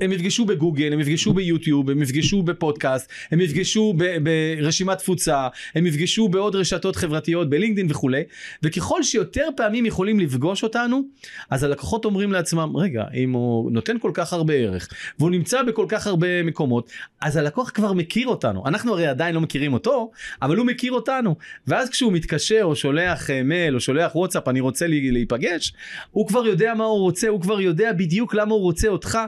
הם 0.00 0.12
יפגשו 0.12 0.44
בגוגל, 0.44 0.92
הם 0.92 1.00
יפגשו 1.00 1.32
ביוטיוב, 1.32 1.90
הם 1.90 2.02
יפגשו 2.02 2.42
בפודקאסט, 2.42 3.12
הם 3.30 3.40
יפגשו 3.40 3.94
ברשימת 4.22 4.98
תפוצה, 4.98 5.48
הם 5.74 5.86
יפגשו 5.86 6.28
בעוד 6.28 6.56
רשתות 6.56 6.96
חברתיות, 6.96 7.50
בלינקדאין 7.50 7.86
וכולי, 7.90 8.22
וככל 8.62 9.02
שיותר 9.02 9.48
פעמים 9.56 9.86
יכולים 9.86 10.20
לפגוש 10.20 10.62
אותנו, 10.62 11.02
אז 11.50 11.62
הלקוחות 11.62 12.04
אומרים 12.04 12.32
לעצמם, 12.32 12.76
רגע, 12.76 13.04
אם 13.14 13.32
הוא 13.32 13.72
נותן 13.72 13.98
כל 13.98 14.10
כך 14.14 14.32
הרבה 14.32 14.54
ערך, 14.54 14.88
והוא 15.18 15.30
נמצא 15.30 15.62
בכל 15.62 15.86
כך 15.88 16.06
הרבה 16.06 16.42
מקומות, 16.42 16.90
אז 17.20 17.36
הלקוח 17.36 17.70
כבר 17.70 17.92
מכיר 17.92 18.26
אותנו. 18.26 18.66
אנחנו 18.66 18.92
הרי 18.92 19.06
עדיין 19.06 19.34
לא 19.34 19.40
מכירים 19.40 19.72
אותו, 19.72 20.10
אבל 20.42 20.56
הוא 20.56 20.66
מכיר 20.66 20.92
אותנו. 20.92 21.36
ואז 21.66 21.90
כשהוא 21.90 22.12
מתקשר 22.12 22.60
או 22.62 22.76
שולח 22.76 23.30
אה, 23.30 23.42
מייל 23.42 23.74
או 23.74 23.80
שולח 23.80 24.16
וואטסאפ, 24.16 24.48
אני 24.48 24.60
רוצה 24.60 24.86
להיפגש, 24.86 25.72
הוא 26.10 26.28
כבר 26.28 26.46
יודע 26.46 26.74
מה 26.74 26.84
הוא 26.84 27.00
רוצה, 27.00 27.28
הוא 27.28 27.40
כבר 27.40 27.60
יודע 27.60 27.92
בדיוק 27.92 28.34
למה 28.34 28.54
הוא 28.54 28.62
רוצה 28.62 28.88
אותך. 28.88 29.18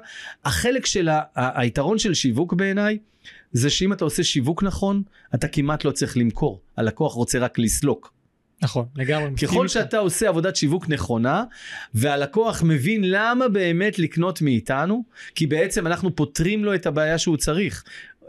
החלק 0.45 0.87
של 0.87 1.09
ה- 1.09 1.23
היתרון 1.35 1.99
של 1.99 2.15
שיווק 2.15 2.53
בעיניי, 2.55 2.99
זה 3.53 3.71
שאם 3.71 3.93
אתה 3.93 4.05
עושה 4.05 4.25
שיווק 4.25 4.63
נכון, 4.63 5.03
אתה 5.35 5.49
כמעט 5.49 5.85
לא 5.85 5.91
צריך 5.91 6.17
למכור. 6.17 6.61
הלקוח 6.77 7.13
רוצה 7.15 7.39
רק 7.39 7.59
לסלוק. 7.59 8.15
נכון, 8.63 8.87
לגמרי. 8.97 9.31
ככל 9.43 9.69
שאתה 9.69 9.99
עושה 9.99 10.29
עבודת 10.29 10.57
שיווק 10.57 10.89
נכונה, 10.89 11.45
והלקוח 11.95 12.63
מבין 12.63 13.01
למה 13.05 13.49
באמת 13.49 13.99
לקנות 13.99 14.43
מאיתנו, 14.43 15.05
כי 15.35 15.47
בעצם 15.47 15.87
אנחנו 15.87 16.17
פותרים 16.17 16.65
לו 16.65 16.75
את 16.75 16.87
הבעיה 16.87 17.19
שהוא 17.19 17.37
צריך. 17.37 17.85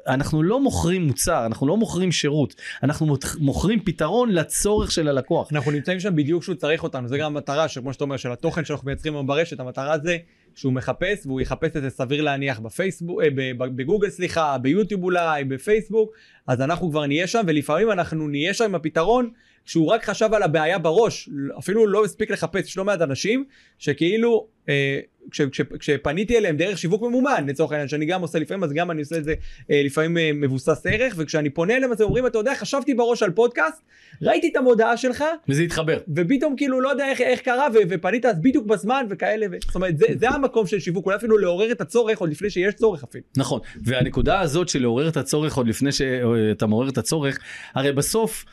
אנחנו 0.08 0.44
לא 0.44 0.60
מוכרים 0.60 1.08
מוצר, 1.08 1.46
אנחנו 1.46 1.68
לא 1.68 1.78
מוכרים 1.78 2.12
שירות, 2.12 2.56
אנחנו 2.84 3.18
מוכרים 3.40 3.80
פתרון 3.80 4.32
לצורך 4.32 4.92
של 4.92 5.08
הלקוח. 5.08 5.52
אנחנו 5.52 5.72
נמצאים 5.72 6.00
שם 6.00 6.16
בדיוק 6.16 6.42
כשהוא 6.42 6.56
צריך 6.56 6.84
אותנו, 6.84 7.08
זה 7.08 7.18
גם 7.18 7.36
המטרה, 7.36 7.68
שכמו 7.68 7.94
שאתה 7.94 8.04
אומר, 8.04 8.18
של 8.18 8.32
התוכן 8.32 8.66
שאנחנו 8.66 8.86
מייצרים 8.86 9.14
היום 9.14 9.28
ברשת, 9.28 9.60
המטרה 9.60 9.98
זה 10.00 10.18
שהוא 10.56 10.74
מחפש, 10.74 11.26
והוא 11.26 11.42
יחפש 11.42 11.78
את 11.78 11.82
זה 11.82 11.90
סביר 11.90 12.22
להניח 12.22 12.60
בפייסבוק, 12.60 13.22
אה, 13.22 13.28
בגוגל 13.58 14.10
סליחה, 14.10 14.58
ביוטיוב 14.58 15.04
אולי, 15.04 15.44
בפייסבוק, 15.44 16.12
אז 16.48 16.62
אנחנו 16.62 16.90
כבר 16.90 17.06
נהיה 17.06 17.28
שם, 17.28 17.42
ולפעמים 17.48 17.92
אנחנו 17.92 18.28
נהיה 18.28 18.54
שם 18.54 18.64
עם 18.64 18.76
הפתרון. 18.76 19.30
שהוא 19.66 19.88
רק 19.88 20.06
חשב 20.06 20.30
על 20.34 20.44
הבעיה 20.44 20.78
בראש, 20.80 21.30
אפילו 21.60 21.88
לא 21.88 22.06
הספיק 22.06 22.32
לחפש, 22.32 22.68
יש 22.68 22.78
לא 22.78 22.86
מעט 22.86 23.02
אנשים 23.02 23.46
שכאילו, 23.80 24.48
אה, 24.70 25.00
כש, 25.32 25.42
כש, 25.42 25.62
כשפניתי 25.80 26.38
אליהם 26.38 26.58
דרך 26.58 26.78
שיווק 26.78 27.02
ממומן, 27.02 27.46
לצורך 27.48 27.72
העניין, 27.72 27.88
שאני 27.88 28.06
גם 28.06 28.22
עושה 28.22 28.40
לפעמים, 28.40 28.64
אז 28.64 28.74
גם 28.74 28.92
אני 28.92 29.00
עושה 29.00 29.18
את 29.18 29.24
זה 29.24 29.34
אה, 29.72 29.82
לפעמים 29.86 30.18
אה, 30.18 30.32
מבוסס 30.34 30.86
ערך, 30.86 31.14
וכשאני 31.18 31.50
פונה 31.50 31.76
אליהם 31.76 31.92
אז 31.92 32.02
הם 32.02 32.08
אומרים, 32.08 32.26
אתה 32.28 32.38
יודע, 32.38 32.56
חשבתי 32.56 32.94
בראש 32.94 33.24
על 33.24 33.32
פודקאסט, 33.32 33.82
ראיתי 34.22 34.50
את 34.52 34.56
המודעה 34.56 34.98
שלך, 34.98 35.24
וזה 35.50 35.62
התחבר, 35.62 35.98
ופתאום 36.16 36.56
כאילו 36.56 36.82
לא 36.82 36.90
יודע 36.90 37.10
איך, 37.10 37.22
איך 37.22 37.40
קרה, 37.40 37.68
ו, 37.74 37.78
ופנית 37.90 38.26
אז 38.26 38.42
בדיוק 38.42 38.66
בזמן 38.66 39.06
וכאלה, 39.10 39.46
ו... 39.52 39.56
זאת 39.66 39.76
אומרת, 39.76 39.98
זה, 39.98 40.06
זה 40.20 40.30
המקום 40.30 40.68
של 40.68 40.80
שיווק, 40.80 41.06
אולי 41.06 41.18
אפילו 41.18 41.38
לעורר 41.38 41.72
את 41.72 41.82
הצורך 41.82 42.20
עוד 42.20 42.30
לפני 42.30 42.50
שיש 42.50 42.74
צורך 42.74 43.04
אפילו. 43.04 43.24
נכון, 43.38 43.60
והנקודה 43.84 44.40
הזאת 44.40 44.70
של 44.70 44.82
לעורר 44.82 45.08
את 45.08 45.18
הצורך 45.18 45.56
עוד 45.56 45.68
לפני 45.68 45.92
שאתה 45.92 46.68
מעורר 46.68 46.90
את 46.90 46.98
הצורך, 46.98 47.40
הרי 47.76 47.92
בסוף 47.92 48.46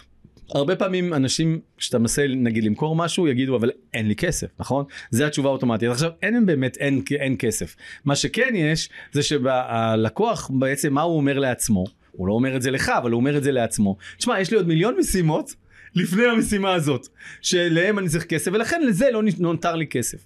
הרבה 0.54 0.76
פעמים 0.76 1.14
אנשים, 1.14 1.60
כשאתה 1.76 1.98
מנסה 1.98 2.26
נגיד 2.28 2.64
למכור 2.64 2.96
משהו, 2.96 3.28
יגידו 3.28 3.56
אבל 3.56 3.70
אין 3.94 4.08
לי 4.08 4.16
כסף, 4.16 4.46
נכון? 4.58 4.84
זה 5.10 5.26
התשובה 5.26 5.48
האוטומטית. 5.48 5.90
עכשיו 5.90 6.10
אין 6.22 6.46
באמת, 6.46 6.76
אין, 6.76 7.02
אין 7.10 7.36
כסף. 7.38 7.76
מה 8.04 8.16
שכן 8.16 8.54
יש, 8.54 8.88
זה 9.12 9.22
שהלקוח 9.22 10.50
בעצם, 10.54 10.94
מה 10.94 11.02
הוא 11.02 11.16
אומר 11.16 11.38
לעצמו? 11.38 11.84
הוא 12.12 12.26
לא 12.26 12.32
אומר 12.32 12.56
את 12.56 12.62
זה 12.62 12.70
לך, 12.70 12.88
אבל 12.88 13.10
הוא 13.10 13.20
אומר 13.20 13.36
את 13.36 13.42
זה 13.42 13.52
לעצמו. 13.52 13.96
תשמע, 14.18 14.40
יש 14.40 14.50
לי 14.50 14.56
עוד 14.56 14.68
מיליון 14.68 14.96
משימות, 14.98 15.54
לפני 15.94 16.24
המשימה 16.24 16.74
הזאת, 16.74 17.08
שלהם 17.42 17.98
אני 17.98 18.08
צריך 18.08 18.24
כסף, 18.24 18.50
ולכן 18.54 18.82
לזה 18.82 19.10
לא 19.10 19.22
נותר 19.38 19.76
לי 19.76 19.86
כסף. 19.86 20.24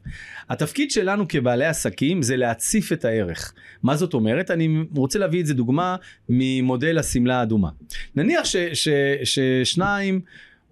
התפקיד 0.48 0.90
שלנו 0.90 1.28
כבעלי 1.28 1.66
עסקים 1.66 2.22
זה 2.22 2.36
להציף 2.36 2.92
את 2.92 3.04
הערך. 3.04 3.52
מה 3.82 3.96
זאת 3.96 4.14
אומרת? 4.14 4.50
אני 4.50 4.84
רוצה 4.96 5.18
להביא 5.18 5.40
את 5.40 5.46
זה 5.46 5.54
דוגמה 5.54 5.96
ממודל 6.28 6.98
השמלה 6.98 7.40
האדומה. 7.40 7.68
נניח 8.16 8.42
ששניים 9.24 10.20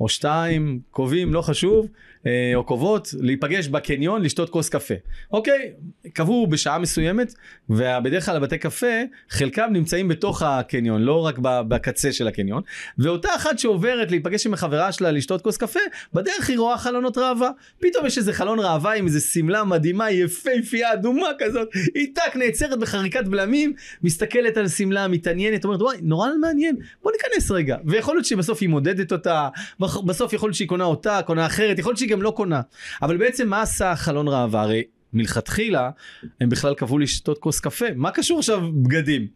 או 0.01 0.09
שתיים 0.09 0.81
קובעים, 0.91 1.35
לא 1.35 1.43
חשוב, 1.43 1.89
אה, 2.27 2.53
או 2.55 2.65
קובעות 2.65 3.15
להיפגש 3.21 3.69
בקניון 3.69 4.23
לשתות 4.23 4.51
כוס 4.51 4.69
קפה. 4.69 4.95
אוקיי, 5.33 5.73
קבעו 6.13 6.47
בשעה 6.47 6.79
מסוימת, 6.79 7.35
ובדרך 7.71 8.27
כלל 8.27 8.39
בתי 8.39 8.59
קפה, 8.59 8.87
חלקם 9.31 9.69
נמצאים 9.73 10.09
בתוך 10.09 10.43
הקניון, 10.43 11.03
לא 11.03 11.27
רק 11.27 11.39
בקצה 11.39 12.13
של 12.13 12.29
הקניון, 12.29 12.63
ואותה 12.99 13.29
אחת 13.37 13.59
שעוברת 13.59 14.11
להיפגש 14.11 14.47
עם 14.47 14.55
החברה 14.55 14.93
שלה 14.93 15.11
לשתות 15.11 15.43
כוס 15.43 15.57
קפה, 15.57 15.81
בדרך 16.15 16.49
היא 16.49 16.59
רואה 16.59 16.79
חלונות 16.79 17.19
ראווה. 17.19 17.51
פתאום 17.81 18.07
יש 18.07 18.19
איזה 18.19 18.33
חלון 18.33 18.59
ראווה 18.61 18.95
עם 18.95 19.07
איזה 19.07 19.21
שמלה 19.21 19.65
מדהימה, 19.65 20.11
יפהפייה, 20.11 20.93
אדומה 20.93 21.29
כזאת, 21.39 21.69
היא 21.95 22.15
טק 22.15 22.37
נעצרת 22.37 22.79
בחריקת 22.79 23.25
בלמים, 23.25 23.73
מסתכלת 24.03 24.57
על 24.57 24.69
שמלה, 24.69 25.09
מתעניינת, 25.09 25.65
אומרת 25.65 25.83
וואי, 25.83 25.97
נורא 26.03 26.29
מעניין, 26.41 26.77
בוא 27.03 27.13
ניכנס 27.13 27.51
רגע. 27.51 27.77
ויכול 27.87 28.17
להיות 28.17 28.27
שבסוף 28.27 28.59
היא 28.61 28.69
מודדת 28.69 29.13
אותה, 29.13 29.49
בסוף 29.81 30.33
יכול 30.33 30.49
להיות 30.49 30.57
שהיא 30.57 30.69
קונה 30.69 30.85
אותה, 30.85 31.21
קונה 31.27 31.47
אחרת, 31.47 31.79
יכול 31.79 31.91
להיות 31.91 31.99
שהיא 31.99 32.11
גם 32.15 32.23
לא 32.23 32.31
קונה. 32.31 32.61
אבל 33.03 33.17
בעצם 33.17 33.49
מה 33.49 33.63
עשה 33.63 33.97
חלון 33.97 34.29
ראווה? 34.29 34.63
הרי 34.63 34.83
מלכתחילה 35.13 35.91
הם 36.41 36.49
בכלל 36.49 36.75
קבעו 36.75 36.99
לשתות 36.99 37.39
כוס 37.39 37.61
קפה. 37.61 37.87
מה 37.97 38.11
קשור 38.11 38.39
עכשיו 38.39 38.73
בגדים? 38.73 39.27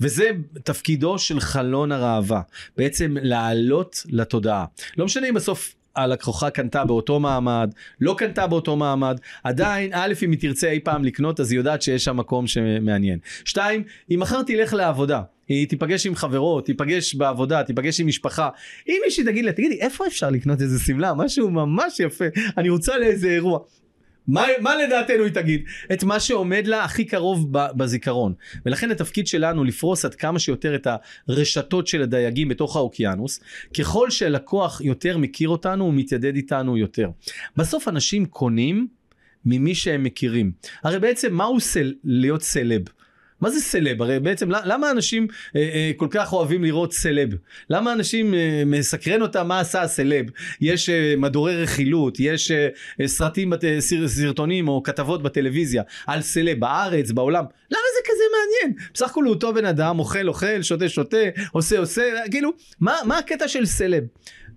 וזה 0.00 0.30
תפקידו 0.64 1.18
של 1.18 1.40
חלון 1.40 1.92
הראווה. 1.92 2.40
בעצם 2.76 3.16
לעלות 3.22 4.02
לתודעה. 4.08 4.64
לא 4.96 5.04
משנה 5.04 5.28
אם 5.28 5.34
בסוף 5.34 5.74
הלקוחה 5.96 6.50
קנתה 6.50 6.84
באותו 6.84 7.20
מעמד, 7.20 7.70
לא 8.00 8.14
קנתה 8.18 8.46
באותו 8.46 8.76
מעמד, 8.76 9.20
עדיין, 9.44 9.90
א', 9.94 10.12
אם 10.24 10.30
היא 10.30 10.40
תרצה 10.40 10.70
אי 10.70 10.80
פעם 10.80 11.04
לקנות, 11.04 11.40
אז 11.40 11.52
היא 11.52 11.58
יודעת 11.58 11.82
שיש 11.82 12.04
שם 12.04 12.16
מקום 12.16 12.46
שמעניין. 12.46 13.18
שתיים, 13.44 13.82
היא 14.08 14.18
מחר 14.18 14.42
תלך 14.42 14.74
לעבודה. 14.74 15.22
היא 15.48 15.68
תיפגש 15.68 16.06
עם 16.06 16.14
חברות, 16.14 16.66
תיפגש 16.66 17.14
בעבודה, 17.14 17.62
תיפגש 17.62 18.00
עם 18.00 18.06
משפחה. 18.06 18.48
אם 18.88 19.00
מישהי 19.04 19.24
תגיד 19.24 19.44
לה, 19.44 19.52
תגידי, 19.52 19.80
איפה 19.80 20.06
אפשר 20.06 20.30
לקנות 20.30 20.62
איזה 20.62 20.84
שמלה? 20.84 21.14
משהו 21.14 21.50
ממש 21.50 22.00
יפה, 22.00 22.24
אני 22.58 22.68
רוצה 22.68 22.98
לאיזה 22.98 23.28
אירוע. 23.28 23.58
מה, 24.28 24.46
מה 24.60 24.76
לדעתנו 24.76 25.24
היא 25.24 25.32
תגיד? 25.32 25.64
את 25.92 26.04
מה 26.04 26.20
שעומד 26.20 26.66
לה 26.66 26.84
הכי 26.84 27.04
קרוב 27.04 27.48
בזיכרון. 27.52 28.34
ולכן 28.66 28.90
התפקיד 28.90 29.26
שלנו 29.26 29.64
לפרוס 29.64 30.04
עד 30.04 30.14
כמה 30.14 30.38
שיותר 30.38 30.74
את 30.74 30.86
הרשתות 31.28 31.86
של 31.86 32.02
הדייגים 32.02 32.48
בתוך 32.48 32.76
האוקיינוס. 32.76 33.40
ככל 33.78 34.10
שהלקוח 34.10 34.80
יותר 34.80 35.18
מכיר 35.18 35.48
אותנו, 35.48 35.84
הוא 35.84 35.94
מתיידד 35.94 36.36
איתנו 36.36 36.76
יותר. 36.76 37.10
בסוף 37.56 37.88
אנשים 37.88 38.26
קונים 38.26 38.86
ממי 39.44 39.74
שהם 39.74 40.02
מכירים. 40.02 40.52
הרי 40.84 40.98
בעצם 40.98 41.34
מהו 41.34 41.60
סל, 41.60 41.94
להיות 42.04 42.42
סלב? 42.42 42.82
מה 43.46 43.50
זה 43.50 43.60
סלב? 43.60 44.02
הרי 44.02 44.20
בעצם 44.20 44.50
למה 44.50 44.90
אנשים 44.90 45.26
אה, 45.56 45.60
אה, 45.60 45.90
כל 45.96 46.06
כך 46.10 46.32
אוהבים 46.32 46.64
לראות 46.64 46.92
סלב? 46.92 47.28
למה 47.70 47.92
אנשים 47.92 48.34
אה, 48.34 48.62
מסקרן 48.66 49.22
אותם 49.22 49.48
מה 49.48 49.60
עשה 49.60 49.82
הסלב? 49.82 50.26
יש 50.60 50.88
אה, 50.88 51.14
מדורי 51.18 51.62
רכילות, 51.62 52.20
יש 52.20 52.50
אה, 52.50 52.68
אה, 53.00 53.08
סרטים, 53.08 53.50
בת, 53.50 53.64
סרטונים 54.06 54.68
או 54.68 54.82
כתבות 54.82 55.22
בטלוויזיה 55.22 55.82
על 56.06 56.22
סלב 56.22 56.60
בארץ, 56.60 57.10
בעולם. 57.10 57.44
למה 57.70 57.80
זה 57.96 58.00
כזה 58.04 58.22
מעניין? 58.32 58.90
בסך 58.94 59.10
הכל 59.10 59.24
הוא 59.24 59.34
אותו 59.34 59.54
בן 59.54 59.64
אדם, 59.64 59.98
אוכל 59.98 60.28
אוכל, 60.28 60.62
שותה 60.62 60.88
שותה, 60.88 61.16
עושה 61.52 61.78
עושה, 61.78 62.02
כאילו, 62.30 62.50
מה, 62.80 62.94
מה 63.04 63.18
הקטע 63.18 63.48
של 63.48 63.66
סלב? 63.66 64.04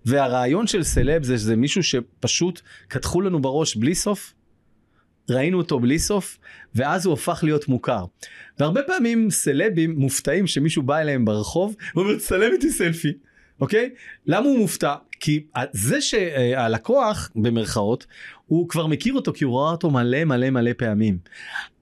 והרעיון 0.05 0.67
של 0.67 0.83
סלב 0.83 1.23
זה 1.23 1.37
שזה 1.37 1.55
מישהו 1.55 1.83
שפשוט 1.83 2.61
קדחו 2.87 3.21
לנו 3.21 3.41
בראש 3.41 3.75
בלי 3.75 3.95
סוף 3.95 4.33
ראינו 5.31 5.57
אותו 5.57 5.79
בלי 5.79 5.99
סוף, 5.99 6.37
ואז 6.75 7.05
הוא 7.05 7.13
הפך 7.13 7.39
להיות 7.43 7.67
מוכר. 7.67 8.05
והרבה 8.59 8.81
פעמים 8.83 9.29
סלבים 9.29 9.95
מופתעים 9.99 10.47
שמישהו 10.47 10.83
בא 10.83 10.97
אליהם 10.97 11.25
ברחוב, 11.25 11.75
ואומר, 11.95 12.19
צלם 12.19 12.51
איתי 12.51 12.71
סלפי, 12.71 13.13
אוקיי? 13.61 13.89
למה 14.25 14.45
הוא 14.47 14.57
מופתע? 14.57 14.95
כי 15.19 15.43
זה 15.71 16.01
שהלקוח, 16.01 17.31
במרכאות, 17.35 18.05
הוא 18.45 18.69
כבר 18.69 18.87
מכיר 18.87 19.13
אותו 19.13 19.33
כי 19.33 19.43
הוא 19.43 19.59
ראה 19.59 19.71
אותו 19.71 19.91
מלא 19.91 20.23
מלא 20.23 20.49
מלא 20.49 20.71
פעמים. 20.77 21.17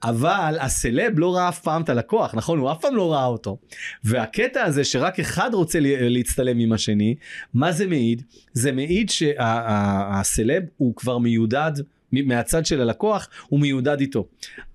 אבל 0.04 0.58
הסלב 0.60 1.20
לא 1.20 1.36
ראה 1.36 1.50
אף 1.50 1.60
פעם 1.60 1.82
את 1.82 1.90
הלקוח, 1.90 2.36
נכון? 2.36 2.60
הוא 2.60 2.72
אף 2.72 2.82
פעם 2.82 2.96
לא 2.96 3.14
ראה 3.14 3.26
אותו. 3.26 3.58
והקטע 4.04 4.64
הזה 4.64 4.84
שרק 4.84 5.20
אחד 5.20 5.50
רוצה 5.54 5.80
להצטלם 5.82 6.60
עם 6.60 6.74
השני, 6.74 7.16
מה 7.54 7.72
זה 7.72 7.88
מעיד? 7.88 8.22
זה 8.54 8.72
מעיד 8.72 9.10
שהסלב 9.10 10.64
הוא 10.78 10.96
כבר 10.96 11.18
מיודד. 11.18 11.72
מהצד 12.12 12.66
של 12.66 12.82
הלקוח 12.82 13.30
הוא 13.48 13.60
מיודד 13.60 14.00
איתו. 14.00 14.28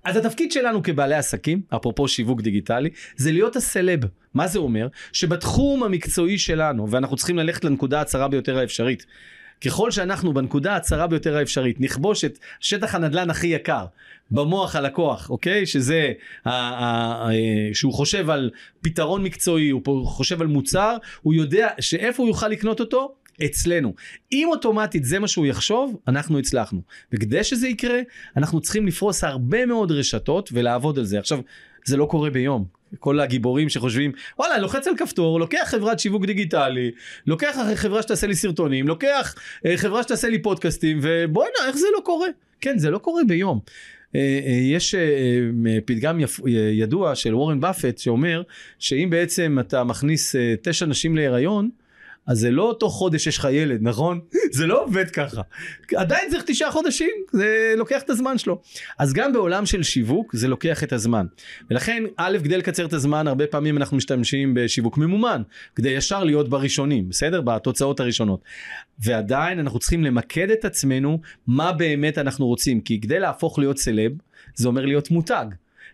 אז 0.03 0.17
התפקיד 0.17 0.51
שלנו 0.51 0.83
כבעלי 0.83 1.15
עסקים, 1.15 1.61
אפרופו 1.75 2.07
שיווק 2.07 2.41
דיגיטלי, 2.41 2.89
זה 3.15 3.31
להיות 3.31 3.55
הסלב. 3.55 3.99
מה 4.33 4.47
זה 4.47 4.59
אומר? 4.59 4.87
שבתחום 5.13 5.83
המקצועי 5.83 6.37
שלנו, 6.37 6.91
ואנחנו 6.91 7.15
צריכים 7.15 7.37
ללכת 7.37 7.65
לנקודה 7.65 8.01
הצרה 8.01 8.27
ביותר 8.27 8.57
האפשרית, 8.57 9.05
ככל 9.65 9.91
שאנחנו 9.91 10.33
בנקודה 10.33 10.75
הצרה 10.75 11.07
ביותר 11.07 11.37
האפשרית 11.37 11.81
נכבוש 11.81 12.25
את 12.25 12.39
שטח 12.59 12.95
הנדלן 12.95 13.29
הכי 13.29 13.47
יקר 13.47 13.85
במוח 14.31 14.75
הלקוח, 14.75 15.29
אוקיי? 15.29 15.65
שזה, 15.65 16.11
ה, 16.45 16.49
ה, 16.49 16.85
ה, 16.85 17.29
שהוא 17.73 17.93
חושב 17.93 18.29
על 18.29 18.49
פתרון 18.81 19.23
מקצועי, 19.23 19.69
הוא 19.69 20.07
חושב 20.07 20.41
על 20.41 20.47
מוצר, 20.47 20.97
הוא 21.21 21.33
יודע 21.33 21.67
שאיפה 21.79 22.23
הוא 22.23 22.29
יוכל 22.29 22.47
לקנות 22.47 22.79
אותו? 22.79 23.15
אצלנו. 23.45 23.93
אם 24.31 24.47
אוטומטית 24.51 25.05
זה 25.05 25.19
מה 25.19 25.27
שהוא 25.27 25.45
יחשוב, 25.45 25.97
אנחנו 26.07 26.39
הצלחנו. 26.39 26.81
וכדי 27.11 27.43
שזה 27.43 27.67
יקרה, 27.67 27.99
אנחנו 28.37 28.61
צריכים 28.61 28.87
לפרוס 28.87 29.23
הרבה 29.23 29.65
מאוד 29.65 29.91
רשתות 29.91 30.49
ולעבוד 30.53 30.99
על 30.99 31.05
זה. 31.05 31.19
עכשיו, 31.19 31.39
זה 31.85 31.97
לא 31.97 32.05
קורה 32.05 32.29
ביום. 32.29 32.65
כל 32.99 33.19
הגיבורים 33.19 33.69
שחושבים, 33.69 34.11
וואלה, 34.39 34.57
לוחץ 34.57 34.87
על 34.87 34.97
כפתור, 34.97 35.39
לוקח 35.39 35.63
חברת 35.65 35.99
שיווק 35.99 36.25
דיגיטלי, 36.25 36.91
לוקח 37.27 37.57
חברה 37.75 38.01
שתעשה 38.01 38.27
לי 38.27 38.35
סרטונים, 38.35 38.87
לוקח 38.87 39.35
אה, 39.65 39.77
חברה 39.77 40.03
שתעשה 40.03 40.29
לי 40.29 40.41
פודקאסטים, 40.41 40.99
ובואנה, 41.01 41.67
איך 41.67 41.77
זה 41.77 41.87
לא 41.95 42.01
קורה? 42.05 42.27
כן, 42.61 42.77
זה 42.77 42.89
לא 42.89 42.97
קורה 42.97 43.23
ביום. 43.27 43.59
אה, 44.15 44.39
אה, 44.45 44.51
יש 44.51 44.95
פתגם 45.85 46.19
ידוע 46.73 47.15
של 47.15 47.35
וורן 47.35 47.59
באפט 47.59 47.97
שאומר 47.97 48.41
שאם 48.79 49.07
בעצם 49.09 49.57
אתה 49.59 49.83
מכניס 49.83 50.35
תשע 50.61 50.85
נשים 50.85 51.15
להיריון, 51.15 51.69
אז 52.27 52.39
זה 52.39 52.51
לא 52.51 52.75
תוך 52.79 52.93
חודש 52.93 53.27
יש 53.27 53.37
לך 53.37 53.47
ילד, 53.51 53.79
נכון? 53.81 54.19
זה 54.57 54.67
לא 54.67 54.83
עובד 54.83 55.09
ככה. 55.09 55.41
עדיין 55.95 56.29
צריך 56.31 56.43
תשעה 56.47 56.71
חודשים, 56.71 57.09
זה 57.31 57.73
לוקח 57.77 58.01
את 58.01 58.09
הזמן 58.09 58.37
שלו. 58.37 58.61
אז 58.99 59.13
גם 59.13 59.33
בעולם 59.33 59.65
של 59.65 59.83
שיווק 59.83 60.35
זה 60.35 60.47
לוקח 60.47 60.83
את 60.83 60.93
הזמן. 60.93 61.25
ולכן, 61.69 62.03
א', 62.17 62.37
כדי 62.43 62.57
לקצר 62.57 62.85
את 62.85 62.93
הזמן, 62.93 63.27
הרבה 63.27 63.47
פעמים 63.47 63.77
אנחנו 63.77 63.97
משתמשים 63.97 64.53
בשיווק 64.53 64.97
ממומן, 64.97 65.41
כדי 65.75 65.89
ישר 65.89 66.23
להיות 66.23 66.49
בראשונים, 66.49 67.09
בסדר? 67.09 67.41
בתוצאות 67.41 67.99
הראשונות. 67.99 68.41
ועדיין 68.99 69.59
אנחנו 69.59 69.79
צריכים 69.79 70.03
למקד 70.03 70.49
את 70.49 70.65
עצמנו 70.65 71.19
מה 71.47 71.71
באמת 71.71 72.17
אנחנו 72.17 72.47
רוצים, 72.47 72.81
כי 72.81 73.01
כדי 73.01 73.19
להפוך 73.19 73.59
להיות 73.59 73.77
סלב, 73.77 74.11
זה 74.55 74.67
אומר 74.67 74.85
להיות 74.85 75.11
מותג. 75.11 75.45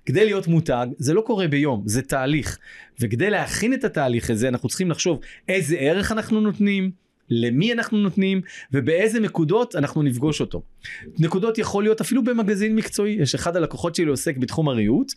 כדי 0.06 0.26
להיות 0.26 0.48
מותג, 0.48 0.88
זה 0.98 1.14
לא 1.14 1.22
קורה 1.22 1.48
ביום, 1.48 1.84
זה 1.86 2.02
תהליך. 2.02 2.58
וכדי 3.00 3.30
להכין 3.30 3.74
את 3.74 3.84
התהליך 3.84 4.30
הזה, 4.30 4.48
אנחנו 4.48 4.70
צריכים 4.70 4.92
לחשוב 4.92 5.20
איזה 5.48 5.76
ערך 5.76 6.12
אנחנו 6.12 6.42
נותנים, 6.42 6.92
למי 7.30 7.74
אנחנו 7.74 7.98
נותנים 7.98 8.42
ובאיזה 8.74 9.20
נקודות 9.20 9.76
אנחנו 9.76 10.04
נפגוש 10.04 10.42
אותו. 10.42 10.62
נקודות 11.20 11.58
יכול 11.58 11.84
להיות 11.84 12.02
אפילו 12.02 12.24
במגזין 12.24 12.76
מקצועי, 12.76 13.12
יש 13.12 13.36
אחד 13.36 13.56
הלקוחות 13.56 13.96
שלי 13.96 14.06
עוסק 14.06 14.38
בתחום 14.38 14.70
הריהוט 14.70 15.14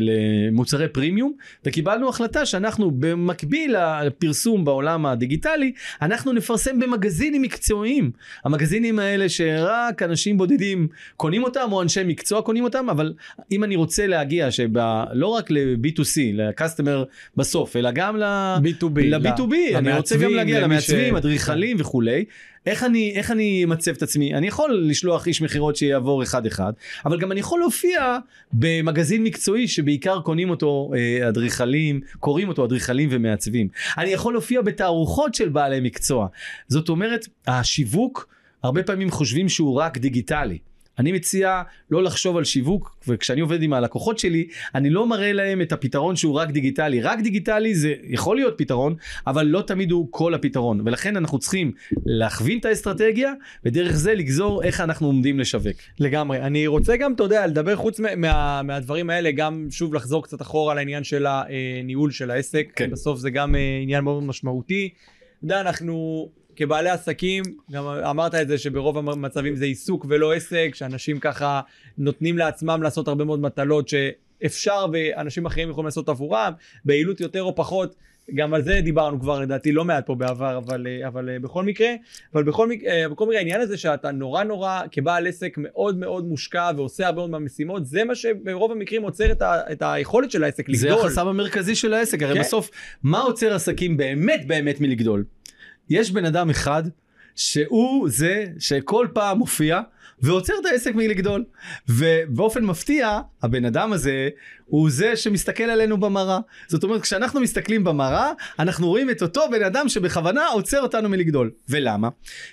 למוצרי 0.00 0.88
פרימיום 0.88 1.32
וקיבלנו 1.64 2.08
החלטה 2.08 2.46
שאנחנו 2.46 2.90
במקביל 2.90 3.76
לפרסום 4.04 4.64
בעולם 4.64 5.06
הדיגיטלי 5.06 5.72
אנחנו 6.02 6.32
נפרסם 6.32 6.80
במגזינים 6.80 7.42
מקצועיים. 7.42 8.10
המגזינים 8.44 8.98
האלה 8.98 9.28
שרק 9.28 10.02
אנשים 10.02 10.38
בודדים 10.38 10.88
קונים 11.16 11.44
אותם 11.44 11.68
או 11.72 11.82
אנשי 11.82 12.04
מקצוע 12.04 12.42
קונים 12.42 12.64
אותם 12.64 12.90
אבל 12.90 13.12
אם 13.52 13.64
אני 13.64 13.76
רוצה 13.76 14.06
להגיע 14.06 14.50
שלא 14.50 15.26
רק 15.26 15.50
ל-B2C, 15.50 16.20
ל-customer 16.32 17.04
בסוף 17.36 17.76
אלא 17.76 17.90
גם 17.90 18.16
ל-B2B, 18.16 19.00
ל-B2B, 19.00 19.78
אני 19.78 19.96
רוצה 19.96 20.16
גם 20.16 20.30
להגיע 20.30 20.60
למעצבים, 20.60 21.16
אדריכלים 21.16 21.76
וכולי. 21.80 22.24
איך 22.66 22.84
אני, 22.84 23.12
איך 23.16 23.30
אני 23.30 23.64
אמצב 23.64 23.90
את 23.90 24.02
עצמי? 24.02 24.34
אני 24.34 24.46
יכול 24.46 24.84
לשלוח 24.88 25.26
איש 25.26 25.42
מכירות 25.42 25.76
שיעבור 25.76 26.22
אחד 26.22 26.46
אחד, 26.46 26.72
אבל 27.04 27.20
גם 27.20 27.32
אני 27.32 27.40
יכול 27.40 27.60
להופיע 27.60 28.18
במגזין 28.52 29.22
מקצועי 29.22 29.68
שבעיקר 29.68 30.20
קונים 30.20 30.50
אותו 30.50 30.90
אה, 30.96 31.28
אדריכלים, 31.28 32.00
קוראים 32.20 32.48
אותו 32.48 32.64
אדריכלים 32.64 33.08
ומעצבים. 33.12 33.68
אני 33.98 34.10
יכול 34.10 34.32
להופיע 34.32 34.62
בתערוכות 34.62 35.34
של 35.34 35.48
בעלי 35.48 35.80
מקצוע. 35.80 36.26
זאת 36.68 36.88
אומרת, 36.88 37.28
השיווק, 37.46 38.28
הרבה 38.62 38.82
פעמים 38.82 39.10
חושבים 39.10 39.48
שהוא 39.48 39.74
רק 39.74 39.98
דיגיטלי. 39.98 40.58
אני 40.98 41.12
מציע 41.12 41.62
לא 41.90 42.02
לחשוב 42.02 42.36
על 42.36 42.44
שיווק, 42.44 42.96
וכשאני 43.08 43.40
עובד 43.40 43.62
עם 43.62 43.72
הלקוחות 43.72 44.18
שלי, 44.18 44.46
אני 44.74 44.90
לא 44.90 45.06
מראה 45.06 45.32
להם 45.32 45.60
את 45.60 45.72
הפתרון 45.72 46.16
שהוא 46.16 46.34
רק 46.34 46.50
דיגיטלי. 46.50 47.00
רק 47.00 47.20
דיגיטלי 47.20 47.74
זה 47.74 47.94
יכול 48.02 48.36
להיות 48.36 48.54
פתרון, 48.58 48.94
אבל 49.26 49.46
לא 49.46 49.62
תמיד 49.62 49.90
הוא 49.90 50.08
כל 50.10 50.34
הפתרון. 50.34 50.80
ולכן 50.84 51.16
אנחנו 51.16 51.38
צריכים 51.38 51.72
להכווין 52.06 52.58
את 52.58 52.64
האסטרטגיה, 52.64 53.32
ודרך 53.64 53.92
זה 53.92 54.14
לגזור 54.14 54.62
איך 54.62 54.80
אנחנו 54.80 55.06
עומדים 55.06 55.40
לשווק. 55.40 55.76
לגמרי. 56.00 56.40
אני 56.40 56.66
רוצה 56.66 56.96
גם, 56.96 57.12
אתה 57.12 57.22
יודע, 57.22 57.46
לדבר 57.46 57.76
חוץ 57.76 58.00
מה, 58.00 58.62
מהדברים 58.62 59.10
האלה, 59.10 59.30
גם 59.30 59.66
שוב 59.70 59.94
לחזור 59.94 60.22
קצת 60.22 60.42
אחורה 60.42 60.74
לעניין 60.74 61.04
של 61.04 61.26
הניהול 61.26 62.10
של 62.10 62.30
העסק. 62.30 62.72
כן. 62.76 62.90
בסוף 62.90 63.18
זה 63.18 63.30
גם 63.30 63.54
אה, 63.54 63.78
עניין 63.82 64.04
מאוד 64.04 64.22
משמעותי. 64.22 64.90
אתה 65.38 65.44
יודע, 65.44 65.60
אנחנו 65.60 66.28
כבעלי 66.56 66.90
עסקים, 66.90 67.42
גם 67.72 67.84
אמרת 67.86 68.34
את 68.34 68.48
זה 68.48 68.58
שברוב 68.58 69.10
המצבים 69.10 69.56
זה 69.56 69.64
עיסוק 69.64 70.06
ולא 70.08 70.32
עסק, 70.32 70.70
שאנשים 70.74 71.20
ככה 71.20 71.60
נותנים 71.98 72.38
לעצמם 72.38 72.82
לעשות 72.82 73.08
הרבה 73.08 73.24
מאוד 73.24 73.40
מטלות 73.40 73.88
שאפשר 73.88 74.86
ואנשים 74.92 75.46
אחרים 75.46 75.70
יכולים 75.70 75.84
לעשות 75.84 76.08
עבורם, 76.08 76.52
ביעילות 76.84 77.20
יותר 77.20 77.42
או 77.42 77.54
פחות. 77.54 77.94
גם 78.34 78.54
על 78.54 78.62
זה 78.62 78.80
דיברנו 78.80 79.20
כבר 79.20 79.40
לדעתי 79.40 79.72
לא 79.72 79.84
מעט 79.84 80.06
פה 80.06 80.14
בעבר, 80.14 80.58
אבל, 80.58 80.86
אבל 81.06 81.38
בכל 81.38 81.64
מקרה, 81.64 81.88
אבל 82.34 82.42
בכל, 82.42 82.68
בכל 83.10 83.26
מקרה 83.26 83.38
העניין 83.38 83.60
הזה 83.60 83.76
שאתה 83.76 84.10
נורא 84.10 84.44
נורא 84.44 84.82
כבעל 84.92 85.26
עסק 85.26 85.54
מאוד 85.56 85.98
מאוד 85.98 86.24
מושקע 86.24 86.70
ועושה 86.76 87.06
הרבה 87.06 87.18
מאוד 87.18 87.30
מהמשימות, 87.30 87.86
זה 87.86 88.04
מה 88.04 88.14
שברוב 88.14 88.72
המקרים 88.72 89.02
עוצר 89.02 89.32
את, 89.32 89.42
ה, 89.42 89.60
את 89.72 89.82
היכולת 89.86 90.30
של 90.30 90.44
העסק 90.44 90.68
לגדול. 90.68 90.76
זה 90.76 90.94
החסם 90.94 91.28
המרכזי 91.28 91.74
של 91.74 91.94
העסק, 91.94 92.22
הרי 92.22 92.34
כן. 92.34 92.40
בסוף, 92.40 92.70
מה 93.02 93.20
עוצר 93.20 93.54
עסקים 93.54 93.96
באמת 93.96 94.46
באמת 94.46 94.80
מלגדול? 94.80 95.24
יש 95.90 96.10
בן 96.10 96.24
אדם 96.24 96.50
אחד 96.50 96.82
שהוא 97.36 98.08
זה 98.08 98.46
שכל 98.58 99.08
פעם 99.12 99.38
מופיע 99.38 99.80
ועוצר 100.20 100.52
את 100.60 100.66
העסק 100.66 100.94
מלגדול. 100.94 101.44
ובאופן 101.88 102.64
מפתיע, 102.64 103.20
הבן 103.42 103.64
אדם 103.64 103.92
הזה 103.92 104.28
הוא 104.66 104.90
זה 104.90 105.16
שמסתכל 105.16 105.64
עלינו 105.64 106.00
במראה. 106.00 106.38
זאת 106.68 106.84
אומרת, 106.84 107.02
כשאנחנו 107.02 107.40
מסתכלים 107.40 107.84
במראה, 107.84 108.32
אנחנו 108.58 108.88
רואים 108.88 109.10
את 109.10 109.22
אותו 109.22 109.40
בן 109.50 109.62
אדם 109.62 109.88
שבכוונה 109.88 110.46
עוצר 110.46 110.80
אותנו 110.80 111.08
מלגדול. 111.08 111.50
ולמה? 111.68 112.08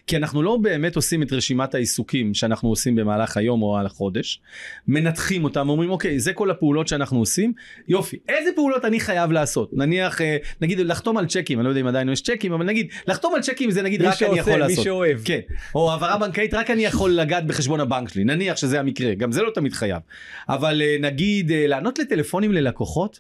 כי 0.07 0.18
אנחנו 0.18 0.43
לא 0.43 0.57
באמת 0.57 0.95
עושים 0.95 1.24
את 1.24 1.34
רשימת 1.34 1.76
העיסוקים 1.76 2.34
שאנחנו 2.34 2.70
עושים 2.70 2.95
במהלך 2.95 3.38
היום 3.38 3.62
או 3.62 3.78
על 3.78 3.86
החודש, 3.86 4.41
מנתחים 4.88 5.43
אותם, 5.43 5.70
אומרים, 5.70 5.89
אוקיי, 5.89 6.20
זה 6.20 6.34
כל 6.34 6.51
הפעולות 6.51 6.88
שאנחנו 6.88 7.20
עושים, 7.20 7.53
יופי, 7.88 8.18
איזה 8.30 8.49
פעולות 8.55 8.86
אני 8.86 8.99
חייב 8.99 9.32
לעשות? 9.32 9.70
נניח, 9.74 10.22
אה, 10.22 10.38
נגיד 10.62 10.80
לחתום 10.80 11.18
על 11.18 11.26
צ'קים, 11.26 11.59
אני 11.59 11.66
לא 11.66 11.70
יודע 11.70 11.82
אם 11.82 11.88
עדיין 11.88 12.09
יש 12.09 12.22
צ'קים, 12.22 12.53
אבל 12.53 12.66
נגיד, 12.66 12.88
לחתום 13.07 13.36
על 13.36 13.41
צ'קים 13.41 13.72
זה 13.72 13.82
נגיד 13.82 14.01
רק 14.01 14.14
שעושה, 14.14 14.32
אני 14.32 14.39
יכול 14.39 14.57
לעשות. 14.57 14.78
מי 14.78 14.84
שאוהב. 14.84 15.20
כן, 15.26 15.39
או 15.76 15.91
העברה 15.91 16.18
בנקאית 16.18 16.53
רק 16.53 16.70
אני 16.70 16.86
יכול 16.86 17.12
לגעת 17.12 17.47
בחשבון 17.47 17.80
הבנק 17.80 18.09
שלי, 18.09 18.24
נניח 18.24 18.57
שזה 18.57 18.80
המקרה, 18.80 19.14
גם 19.14 19.32
זה 19.32 19.41
לא 19.41 19.51
תמיד 19.53 19.74
חייב. 19.74 20.01
אבל 20.49 20.82
אה, 20.82 20.97
נגיד 20.99 21.51
אה, 21.51 21.68
לענות 21.68 21.99
לטלפונים 22.01 22.51
ללקוחות, 22.51 23.19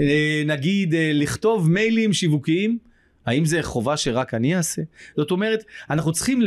אה, 0.00 0.42
נגיד 0.46 0.94
לכתוב 1.14 1.70
מיילים 1.70 2.12
שיווקיים, 2.12 2.78
האם 3.26 3.44
זה 3.44 3.62
חובה 3.62 3.96
שרק 3.96 4.34
אני 4.34 4.56
אעשה? 4.56 4.82
זאת 5.16 5.30
אומרת, 5.30 5.64
אנחנו 5.90 6.12
צריכים 6.12 6.40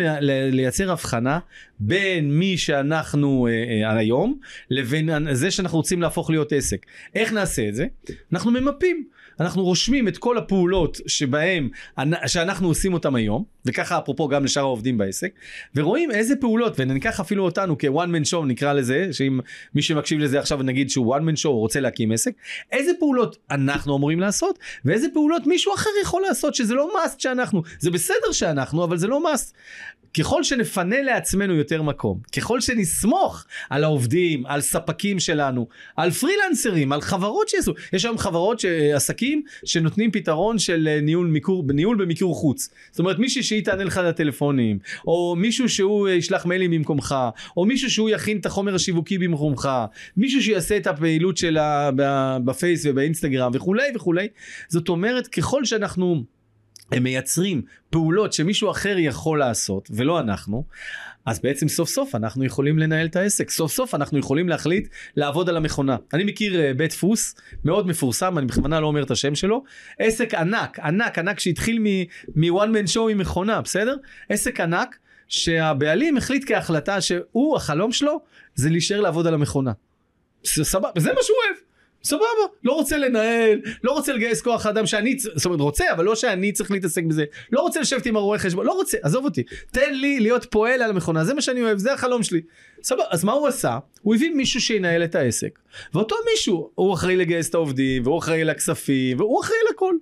לייצר 0.52 0.92
הבחנה 0.92 1.40
בין 1.80 2.32
מי 2.40 2.58
שאנחנו 2.58 3.48
אה, 3.48 3.88
אה, 3.88 3.98
היום 3.98 4.40
לבין 4.70 5.34
זה 5.34 5.52
שאנחנו 5.52 5.78
רוצים 5.78 6.02
להפוך 6.02 6.30
להיות 6.30 6.54
עסק. 6.54 6.86
איך 7.16 7.34
נעשה 7.34 7.70
את 7.70 7.76
זה? 7.76 7.86
אנחנו 8.34 8.52
ממפים. 8.52 9.08
אנחנו 9.40 9.64
רושמים 9.64 10.08
את 10.08 10.18
כל 10.18 10.38
הפעולות 10.38 11.00
שבהם, 11.08 11.70
שאנחנו 12.28 12.68
עושים 12.68 12.94
אותם 12.94 13.16
היום, 13.16 13.44
וככה 13.66 13.98
אפרופו 13.98 14.28
גם 14.28 14.46
לשאר 14.46 14.64
העובדים 14.64 14.98
בעסק, 14.98 15.32
ורואים 15.76 16.12
איזה 16.12 16.36
פעולות, 16.36 16.74
וניקח 16.78 17.20
אפילו 17.20 17.46
אותנו 17.46 17.78
כוואן 17.78 18.12
מן 18.12 18.26
שואו 18.26 18.46
נקרא 18.46 18.74
לזה, 18.74 19.08
שאם 19.12 19.40
מי 19.76 19.82
שמקשיב 19.82 20.20
לזה 20.20 20.40
עכשיו 20.40 20.64
נגיד 20.64 20.90
שהוא 20.90 21.08
וואן 21.08 21.24
מן 21.24 21.36
שואו 21.36 21.60
רוצה 21.60 21.80
להקים 21.80 22.12
עסק, 22.12 22.32
איזה 22.72 22.92
פעולות 23.00 23.38
אנחנו 23.52 23.98
אמורים 23.98 24.20
לעשות, 24.20 24.60
ואיזה 24.86 25.08
פעולות 25.14 25.48
מישהו 25.48 25.74
אחר 25.74 25.90
יכול 26.04 26.22
לעשות, 26.28 26.56
שזה 26.56 26.74
לא 26.74 26.90
must 26.96 27.16
שאנחנו, 27.18 27.64
זה 27.80 27.92
בסדר 27.92 28.32
שאנחנו, 28.32 28.84
אבל 28.84 28.98
זה 28.98 29.08
לא 29.08 29.22
must. 29.26 29.54
ככל 30.18 30.44
שנפנה 30.44 31.02
לעצמנו 31.02 31.56
יותר 31.56 31.82
מקום, 31.82 32.20
ככל 32.38 32.62
שנסמוך 32.62 33.46
על 33.70 33.84
העובדים, 33.84 34.46
על 34.46 34.62
ספקים 34.62 35.20
שלנו, 35.20 35.68
על 35.96 36.12
פרילנסרים, 36.12 36.92
על 36.92 37.02
חברות 37.02 37.50
שיעשו, 37.50 37.74
יש 37.94 38.06
היום 38.06 38.18
חברות, 38.18 38.60
ש... 38.60 38.66
עסקים 39.00 39.44
שנותנים 39.66 40.12
פתרון 40.12 40.60
של 40.60 40.88
אה, 40.88 41.02
ניהול, 41.02 41.28
מיקור, 41.28 41.64
ניהול 41.74 41.98
במיקור 41.98 42.36
חוץ. 42.36 42.70
זאת 42.92 43.00
אומרת 43.00 43.20
מישהי 43.20 43.44
שהיא 43.44 43.66
תענה 43.66 43.84
לך 43.84 43.98
לטלפונים, 43.98 44.80
או 45.08 45.36
מישהו 45.38 45.70
שהוא 45.70 46.08
אה, 46.08 46.14
ישלח 46.14 46.46
מיילים 46.46 46.72
במקומך, 46.72 47.16
או 47.58 47.66
מישהו 47.66 47.92
שהוא 47.92 48.10
יכין 48.10 48.38
את 48.38 48.46
החומר 48.46 48.76
השיווקי 48.76 49.18
במקומך, 49.18 49.70
מישהו 50.18 50.44
שיעשה 50.44 50.78
את 50.78 50.88
הפעילות 50.88 51.38
שלה 51.38 51.90
בפייס 52.46 52.86
ובאינסטגרם 52.86 53.52
וכולי 53.54 53.88
וכולי. 53.96 54.28
זאת 54.68 54.90
אומרת 54.90 55.28
ככל 55.28 55.66
שאנחנו 55.66 56.24
הם 56.92 57.04
מייצרים 57.04 57.62
פעולות 57.90 58.34
שמישהו 58.34 58.72
אחר 58.72 58.96
יכול 58.98 59.40
לעשות 59.40 59.90
ולא 59.94 60.20
אנחנו, 60.20 60.64
אז 61.26 61.40
בעצם 61.40 61.68
סוף 61.68 61.90
סוף 61.90 62.16
אנחנו 62.16 62.46
יכולים 62.46 62.80
לנהל 62.80 63.06
את 63.06 63.16
העסק, 63.16 63.50
סוף 63.50 63.72
סוף 63.72 63.96
אנחנו 63.96 64.20
יכולים 64.20 64.50
להחליט 64.50 64.88
לעבוד 65.16 65.50
על 65.50 65.58
המכונה. 65.58 65.98
אני 66.14 66.24
מכיר 66.24 66.54
uh, 66.54 66.78
בית 66.78 66.92
דפוס 66.92 67.36
מאוד 67.66 67.88
מפורסם, 67.88 68.38
אני 68.38 68.46
בכוונה 68.46 68.80
לא 68.80 68.88
אומר 68.88 69.04
את 69.04 69.12
השם 69.12 69.36
שלו, 69.36 69.64
עסק 70.00 70.34
ענק, 70.34 70.80
ענק, 70.80 71.20
ענק 71.20 71.40
שהתחיל 71.40 71.80
מ-one 72.36 72.70
man 72.74 72.94
show 72.94 73.12
עם 73.12 73.18
מכונה, 73.18 73.62
בסדר? 73.62 73.96
עסק 74.30 74.60
ענק 74.60 74.98
שהבעלים 75.28 76.18
החליט 76.18 76.44
כהחלטה 76.48 77.02
שהוא, 77.02 77.58
החלום 77.58 77.92
שלו, 77.92 78.22
זה 78.56 78.70
להישאר 78.70 79.02
לעבוד 79.02 79.28
על 79.28 79.34
המכונה. 79.34 79.72
סבבה, 80.44 80.90
זה 80.98 81.14
מה 81.14 81.20
שהוא 81.22 81.38
אוהב. 81.46 81.69
סבבה, 82.04 82.24
לא 82.64 82.74
רוצה 82.74 82.98
לנהל, 82.98 83.62
לא 83.84 83.92
רוצה 83.92 84.14
לגייס 84.14 84.42
כוח 84.42 84.66
אדם 84.66 84.86
שאני, 84.86 85.20
זאת 85.20 85.46
אומרת 85.46 85.60
רוצה, 85.60 85.84
אבל 85.92 86.06
לא 86.06 86.16
שאני 86.16 86.52
צריך 86.52 86.72
להתעסק 86.72 87.04
בזה, 87.04 87.26
לא 87.52 87.62
רוצה 87.62 87.82
לשבת 87.82 88.06
עם 88.06 88.16
הרואה 88.16 88.40
חשבון, 88.40 88.66
לא 88.66 88.72
רוצה, 88.72 88.98
עזוב 89.02 89.26
אותי, 89.26 89.44
תן 89.72 89.94
לי 89.94 90.20
להיות 90.20 90.46
פועל 90.50 90.82
על 90.82 90.90
המכונה, 90.90 91.24
זה 91.24 91.34
מה 91.34 91.42
שאני 91.42 91.62
אוהב, 91.62 91.78
זה 91.78 91.94
החלום 91.94 92.24
שלי. 92.24 92.42
סבבה, 92.84 93.04
אז 93.10 93.24
מה 93.24 93.32
הוא 93.32 93.48
עשה? 93.48 93.78
הוא 94.02 94.16
הביא 94.16 94.32
מישהו 94.32 94.62
שינהל 94.62 95.04
את 95.04 95.16
העסק, 95.16 95.60
ואותו 95.94 96.16
מישהו, 96.32 96.70
הוא 96.76 96.94
אחראי 96.94 97.16
לגייס 97.16 97.50
את 97.50 97.56
העובדים, 97.56 98.04
והוא 98.04 98.20
אחראי 98.20 98.44
לכספים, 98.44 99.20
והוא 99.20 99.42
אחראי 99.42 99.60
לכל. 99.72 99.94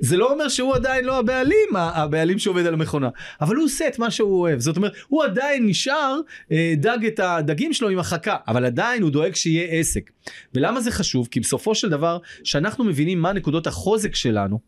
זה 0.00 0.16
לא 0.16 0.32
אומר 0.32 0.48
שהוא 0.48 0.74
עדיין 0.74 1.04
לא 1.04 1.18
הבעלים, 1.18 1.76
הבעלים 1.76 2.38
שעובד 2.38 2.66
על 2.66 2.74
המכונה, 2.74 3.08
אבל 3.40 3.56
הוא 3.56 3.64
עושה 3.64 3.88
את 3.88 3.98
מה 3.98 4.10
שהוא 4.10 4.40
אוהב, 4.40 4.60
זאת 4.60 4.76
אומרת, 4.76 4.92
הוא 5.08 5.24
עדיין 5.24 5.66
נשאר 5.66 6.20
אה, 6.52 6.74
דג 6.76 7.06
את 7.06 7.20
הדגים 7.20 7.72
שלו 7.72 7.88
עם 7.88 7.98
החכה, 7.98 8.36
אבל 8.48 8.64
עדיין 8.64 9.02
הוא 9.02 9.10
דואג 9.10 9.34
שיהיה 9.34 9.80
עסק. 9.80 10.10
ולמה 10.54 10.80
זה 10.80 10.90
חשוב? 10.90 11.28
כי 11.30 11.40
בסופו 11.40 11.74
של 11.74 11.88
דבר, 11.88 12.18
שאנחנו 12.44 12.84
מבינים 12.84 13.20
מה 13.20 13.32
נקודות 13.32 13.66
החוזק 13.66 14.14
שלנו, 14.14 14.58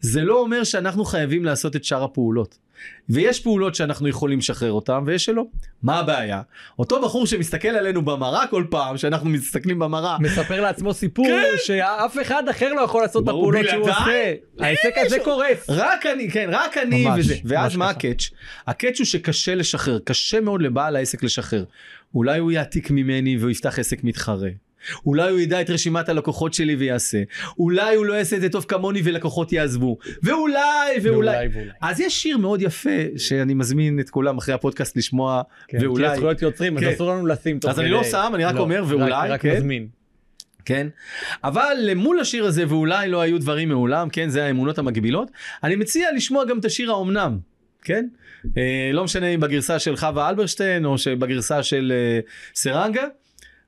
זה 0.00 0.22
לא 0.22 0.40
אומר 0.40 0.64
שאנחנו 0.64 1.04
חייבים 1.04 1.44
לעשות 1.44 1.76
את 1.76 1.84
שאר 1.84 2.04
הפעולות. 2.04 2.58
ויש 3.08 3.40
פעולות 3.40 3.74
שאנחנו 3.74 4.08
יכולים 4.08 4.38
לשחרר 4.38 4.72
אותן 4.72 4.98
ויש 5.06 5.24
שלא. 5.24 5.44
מה 5.82 5.98
הבעיה? 5.98 6.42
אותו 6.78 7.02
בחור 7.02 7.26
שמסתכל 7.26 7.68
עלינו 7.68 8.02
במראה 8.02 8.46
כל 8.46 8.64
פעם 8.70 8.96
שאנחנו 8.96 9.30
מסתכלים 9.30 9.78
במראה. 9.78 10.16
מספר 10.20 10.60
לעצמו 10.60 10.94
סיפור 10.94 11.26
כן. 11.26 11.44
שאף 11.64 12.16
אחד 12.22 12.48
אחר 12.48 12.72
לא 12.72 12.80
יכול 12.80 13.02
לעשות 13.02 13.24
את 13.24 13.28
הפעולות 13.28 13.66
שהוא 13.70 13.82
עושה. 13.82 14.32
העסק 14.58 14.92
הזה 14.96 15.16
קורס. 15.24 15.66
רק 15.68 16.06
אני, 16.06 16.30
כן, 16.30 16.48
רק 16.52 16.76
אני 16.78 17.04
ממש, 17.04 17.20
וזה. 17.20 17.34
ואז 17.44 17.76
מה 17.76 17.90
ה 17.90 17.96
catch? 17.96 18.30
ה 18.66 18.71
catch 18.71 18.98
הוא 18.98 19.06
שקשה 19.06 19.54
לשחרר, 19.54 19.98
קשה 20.04 20.40
מאוד 20.40 20.62
לבעל 20.62 20.96
העסק 20.96 21.22
לשחרר. 21.22 21.64
אולי 22.14 22.38
הוא 22.38 22.52
יעתיק 22.52 22.90
ממני 22.90 23.36
והוא 23.36 23.50
יפתח 23.50 23.78
עסק 23.78 24.04
מתחרה. 24.04 24.48
אולי 25.06 25.30
הוא 25.30 25.40
ידע 25.40 25.60
את 25.60 25.70
רשימת 25.70 26.08
הלקוחות 26.08 26.54
שלי 26.54 26.76
ויעשה. 26.76 27.22
אולי 27.58 27.96
הוא 27.96 28.06
לא 28.06 28.14
יעשה 28.14 28.36
את 28.36 28.40
זה 28.40 28.48
טוב 28.48 28.64
כמוני 28.68 29.00
ולקוחות 29.04 29.52
יעזבו. 29.52 29.98
ואולי, 30.22 30.58
ואולי. 31.02 31.30
ואולי, 31.30 31.48
ואולי. 31.52 31.70
אז 31.80 32.00
יש 32.00 32.22
שיר 32.22 32.38
מאוד 32.38 32.62
יפה 32.62 32.90
שאני 33.16 33.54
מזמין 33.54 34.00
את 34.00 34.10
כולם 34.10 34.38
אחרי 34.38 34.54
הפודקאסט 34.54 34.96
לשמוע, 34.96 35.42
כן, 35.68 35.78
ואולי. 35.80 36.08
כי 36.08 36.16
זכויות 36.16 36.42
יוצרים, 36.42 36.80
כן. 36.80 36.86
אז 36.86 36.94
אסור 36.94 37.10
לנו 37.10 37.26
לשים 37.26 37.58
תוך 37.58 37.70
אז 37.70 37.80
אני 37.80 37.90
לא 37.90 38.04
שם, 38.04 38.32
אני 38.34 38.44
רק 38.44 38.54
לא, 38.54 38.60
אומר 38.60 38.84
ואולי. 38.88 39.10
רק, 39.10 39.30
רק 39.30 39.40
כן. 39.40 39.56
מזמין. 39.56 39.86
כן? 40.64 40.86
אבל 41.44 41.76
למול 41.80 42.20
השיר 42.20 42.44
הזה 42.44 42.64
ואולי 42.68 43.08
לא 43.08 43.20
היו 43.20 43.40
דברים 43.40 43.68
מעולם, 43.68 44.08
כן? 44.08 44.28
זה 44.28 44.44
האמונות 44.44 44.78
המגבילות. 44.78 45.30
אני 45.64 45.76
מציע 45.76 46.08
לשמוע 46.16 46.44
גם 46.44 46.58
את 46.58 46.64
השיר 46.64 46.90
האומנם, 46.90 47.38
כן? 47.82 48.06
אה, 48.58 48.90
לא 48.92 49.04
משנה 49.04 49.26
אם 49.26 49.40
בגרסה 49.40 49.78
של 49.78 49.96
חווה 49.96 50.28
אלברשטיין 50.28 50.84
או 50.84 50.94
בגרסה 51.18 51.62
של 51.62 51.92
אה, 51.94 52.20
סרנגה. 52.54 53.04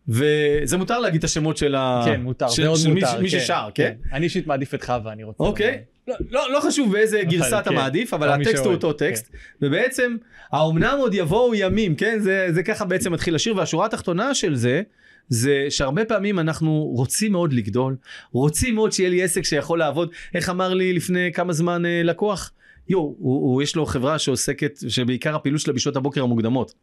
וזה 0.08 0.76
מותר 0.76 0.98
להגיד 0.98 1.18
את 1.18 1.24
השמות 1.24 1.56
של 1.56 1.74
ה... 1.74 2.02
כן, 2.04 2.20
מותר, 2.20 2.48
של, 2.48 2.64
מאוד 2.64 2.78
של 2.78 2.92
מותר. 2.92 3.16
מי, 3.16 3.22
מי 3.22 3.30
כן, 3.30 3.40
ששר, 3.40 3.68
כן? 3.74 3.92
כן? 4.02 4.14
אני 4.16 4.24
אישית 4.24 4.46
מעדיף 4.46 4.74
את 4.74 4.84
חווה, 4.84 5.12
אני 5.12 5.24
רוצה... 5.24 5.44
אוקיי. 5.44 5.82
לא, 6.08 6.14
לא, 6.30 6.52
לא 6.52 6.60
חשוב 6.60 6.92
באיזה 6.92 7.22
גרסה 7.22 7.60
אתה 7.60 7.70
כן. 7.70 7.76
מעדיף, 7.76 8.14
אבל 8.14 8.28
הטקסט 8.28 8.64
הוא 8.64 8.74
אותו 8.74 8.92
טקסט, 8.92 9.28
כן. 9.32 9.38
ובעצם, 9.66 10.16
האומנם 10.52 10.96
עוד 10.98 11.14
יבואו 11.14 11.54
ימים, 11.54 11.94
כן? 11.94 12.18
זה, 12.20 12.46
זה 12.50 12.62
ככה 12.62 12.84
בעצם 12.84 13.12
מתחיל 13.12 13.34
השיר, 13.34 13.56
והשורה 13.56 13.86
התחתונה 13.86 14.34
של 14.34 14.54
זה, 14.54 14.82
זה 15.28 15.66
שהרבה 15.70 16.04
פעמים 16.04 16.38
אנחנו 16.38 16.92
רוצים 16.96 17.32
מאוד 17.32 17.52
לגדול, 17.52 17.96
רוצים 18.32 18.74
מאוד 18.74 18.92
שיהיה 18.92 19.10
לי 19.10 19.22
עסק 19.22 19.44
שיכול 19.44 19.78
לעבוד. 19.78 20.10
איך 20.34 20.48
אמר 20.48 20.74
לי 20.74 20.92
לפני 20.92 21.32
כמה 21.32 21.52
זמן 21.52 21.86
אה, 21.86 22.02
לקוח? 22.04 22.52
יו, 22.88 22.98
הוא, 22.98 23.14
הוא, 23.18 23.62
יש 23.62 23.76
לו 23.76 23.86
חברה 23.86 24.18
שעוסקת, 24.18 24.78
שבעיקר 24.88 25.34
הפעילות 25.34 25.60
שלה 25.60 25.72
בשעות 25.72 25.96
הבוקר 25.96 26.22
המוקדמות. 26.22 26.74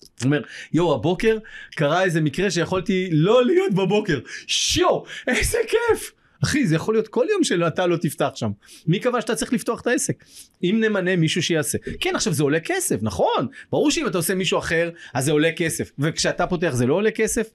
הוא 0.00 0.24
אומר, 0.24 0.40
יואו, 0.72 0.94
הבוקר 0.94 1.38
קרה 1.74 2.04
איזה 2.04 2.20
מקרה 2.20 2.50
שיכולתי 2.50 3.08
לא 3.12 3.46
להיות 3.46 3.74
בבוקר. 3.74 4.18
שיו, 4.46 5.00
איזה 5.28 5.58
כיף! 5.68 6.12
אחי, 6.44 6.66
זה 6.66 6.76
יכול 6.76 6.94
להיות 6.94 7.08
כל 7.08 7.26
יום 7.30 7.44
שאתה 7.44 7.86
לא 7.86 7.96
תפתח 7.96 8.30
שם. 8.34 8.50
מי 8.86 9.00
קבע 9.00 9.20
שאתה 9.20 9.34
צריך 9.34 9.52
לפתוח 9.52 9.80
את 9.80 9.86
העסק? 9.86 10.24
אם 10.62 10.76
נמנה 10.84 11.16
מישהו 11.16 11.42
שיעשה. 11.42 11.78
כן, 12.00 12.16
עכשיו 12.16 12.32
זה 12.32 12.42
עולה 12.42 12.60
כסף, 12.60 12.96
נכון. 13.02 13.46
ברור 13.72 13.90
שאם 13.90 14.06
אתה 14.06 14.18
עושה 14.18 14.34
מישהו 14.34 14.58
אחר, 14.58 14.90
אז 15.14 15.24
זה 15.24 15.32
עולה 15.32 15.52
כסף. 15.52 15.90
וכשאתה 15.98 16.46
פותח 16.46 16.70
זה 16.72 16.86
לא 16.86 16.94
עולה 16.94 17.10
כסף? 17.10 17.50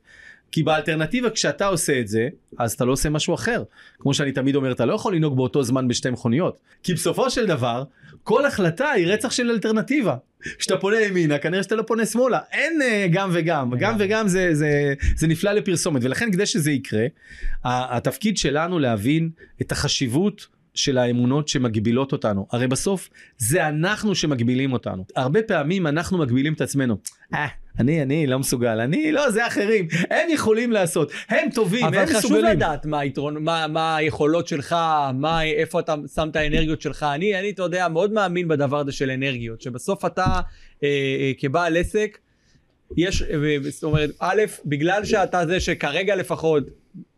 כי 0.51 0.63
באלטרנטיבה 0.63 1.29
כשאתה 1.29 1.65
עושה 1.65 1.99
את 1.99 2.07
זה, 2.07 2.27
אז 2.57 2.73
אתה 2.73 2.85
לא 2.85 2.91
עושה 2.91 3.09
משהו 3.09 3.33
אחר. 3.33 3.63
כמו 3.99 4.13
שאני 4.13 4.31
תמיד 4.31 4.55
אומר, 4.55 4.71
אתה 4.71 4.85
לא 4.85 4.93
יכול 4.93 5.15
לנהוג 5.15 5.35
באותו 5.35 5.63
זמן 5.63 5.87
בשתי 5.87 6.09
מכוניות. 6.09 6.57
כי 6.83 6.93
בסופו 6.93 7.29
של 7.29 7.45
דבר, 7.45 7.83
כל 8.23 8.45
החלטה 8.45 8.89
היא 8.89 9.07
רצח 9.07 9.31
של 9.31 9.49
אלטרנטיבה. 9.49 10.15
כשאתה 10.57 10.77
פונה 10.77 11.01
ימינה, 11.01 11.37
כנראה 11.37 11.63
שאתה 11.63 11.75
לא 11.75 11.83
פונה 11.83 12.05
שמאלה. 12.05 12.39
אין 12.51 12.81
uh, 12.81 13.13
גם 13.13 13.29
וגם. 13.33 13.73
גם 13.79 13.95
וגם 13.99 14.27
זה, 14.27 14.55
זה, 14.55 14.93
זה 15.15 15.27
נפלא 15.27 15.51
לפרסומת. 15.51 16.03
ולכן 16.03 16.31
כדי 16.31 16.45
שזה 16.45 16.71
יקרה, 16.71 17.05
התפקיד 17.63 18.37
שלנו 18.37 18.79
להבין 18.79 19.29
את 19.61 19.71
החשיבות 19.71 20.47
של 20.73 20.97
האמונות 20.97 21.47
שמגבילות 21.47 22.11
אותנו. 22.11 22.47
הרי 22.51 22.67
בסוף 22.67 23.09
זה 23.37 23.67
אנחנו 23.67 24.15
שמגבילים 24.15 24.73
אותנו. 24.73 25.05
הרבה 25.15 25.43
פעמים 25.43 25.87
אנחנו 25.87 26.17
מגבילים 26.17 26.53
את 26.53 26.61
עצמנו. 26.61 26.97
אה, 27.33 27.47
אני, 27.79 28.01
אני 28.01 28.27
לא 28.27 28.39
מסוגל, 28.39 28.79
אני 28.79 29.11
לא, 29.11 29.31
זה 29.31 29.47
אחרים, 29.47 29.87
הם 30.09 30.29
יכולים 30.29 30.71
לעשות, 30.71 31.11
הם 31.29 31.49
טובים, 31.53 31.85
הם 31.85 31.91
מסוגלים. 31.91 32.09
אבל 32.09 32.19
חשוב 32.19 32.37
לדעת 32.37 32.85
מה 32.85 32.99
היתרון, 32.99 33.43
מה, 33.43 33.67
מה 33.67 33.95
היכולות 33.95 34.47
שלך, 34.47 34.75
מה, 35.13 35.43
איפה 35.43 35.79
אתה 35.79 35.95
שם 36.15 36.29
את 36.31 36.35
האנרגיות 36.35 36.81
שלך. 36.81 37.03
אני, 37.03 37.39
אני, 37.39 37.49
אתה 37.49 37.63
יודע, 37.63 37.87
מאוד 37.87 38.13
מאמין 38.13 38.47
בדבר 38.47 38.79
הזה 38.79 38.91
של 38.91 39.09
אנרגיות, 39.09 39.61
שבסוף 39.61 40.05
אתה, 40.05 40.25
אה, 40.25 40.39
אה, 40.83 41.31
כבעל 41.37 41.77
עסק, 41.77 42.17
יש, 42.97 43.21
אה, 43.21 43.37
זאת 43.69 43.83
אומרת, 43.83 44.09
א', 44.19 44.41
בגלל 44.65 45.05
שאתה 45.05 45.45
זה 45.47 45.59
שכרגע 45.59 46.15
לפחות 46.15 46.63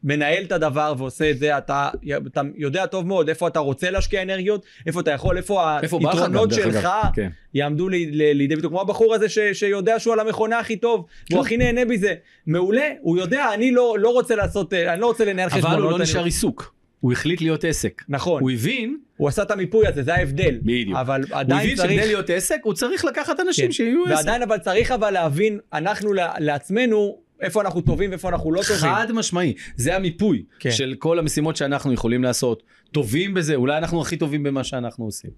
מנהל 0.03 0.43
את 0.43 0.51
הדבר 0.51 0.93
ועושה 0.97 1.31
את 1.31 1.37
זה, 1.39 1.57
אתה, 1.57 1.89
אתה 2.27 2.41
יודע 2.55 2.85
טוב 2.85 3.07
מאוד 3.07 3.29
איפה 3.29 3.47
אתה 3.47 3.59
רוצה 3.59 3.89
להשקיע 3.91 4.21
אנרגיות, 4.21 4.65
איפה 4.87 4.99
אתה 4.99 5.11
יכול, 5.11 5.37
איפה 5.37 5.77
איפה 5.83 5.99
היתרונות 6.01 6.53
שלך. 6.53 6.87
כן. 7.15 7.29
יעמדו 7.53 7.89
לי- 7.89 8.09
ל- 8.11 8.37
לידי 8.37 8.55
ביטוי, 8.55 8.69
כמו 8.69 8.81
הבחור 8.81 9.13
הזה 9.15 9.29
ש, 9.29 9.39
שיודע 9.53 9.99
שהוא 9.99 10.13
על 10.13 10.19
המכונה 10.19 10.59
הכי 10.59 10.75
טוב, 10.75 11.05
כן. 11.25 11.33
והוא 11.35 11.45
הכי 11.45 11.57
נהנה 11.57 11.85
מזה. 11.85 12.13
מעולה, 12.47 12.89
הוא 13.01 13.17
יודע, 13.17 13.53
אני 13.53 13.71
לא, 13.71 13.95
לא 13.99 14.09
רוצה 14.09 14.35
לעשות, 14.35 14.73
אה, 14.73 14.93
אני 14.93 15.01
לא 15.01 15.05
רוצה 15.05 15.25
לנהל 15.25 15.49
חשבונות. 15.49 15.73
אבל 15.73 15.81
הוא 15.83 15.91
לא 15.91 15.95
אני- 15.95 16.03
נשאר 16.03 16.23
עיסוק. 16.23 16.73
הוא 17.03 17.11
החליט 17.11 17.41
להיות 17.41 17.63
עסק. 17.63 18.03
נכון, 18.09 18.41
הוא 18.41 18.51
הבין, 18.51 18.97
הוא 19.17 19.27
עשה 19.27 19.43
את 19.43 19.51
המיפוי 19.51 19.87
הזה, 19.87 20.03
זה 20.03 20.15
ההבדל. 20.15 20.59
בדיוק. 20.61 20.97
אבל 20.97 21.21
הוא 21.29 21.37
עדיין 21.37 21.61
הבין 21.61 21.75
צריך... 21.75 21.91
שכדי 21.91 22.07
להיות 22.07 22.29
עסק 22.29 22.59
הוא 22.63 22.73
צריך 22.73 23.05
לקחת 23.05 23.39
אנשים 23.39 23.65
כן. 23.65 23.71
שיהיו 23.71 24.05
עסק. 24.05 24.15
ועדיין 24.15 24.41
אבל 24.41 24.57
צריך 24.57 24.91
אבל 24.91 25.11
להבין, 25.11 25.59
אנחנו 25.73 26.13
לעצמנו, 26.39 27.17
איפה 27.41 27.61
אנחנו 27.61 27.81
טובים 27.81 28.09
ואיפה 28.09 28.29
אנחנו 28.29 28.51
לא 28.51 28.61
טובים. 28.61 28.93
חד 28.95 29.11
משמעי, 29.11 29.53
זה 29.75 29.95
המיפוי 29.95 30.43
כן. 30.59 30.71
של 30.71 30.95
כל 30.99 31.19
המשימות 31.19 31.55
שאנחנו 31.55 31.93
יכולים 31.93 32.23
לעשות. 32.23 32.63
טובים 32.91 33.33
בזה, 33.33 33.55
אולי 33.55 33.77
אנחנו 33.77 34.01
הכי 34.01 34.17
טובים 34.17 34.43
במה 34.43 34.63
שאנחנו 34.63 35.05
עושים. 35.05 35.31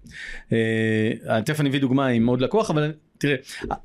אה, 0.52 1.42
תכף 1.44 1.60
אני 1.60 1.68
אביא 1.68 1.80
דוגמה 1.80 2.06
עם 2.06 2.26
עוד 2.26 2.40
לקוח, 2.40 2.70
אבל 2.70 2.92
תראה, 3.18 3.36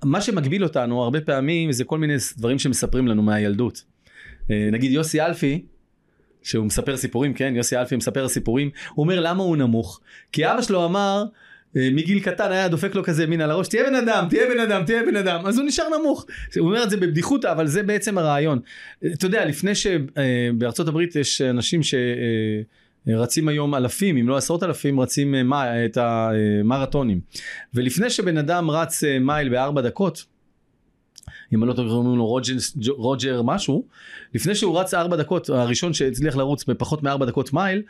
מה 0.04 0.22
שמגביל 0.22 0.64
אותנו 0.64 1.04
הרבה 1.04 1.22
פעמים 1.22 1.72
זה 1.72 1.84
כל 1.84 1.98
מיני 1.98 2.16
דברים 2.38 2.60
שמספרים 2.60 3.08
לנו 3.08 3.24
מהילדות. 3.24 3.84
אה, 4.52 4.70
נגיד 4.72 4.92
יוסי 4.92 5.22
אלפי, 5.22 5.66
שהוא 6.44 6.66
מספר 6.66 6.98
סיפורים, 6.98 7.34
כן, 7.34 7.54
יוסי 7.56 7.78
אלפי 7.78 7.96
מספר 7.96 8.28
סיפורים, 8.28 8.70
הוא 8.94 9.04
אומר 9.04 9.20
למה 9.20 9.44
הוא 9.44 9.58
נמוך? 9.58 10.00
כי 10.32 10.52
אבא 10.52 10.62
שלו 10.62 10.86
אמר, 10.86 11.24
אה, 11.78 11.90
מגיל 11.92 12.20
קטן 12.20 12.52
היה 12.52 12.68
דופק 12.68 12.96
לו 12.96 13.04
כזה 13.04 13.28
מין 13.28 13.42
על 13.42 13.52
הראש, 13.52 13.68
תהיה 13.68 13.84
בן 13.84 13.96
אדם, 13.96 14.26
תהיה 14.30 14.48
בן 14.54 14.60
אדם, 14.60 14.84
תהיה 14.86 15.04
בן 15.04 15.16
אדם, 15.16 15.46
אז 15.46 15.58
הוא 15.58 15.68
נשאר 15.68 15.86
נמוך. 16.00 16.26
הוא 16.58 16.68
אומר 16.68 16.84
את 16.84 16.90
זה 16.90 16.98
בבדיחותא, 16.98 17.52
אבל 17.52 17.68
זה 17.68 17.84
בעצם 17.84 18.18
הרעיון. 18.18 18.60
אה, 19.04 19.10
אתה 19.14 19.26
יודע, 19.26 19.46
לפני 19.46 19.72
שבארצות 19.76 20.88
הברית 20.88 21.16
יש 21.16 21.42
אנשים 21.42 21.84
ש... 21.84 21.94
אה, 23.10 23.18
רצים 23.18 23.48
היום 23.48 23.76
אלפים, 23.76 24.18
אם 24.18 24.30
לא 24.30 24.38
עשרות 24.38 24.64
אלפים, 24.64 25.00
רצים 25.00 25.54
אה, 25.54 25.86
את 25.86 25.98
המרתונים. 25.98 27.20
ולפני 27.74 28.10
שבן 28.10 28.38
אדם 28.38 28.72
רץ 28.72 29.04
אה, 29.04 29.20
מייל 29.20 29.50
בארבע 29.50 29.82
דקות, 29.82 30.26
אם 31.54 31.64
אני 31.64 31.70
לא 31.70 31.74
טועה 31.74 31.88
קוראים 31.88 32.18
לו 32.18 32.26
רוג'ר, 32.26 32.54
רוג'ר 32.90 33.42
משהו, 33.42 33.86
לפני 34.34 34.56
שהוא 34.56 34.80
רץ 34.80 34.94
ארבע 34.94 35.16
דקות, 35.16 35.50
הראשון 35.50 35.94
שהצליח 35.94 36.36
לרוץ 36.36 36.66
בפחות 36.66 37.04
מארבע 37.04 37.26
דקות 37.26 37.54
מייל, 37.54 37.82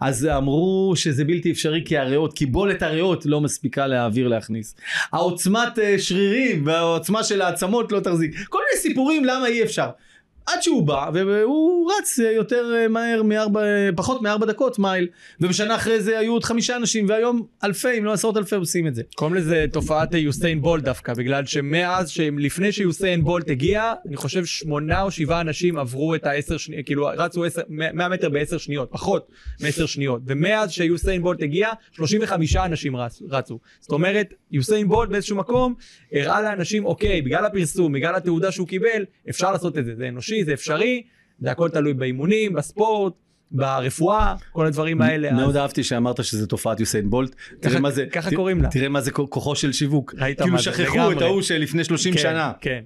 אז 0.00 0.26
אמרו 0.26 0.92
שזה 0.96 1.24
בלתי 1.24 1.50
אפשרי 1.50 1.82
כי 1.84 1.98
הריאות, 1.98 2.32
קיבולת 2.32 2.82
הריאות 2.82 3.26
לא 3.26 3.40
מספיקה 3.40 3.86
להעביר 3.86 4.28
להכניס. 4.28 4.76
העוצמת 5.12 5.78
אה, 5.78 5.98
שרירים 5.98 6.66
והעוצמה 6.66 7.24
של 7.24 7.42
העצמות 7.42 7.92
לא 7.92 8.00
תחזיק. 8.00 8.34
כל 8.48 8.58
מיני 8.58 8.82
סיפורים 8.82 9.24
למה 9.24 9.46
אי 9.46 9.62
אפשר. 9.62 9.88
עד 10.52 10.62
שהוא 10.62 10.86
בא 10.86 11.10
והוא 11.14 11.92
רץ 11.98 12.18
אה, 12.20 12.32
יותר 12.32 12.74
אה, 12.76 12.88
מהר 12.88 13.22
מארבע, 13.22 13.62
אה, 13.62 13.88
פחות 13.96 14.22
מארבע 14.22 14.46
דקות 14.46 14.78
מייל 14.78 15.08
ובשנה 15.40 15.74
אחרי 15.76 16.00
זה 16.00 16.18
היו 16.18 16.32
עוד 16.32 16.44
חמישה 16.44 16.76
אנשים 16.76 17.08
והיום 17.08 17.46
אלפי 17.64 17.98
אם 17.98 18.04
לא 18.04 18.12
עשרות 18.12 18.36
אלפי 18.36 18.54
עושים 18.54 18.86
את 18.86 18.94
זה. 18.94 19.02
קוראים 19.14 19.36
לזה 19.36 19.64
תופעת 19.72 20.14
יוסיין 20.14 20.60
בולט 20.62 20.84
דווקא, 20.84 21.14
בגלל 21.14 21.46
שמאז, 21.46 22.12
לפני 22.38 22.72
שיוסיין 22.72 23.24
בולט 23.24 23.50
הגיע, 23.50 23.92
אני 24.08 24.16
חושב 24.16 24.44
שמונה 24.44 25.02
או 25.02 25.10
שבעה 25.10 25.40
אנשים 25.40 25.78
עברו 25.78 26.14
את 26.14 26.26
העשר 26.26 26.56
שניות, 26.56 26.86
כאילו 26.86 27.08
רצו 27.16 27.44
עשר- 27.44 27.62
100 27.68 28.08
מטר 28.08 28.28
בעשר 28.28 28.58
שניות, 28.58 28.88
פחות 28.92 29.28
מעשר 29.60 29.86
שניות, 29.86 30.22
ומאז 30.26 30.70
שיוסיין 30.70 31.22
בולט 31.22 31.42
הגיע, 31.42 31.68
35 31.92 32.56
אנשים 32.56 32.96
רצ, 32.96 33.22
רצו. 33.30 33.58
זאת 33.80 33.92
אומרת, 33.92 34.34
יוסיין 34.50 34.88
בולט 34.88 35.10
באיזשהו 35.10 35.36
מקום 35.36 35.74
הראה 36.12 36.42
לאנשים, 36.42 36.84
אוקיי, 36.84 37.22
בגלל 37.22 37.44
הפרסום, 37.44 37.92
בגלל 37.92 38.14
התעודה 38.14 38.52
שהוא 38.52 38.68
קיבל, 38.68 39.04
אפשר 39.30 39.52
לעשות 39.52 39.78
את 39.78 39.84
זה, 39.84 39.94
זה 39.96 40.08
אנושי, 40.08 40.37
זה 40.44 40.52
אפשרי, 40.52 41.02
זה 41.40 41.50
הכל 41.50 41.68
תלוי 41.68 41.94
באימונים, 41.94 42.52
בספורט. 42.52 43.12
ברפואה, 43.50 44.34
כל 44.52 44.66
הדברים 44.66 45.02
האלה. 45.02 45.32
מאוד 45.32 45.56
אהבתי 45.56 45.84
שאמרת 45.84 46.24
שזה 46.24 46.46
תופעת 46.46 46.80
יוסיין 46.80 47.10
בולט. 47.10 47.34
תראה 47.60 47.80
מה 47.80 47.90
זה, 47.90 48.06
ככה 48.06 48.30
קוראים 48.36 48.62
לה. 48.62 48.68
תראה 48.68 48.88
מה 48.88 49.00
זה 49.00 49.10
כוחו 49.10 49.56
של 49.56 49.72
שיווק. 49.72 50.14
כאילו 50.42 50.58
שכחו. 50.58 51.12
את 51.12 51.22
ההוא 51.22 51.42
שלפני 51.42 51.84
30 51.84 52.14
כן, 52.14 52.20
שנה. 52.20 52.52
כן. 52.60 52.80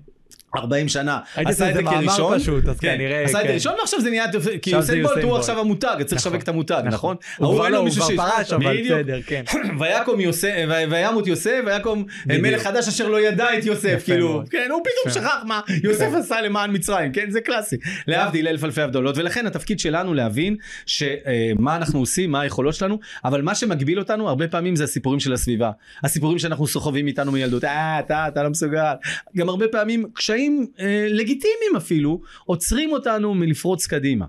40 0.57 0.89
שנה, 0.89 1.19
עשה 1.35 1.71
את 1.71 1.75
זה 1.75 1.83
כראשון, 1.83 2.39
פשוט, 2.39 2.69
אז 2.69 2.81
כן, 2.81 2.95
כנראה, 2.95 3.25
עשה 3.25 3.39
את 3.39 3.43
זה 3.43 3.49
כן. 3.49 3.55
ראשון 3.55 3.75
ועכשיו 3.79 4.01
זה 4.01 4.11
נהיה, 4.11 4.25
כי 4.63 4.71
זה 4.71 4.77
יוסיין 4.77 5.03
בולט 5.03 5.25
הוא. 5.25 5.37
עכשיו 5.37 5.61
המותג, 5.61 5.97
צריך 6.07 6.21
נכון, 6.21 6.33
לשווק 6.33 6.43
את 6.43 6.49
המותג, 6.49 6.83
נכון? 6.85 7.17
הוא 7.37 7.47
ההוא 7.47 7.59
כבר 7.59 7.69
לא, 7.69 7.79
הוא 7.79 7.91
כבר 7.91 8.07
פרש, 8.17 8.53
אבל. 8.53 8.83
בסדר, 8.83 9.19
כן. 9.27 9.43
ויקום 9.81 10.21
יוסף, 10.21 10.65
וימות 10.91 11.27
יוסף, 11.27 11.61
ויקום 11.67 12.05
בדיוק. 12.27 12.43
מלך 12.43 12.63
חדש 12.63 12.89
אשר 12.89 13.09
לא 13.09 13.21
ידע 13.21 13.59
את 13.59 13.65
יוסף, 13.65 14.03
כאילו. 14.05 14.43
כן, 14.51 14.69
הוא 14.71 14.81
פתאום. 14.81 15.15
שכח 15.15 15.43
מה 15.47 15.61
יוסף 15.85 16.09
עשה 16.19 16.41
למען 16.41 16.75
מצרים, 16.75 17.13
כן, 17.13 17.31
זה 17.31 17.41
קלאסי. 17.41 17.77
להבדיל 18.07 18.49
אלף 18.49 18.65
אלפי 18.65 18.83
הבדלות, 18.83 19.19
ולכן 19.19 19.47
התפקיד 19.47 19.81
שלנו 19.81 20.15
להבין 20.15 20.57
שמה 20.87 21.77
אנחנו 21.77 22.01
עושים, 22.01 22.31
מה 22.31 22.41
היכולות 22.41 22.75
שלנו, 22.75 22.99
אבל 23.25 23.43
מה 23.43 23.55
שמגביל 23.55 23.99
אותנו 23.99 24.29
הרבה 24.29 24.49
פעמים 24.49 24.77
זה 24.77 24.85
הסיפורים 24.85 25.21
של 25.21 25.33
הסביבה. 25.33 25.71
הסיפורים 26.05 26.39
שאנחנו 26.39 26.67
סוחבים 26.67 27.07
איתנו 27.07 27.33
מילדות, 27.33 27.65
אה, 27.65 27.99
אתה, 27.99 28.29
אתה 28.29 28.43
לא 28.43 28.51
מסוגל. 28.51 28.93
גם 29.37 29.49
הרבה 29.49 29.69
פעמים 29.69 30.05
קשיים 30.15 30.42
אה, 30.81 31.07
לגיטימיים 31.11 31.77
אפילו, 31.77 32.21
עוצרים 32.45 32.93
אותנו 32.93 33.35
מלפרוץ 33.35 33.87
קדימה. 33.87 34.27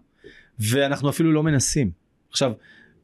ואנחנו 0.60 1.10
אפילו 1.10 1.32
לא 1.32 1.44
מנסים. 1.44 1.92
עכשיו, 2.30 2.52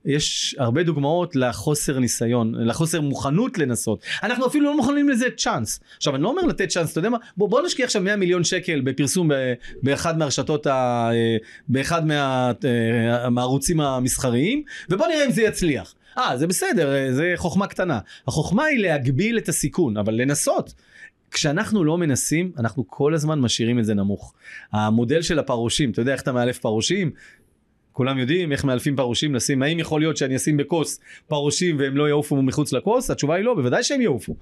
יש 0.06 0.56
הרבה 0.60 0.84
דוגמאות 0.84 1.36
לחוסר 1.36 2.00
ניסיון, 2.00 2.56
לחוסר 2.56 3.02
מוכנות 3.02 3.58
לנסות. 3.58 4.04
אנחנו 4.24 4.48
אפילו 4.48 4.66
לא 4.66 4.78
מוכנים 4.78 5.10
לזה 5.10 5.26
צ'אנס. 5.38 5.80
עכשיו, 5.98 6.16
אני 6.16 6.24
לא 6.24 6.30
אומר 6.30 6.42
לתת 6.42 6.70
צ'אנס, 6.70 6.92
אתה 6.92 7.00
יודע 7.00 7.10
מה? 7.10 7.18
בוא, 7.38 7.50
בוא 7.50 7.62
נשקיע 7.62 7.86
עכשיו 7.86 8.02
100 8.02 8.16
מיליון 8.16 8.44
שקל 8.44 8.82
בפרסום 8.82 9.28
ב, 9.28 9.34
באחד 9.84 10.18
מהרשתות, 10.18 10.68
ה, 10.68 11.10
אה, 11.14 11.38
באחד 11.68 12.08
מה, 12.08 12.52
אה, 12.66 13.30
מהערוצים 13.30 13.82
המסחריים, 13.82 14.64
ובוא 14.90 15.08
נראה 15.08 15.26
אם 15.26 15.32
זה 15.32 15.42
יצליח. 15.42 15.94
אה, 16.18 16.38
זה 16.38 16.48
בסדר, 16.48 16.96
אה, 16.96 17.14
זה 17.14 17.34
חוכמה 17.36 17.68
קטנה. 17.68 18.00
החוכמה 18.28 18.66
היא 18.66 18.80
להגביל 18.80 19.38
את 19.38 19.50
הסיכון, 19.50 19.98
אבל 19.98 20.14
לנסות. 20.14 20.74
כשאנחנו 21.32 21.84
לא 21.84 21.98
מנסים, 21.98 22.52
אנחנו 22.58 22.88
כל 22.88 23.14
הזמן 23.14 23.40
משאירים 23.40 23.80
את 23.80 23.86
זה 23.86 23.94
נמוך. 23.94 24.34
המודל 24.72 25.22
של 25.22 25.40
הפרושים, 25.40 25.92
אתה 25.92 26.02
יודע 26.02 26.14
איך 26.14 26.22
אתה 26.22 26.32
מאלף 26.32 26.60
פרושים? 26.60 27.12
כולם 27.92 28.18
יודעים 28.18 28.52
איך 28.52 28.66
מאלפים 28.66 28.96
פרושים 28.96 29.36
לשים, 29.36 29.64
האם 29.64 29.80
יכול 29.80 30.02
להיות 30.02 30.18
שאני 30.18 30.36
אשים 30.36 30.58
בכוס 30.58 31.00
פרושים 31.28 31.80
והם 31.80 31.98
לא 31.98 32.10
יעופו 32.10 32.42
מחוץ 32.42 32.74
לכוס? 32.74 33.12
התשובה 33.12 33.36
היא 33.36 33.44
לא, 33.46 33.54
בוודאי 33.54 33.84
שהם 33.84 34.02
יעופו. 34.02 34.36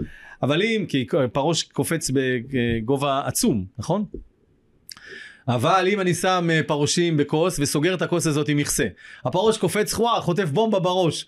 אבל 0.43 0.61
אם, 0.61 0.85
כי 0.87 1.07
פרוש 1.33 1.63
קופץ 1.63 2.11
בגובה 2.13 3.21
עצום, 3.25 3.65
נכון? 3.77 4.05
אבל 5.47 5.87
אם 5.87 5.99
אני 5.99 6.13
שם 6.13 6.47
אה, 6.51 6.61
פרושים 6.67 7.17
בכוס 7.17 7.59
וסוגר 7.59 7.93
את 7.93 8.01
הכוס 8.01 8.27
הזאת 8.27 8.49
עם 8.49 8.57
מכסה, 8.57 8.87
הפרוש 9.25 9.57
קופץ 9.57 9.93
חוואה, 9.93 10.21
חוטף 10.21 10.49
בומבה 10.49 10.79
בראש. 10.79 11.25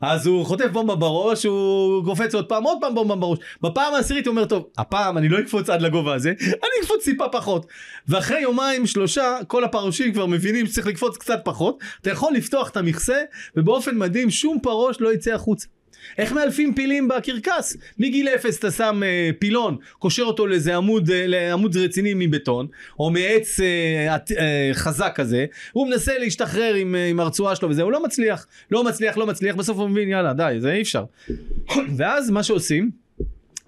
אז 0.00 0.26
הוא 0.26 0.46
חוטף 0.46 0.66
בומבה 0.72 0.94
בראש, 0.94 1.46
הוא 1.46 2.04
קופץ 2.04 2.34
עוד 2.34 2.46
פעם, 2.48 2.64
עוד 2.64 2.78
פעם 2.80 2.94
בומבה 2.94 3.16
בראש. 3.16 3.38
בפעם 3.62 3.94
העשירית 3.94 4.26
הוא 4.26 4.30
אומר, 4.30 4.44
טוב, 4.44 4.66
הפעם 4.78 5.18
אני 5.18 5.28
לא 5.28 5.40
אקפוץ 5.40 5.70
עד 5.70 5.82
לגובה 5.82 6.14
הזה, 6.14 6.32
אני 6.40 6.82
אקפוץ 6.82 7.04
טיפה 7.04 7.28
פחות. 7.28 7.66
ואחרי 8.08 8.40
יומיים 8.40 8.86
שלושה, 8.86 9.38
כל 9.46 9.64
הפרושים 9.64 10.12
כבר 10.12 10.26
מבינים 10.26 10.66
שצריך 10.66 10.86
לקפוץ 10.86 11.16
קצת 11.16 11.40
פחות. 11.44 11.78
אתה 12.00 12.10
יכול 12.10 12.32
לפתוח 12.34 12.70
את 12.70 12.76
המכסה, 12.76 13.22
ובאופן 13.56 13.98
מדהים 13.98 14.30
שום 14.30 14.58
פרוש 14.62 15.00
לא 15.00 15.12
יצא 15.12 15.34
החוצה. 15.34 15.66
איך 16.18 16.32
מאלפים 16.32 16.74
פילים 16.74 17.08
בקרקס? 17.08 17.76
מגיל 17.98 18.28
אפס 18.28 18.58
אתה 18.58 18.70
שם 18.70 19.02
אה, 19.02 19.30
פילון, 19.38 19.76
קושר 19.98 20.22
אותו 20.22 20.46
לאיזה 20.46 20.76
עמוד, 20.76 21.10
אה, 21.10 21.26
לעמוד 21.26 21.76
רציני 21.76 22.12
מבטון, 22.16 22.66
או 22.98 23.10
מעץ 23.10 23.60
אה, 23.60 24.16
אה, 24.38 24.70
חזק 24.72 25.12
כזה, 25.14 25.46
הוא 25.72 25.88
מנסה 25.88 26.18
להשתחרר 26.18 26.74
עם, 26.74 26.94
אה, 26.94 27.06
עם 27.06 27.20
הרצועה 27.20 27.56
שלו 27.56 27.70
וזה, 27.70 27.82
הוא 27.82 27.92
לא 27.92 28.02
מצליח, 28.02 28.46
לא 28.70 28.84
מצליח, 28.84 29.16
לא 29.16 29.26
מצליח, 29.26 29.56
בסוף 29.56 29.78
הוא 29.78 29.88
מבין, 29.88 30.08
יאללה, 30.08 30.32
די, 30.32 30.56
זה 30.58 30.72
אי 30.72 30.82
אפשר. 30.82 31.04
ואז 31.96 32.30
מה 32.30 32.42
שעושים, 32.42 32.90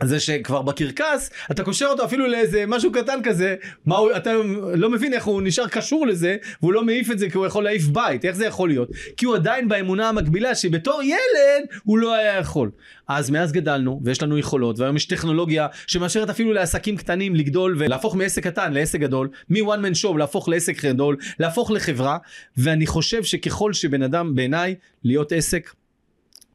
זה 0.08 0.20
שכבר 0.20 0.62
בקרקס 0.62 1.30
אתה 1.50 1.64
קושר 1.64 1.86
אותו 1.86 2.04
אפילו 2.04 2.26
לאיזה 2.26 2.64
משהו 2.66 2.92
קטן 2.92 3.20
כזה 3.24 3.54
מה 3.86 3.96
הוא, 3.96 4.10
אתה 4.16 4.32
לא 4.74 4.90
מבין 4.90 5.14
איך 5.14 5.24
הוא 5.24 5.42
נשאר 5.42 5.68
קשור 5.68 6.06
לזה 6.06 6.36
והוא 6.62 6.72
לא 6.72 6.84
מעיף 6.84 7.10
את 7.10 7.18
זה 7.18 7.30
כי 7.30 7.36
הוא 7.36 7.46
יכול 7.46 7.64
להעיף 7.64 7.86
בית. 7.86 8.24
איך 8.24 8.36
זה 8.36 8.46
יכול 8.46 8.68
להיות? 8.68 8.88
כי 9.16 9.26
הוא 9.26 9.34
עדיין 9.34 9.68
באמונה 9.68 10.08
המקבילה 10.08 10.54
שבתור 10.54 11.02
ילד 11.02 11.66
הוא 11.84 11.98
לא 11.98 12.14
היה 12.14 12.38
יכול. 12.38 12.70
אז 13.08 13.30
מאז 13.30 13.52
גדלנו 13.52 14.00
ויש 14.04 14.22
לנו 14.22 14.38
יכולות 14.38 14.78
והיום 14.78 14.96
יש 14.96 15.04
טכנולוגיה 15.04 15.66
שמאשרת 15.86 16.30
אפילו 16.30 16.52
לעסקים 16.52 16.96
קטנים 16.96 17.34
לגדול 17.34 17.76
ולהפוך 17.78 18.16
מעסק 18.16 18.42
קטן 18.44 18.72
לעסק 18.72 19.00
גדול 19.00 19.28
מ-one 19.50 19.56
man 19.56 20.02
show 20.02 20.18
להפוך 20.18 20.48
לעסק 20.48 20.84
גדול 20.84 21.16
להפוך 21.38 21.70
לחברה 21.70 22.18
ואני 22.56 22.86
חושב 22.86 23.22
שככל 23.24 23.72
שבן 23.72 24.02
אדם 24.02 24.34
בעיניי 24.34 24.74
להיות 25.04 25.32
עסק 25.32 25.72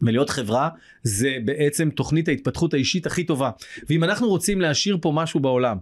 ולהיות 0.01 0.29
חברה 0.29 0.69
זה 1.03 1.37
בעצם 1.45 1.89
תוכנית 1.89 2.27
ההתפתחות 2.27 2.73
האישית 2.73 3.05
הכי 3.05 3.23
טובה. 3.23 3.49
ואם 3.89 4.03
אנחנו 4.03 4.27
רוצים 4.27 4.61
להשאיר 4.61 4.97
פה 5.01 5.11
משהו 5.15 5.39
בעולם, 5.39 5.77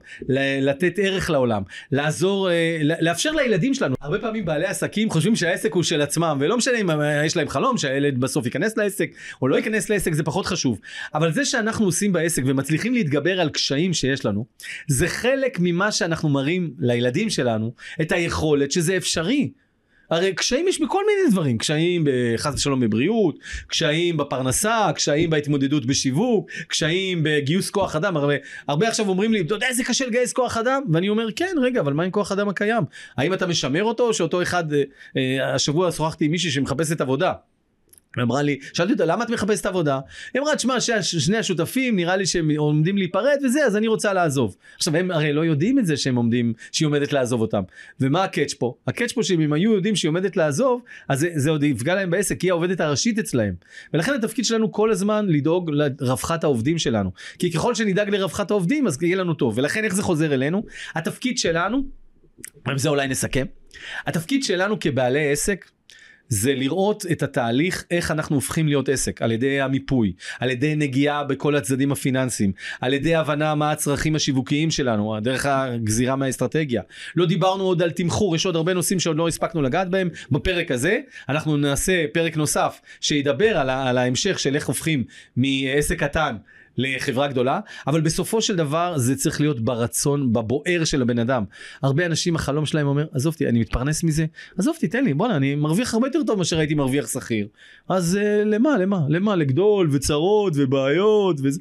לתת 0.62 1.00
ערך 1.00 1.30
לעולם, 1.30 1.64
לעזור, 1.92 2.50
אה, 2.50 2.78
לאפשר 2.82 3.32
לילדים 3.32 3.74
שלנו. 3.74 3.96
הרבה 4.02 4.20
פעמים 4.20 4.46
בעלי 4.46 4.66
עסקים 4.66 5.10
חושבים 5.10 5.36
שהעסק 5.36 5.74
הוא 5.74 5.84
של 5.84 6.02
עצמם, 6.02 6.38
ולא 6.40 6.58
משנה 6.58 6.78
אם 6.78 6.90
אה, 6.90 7.26
יש 7.26 7.38
להם 7.38 7.50
חלום 7.50 7.78
שהילד 7.78 8.20
בסוף 8.20 8.46
ייכנס 8.46 8.78
לעסק 8.78 9.12
או 9.42 9.48
לא 9.48 9.56
ייכנס 9.56 9.90
לעסק, 9.90 10.14
זה 10.14 10.24
פחות 10.24 10.46
חשוב. 10.46 10.80
אבל 11.14 11.32
זה 11.32 11.46
שאנחנו 11.46 11.86
עושים 11.86 12.14
בעסק 12.14 12.44
ומצליחים 12.46 12.94
להתגבר 12.94 13.42
על 13.42 13.50
קשיים 13.50 13.94
שיש 13.94 14.26
לנו, 14.26 14.46
זה 14.88 15.08
חלק 15.08 15.58
ממה 15.60 15.92
שאנחנו 15.92 16.30
מראים 16.30 16.74
לילדים 16.80 17.30
שלנו, 17.30 17.74
את 18.02 18.12
היכולת 18.12 18.72
שזה 18.72 18.98
אפשרי. 18.98 19.52
הרי 20.10 20.34
קשיים 20.34 20.68
יש 20.68 20.82
בכל 20.82 21.04
מיני 21.08 21.32
דברים, 21.32 21.58
קשיים 21.58 22.08
חס 22.38 22.54
ושלום 22.54 22.80
בבריאות, 22.80 23.36
קשיים 23.68 24.18
בפרנסה, 24.18 24.90
קשיים 24.96 25.30
בהתמודדות 25.30 25.86
בשיווק, 25.86 26.52
קשיים 26.68 27.20
בגיוס 27.24 27.70
כוח 27.70 27.96
אדם, 27.96 28.18
הרבה, 28.18 28.34
הרבה 28.68 28.88
עכשיו 28.88 29.10
אומרים 29.10 29.34
לי, 29.34 29.42
אתה 29.42 29.54
יודע 29.54 29.68
איזה 29.68 29.84
קשה 29.84 30.06
לגייס 30.06 30.34
כוח 30.34 30.58
אדם? 30.58 30.84
ואני 30.94 31.10
אומר, 31.10 31.32
כן, 31.36 31.56
רגע, 31.62 31.80
אבל 31.80 31.94
מה 31.94 32.04
עם 32.04 32.12
כוח 32.12 32.32
אדם 32.32 32.50
הקיים? 32.50 32.84
האם 33.18 33.34
אתה 33.34 33.48
משמר 33.48 33.84
אותו, 33.84 34.08
או 34.08 34.14
שאותו 34.14 34.42
אחד, 34.42 34.74
אה, 34.74 34.84
אה, 35.18 35.56
השבוע 35.56 35.92
שוחחתי 35.92 36.26
עם 36.26 36.32
מישהי 36.32 36.52
שמחפשת 36.52 37.02
עבודה. 37.02 37.34
היא 38.16 38.24
אמרה 38.24 38.42
לי, 38.42 38.60
שאלתי 38.74 38.94
אותה 38.94 39.06
למה 39.06 39.24
את 39.24 39.30
מחפשת 39.30 39.66
עבודה? 39.66 40.00
היא 40.34 40.42
אמרה, 40.42 40.56
תשמע, 40.56 40.82
שני 41.02 41.38
השותפים 41.38 41.96
נראה 41.96 42.16
לי 42.16 42.26
שהם 42.26 42.52
עומדים 42.58 42.98
להיפרד 42.98 43.38
וזה, 43.44 43.66
אז 43.66 43.76
אני 43.76 43.88
רוצה 43.88 44.14
לעזוב. 44.14 44.56
עכשיו 44.76 44.96
הם 44.96 45.12
הרי 45.12 45.34
לא 45.34 45.46
יודעים 45.46 45.80
את 45.80 45.86
זה 45.86 45.98
שהם 45.98 46.16
עומדים, 46.16 46.54
שהיא 46.72 46.86
עומדת 46.86 47.14
לעזוב 47.14 47.42
אותם. 47.42 47.62
ומה 48.00 48.24
ה 48.24 48.29
catch 48.29 48.54
פה? 48.54 48.76
ה 48.88 48.92
catch 48.92 49.12
פה 49.12 49.24
שאם 49.24 49.42
הם 49.42 49.54
היו 49.54 49.74
יודעים 49.74 49.96
שהיא 49.96 50.10
עומדת 50.10 50.38
לעזוב, 50.38 50.82
אז 51.10 51.20
זה, 51.20 51.30
זה 51.36 51.50
עוד 51.50 51.64
יפגע 51.64 51.96
להם 51.96 52.10
בעסק, 52.10 52.42
היא 52.42 52.52
העובדת 52.52 52.80
הראשית 52.80 53.20
אצלהם. 53.20 53.54
ולכן 53.94 54.14
התפקיד 54.14 54.46
שלנו 54.46 54.72
כל 54.72 54.92
הזמן 54.92 55.26
לדאוג 55.30 55.72
לרווחת 55.74 56.44
העובדים 56.44 56.78
שלנו. 56.78 57.12
כי 57.40 57.52
ככל 57.52 57.76
שנדאג 57.76 58.10
לרווחת 58.10 58.52
העובדים, 58.52 58.88
אז 58.88 59.04
יהיה 59.04 59.16
לנו 59.16 59.34
טוב. 59.34 59.58
ולכן 59.58 59.84
איך 59.84 59.96
זה 59.96 60.04
חוזר 60.04 60.34
אלינו? 60.34 60.64
התפקיד 60.96 61.38
שלנו, 61.38 61.84
ובזה 62.68 62.90
אולי 62.90 63.08
נסכם, 63.08 63.46
התפקיד 64.06 64.44
שלנו 64.44 64.80
כבעלי 64.80 65.32
עסק 65.32 65.66
זה 66.30 66.54
לראות 66.56 67.06
את 67.12 67.24
התהליך 67.24 67.84
איך 67.92 68.12
אנחנו 68.12 68.36
הופכים 68.36 68.68
להיות 68.68 68.90
עסק 68.90 69.22
על 69.22 69.32
ידי 69.32 69.62
המיפוי 69.62 70.14
על 70.40 70.50
ידי 70.50 70.76
נגיעה 70.76 71.24
בכל 71.24 71.56
הצדדים 71.56 71.92
הפיננסיים 71.92 72.52
על 72.82 72.94
ידי 72.94 73.16
הבנה 73.16 73.56
מה 73.56 73.72
הצרכים 73.72 74.16
השיווקיים 74.16 74.72
שלנו 74.72 75.20
דרך 75.22 75.46
הגזירה 75.46 76.16
מהאסטרטגיה. 76.16 76.82
לא 77.16 77.26
דיברנו 77.26 77.64
עוד 77.64 77.82
על 77.82 77.92
תמחור 77.92 78.36
יש 78.36 78.46
עוד 78.46 78.56
הרבה 78.56 78.74
נושאים 78.74 79.00
שעוד 79.00 79.18
לא 79.18 79.28
הספקנו 79.28 79.62
לגעת 79.62 79.90
בהם. 79.90 80.10
בפרק 80.32 80.72
הזה 80.72 81.00
אנחנו 81.30 81.58
נעשה 81.58 82.06
פרק 82.14 82.38
נוסף 82.38 82.82
שידבר 83.02 83.58
על, 83.58 83.70
על 83.70 83.98
ההמשך 83.98 84.40
של 84.40 84.56
איך 84.56 84.68
הופכים 84.68 85.04
מעסק 85.38 86.00
קטן 86.00 86.36
לחברה 86.78 87.28
גדולה, 87.28 87.60
אבל 87.88 88.02
בסופו 88.02 88.42
של 88.42 88.56
דבר 88.56 88.98
זה 88.98 89.16
צריך 89.16 89.42
להיות 89.42 89.60
ברצון, 89.60 90.34
בבוער 90.34 90.84
של 90.84 91.02
הבן 91.02 91.20
אדם. 91.20 91.44
הרבה 91.82 92.06
אנשים 92.06 92.36
החלום 92.36 92.66
שלהם 92.66 92.88
אומר, 92.88 93.06
עזוב 93.14 93.36
אני 93.50 93.60
מתפרנס 93.60 94.04
מזה, 94.04 94.26
עזוב 94.58 94.76
אותי, 94.76 94.88
תן 94.88 95.04
לי, 95.04 95.14
בואנה, 95.14 95.36
אני 95.36 95.56
מרוויח 95.56 95.94
הרבה 95.94 96.08
יותר 96.08 96.24
טוב 96.28 96.38
מאשר 96.38 96.60
הייתי 96.60 96.74
מרוויח 96.74 97.08
שכיר. 97.08 97.48
אז 97.90 98.20
uh, 98.22 98.46
למה, 98.46 98.78
למה, 98.78 99.02
למה, 99.10 99.36
לגדול 99.36 99.90
וצרות 99.92 100.54
ובעיות 100.56 101.38
וזה. 101.44 101.60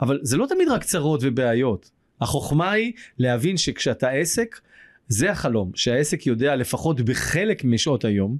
אבל 0.00 0.18
זה 0.22 0.36
לא 0.36 0.46
תמיד 0.46 0.68
רק 0.68 0.84
צרות 0.84 1.20
ובעיות. 1.22 1.90
החוכמה 2.20 2.70
היא 2.70 2.92
להבין 3.18 3.56
שכשאתה 3.56 4.08
עסק, 4.08 4.60
זה 5.12 5.30
החלום, 5.30 5.70
שהעסק 5.74 6.26
יודע 6.26 6.56
לפחות 6.56 7.00
בחלק 7.00 7.64
משעות 7.64 8.04
היום, 8.04 8.36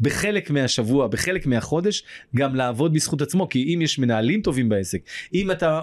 בחלק 0.00 0.50
מהשבוע, 0.50 1.06
בחלק 1.06 1.46
מהחודש, 1.46 2.04
גם 2.36 2.54
לעבוד 2.54 2.92
בזכות 2.92 3.22
עצמו, 3.22 3.48
כי 3.48 3.74
אם 3.74 3.82
יש 3.82 3.98
מנהלים 3.98 4.42
טובים 4.42 4.68
בעסק, 4.68 4.98
אם 5.34 5.50
אתה 5.50 5.80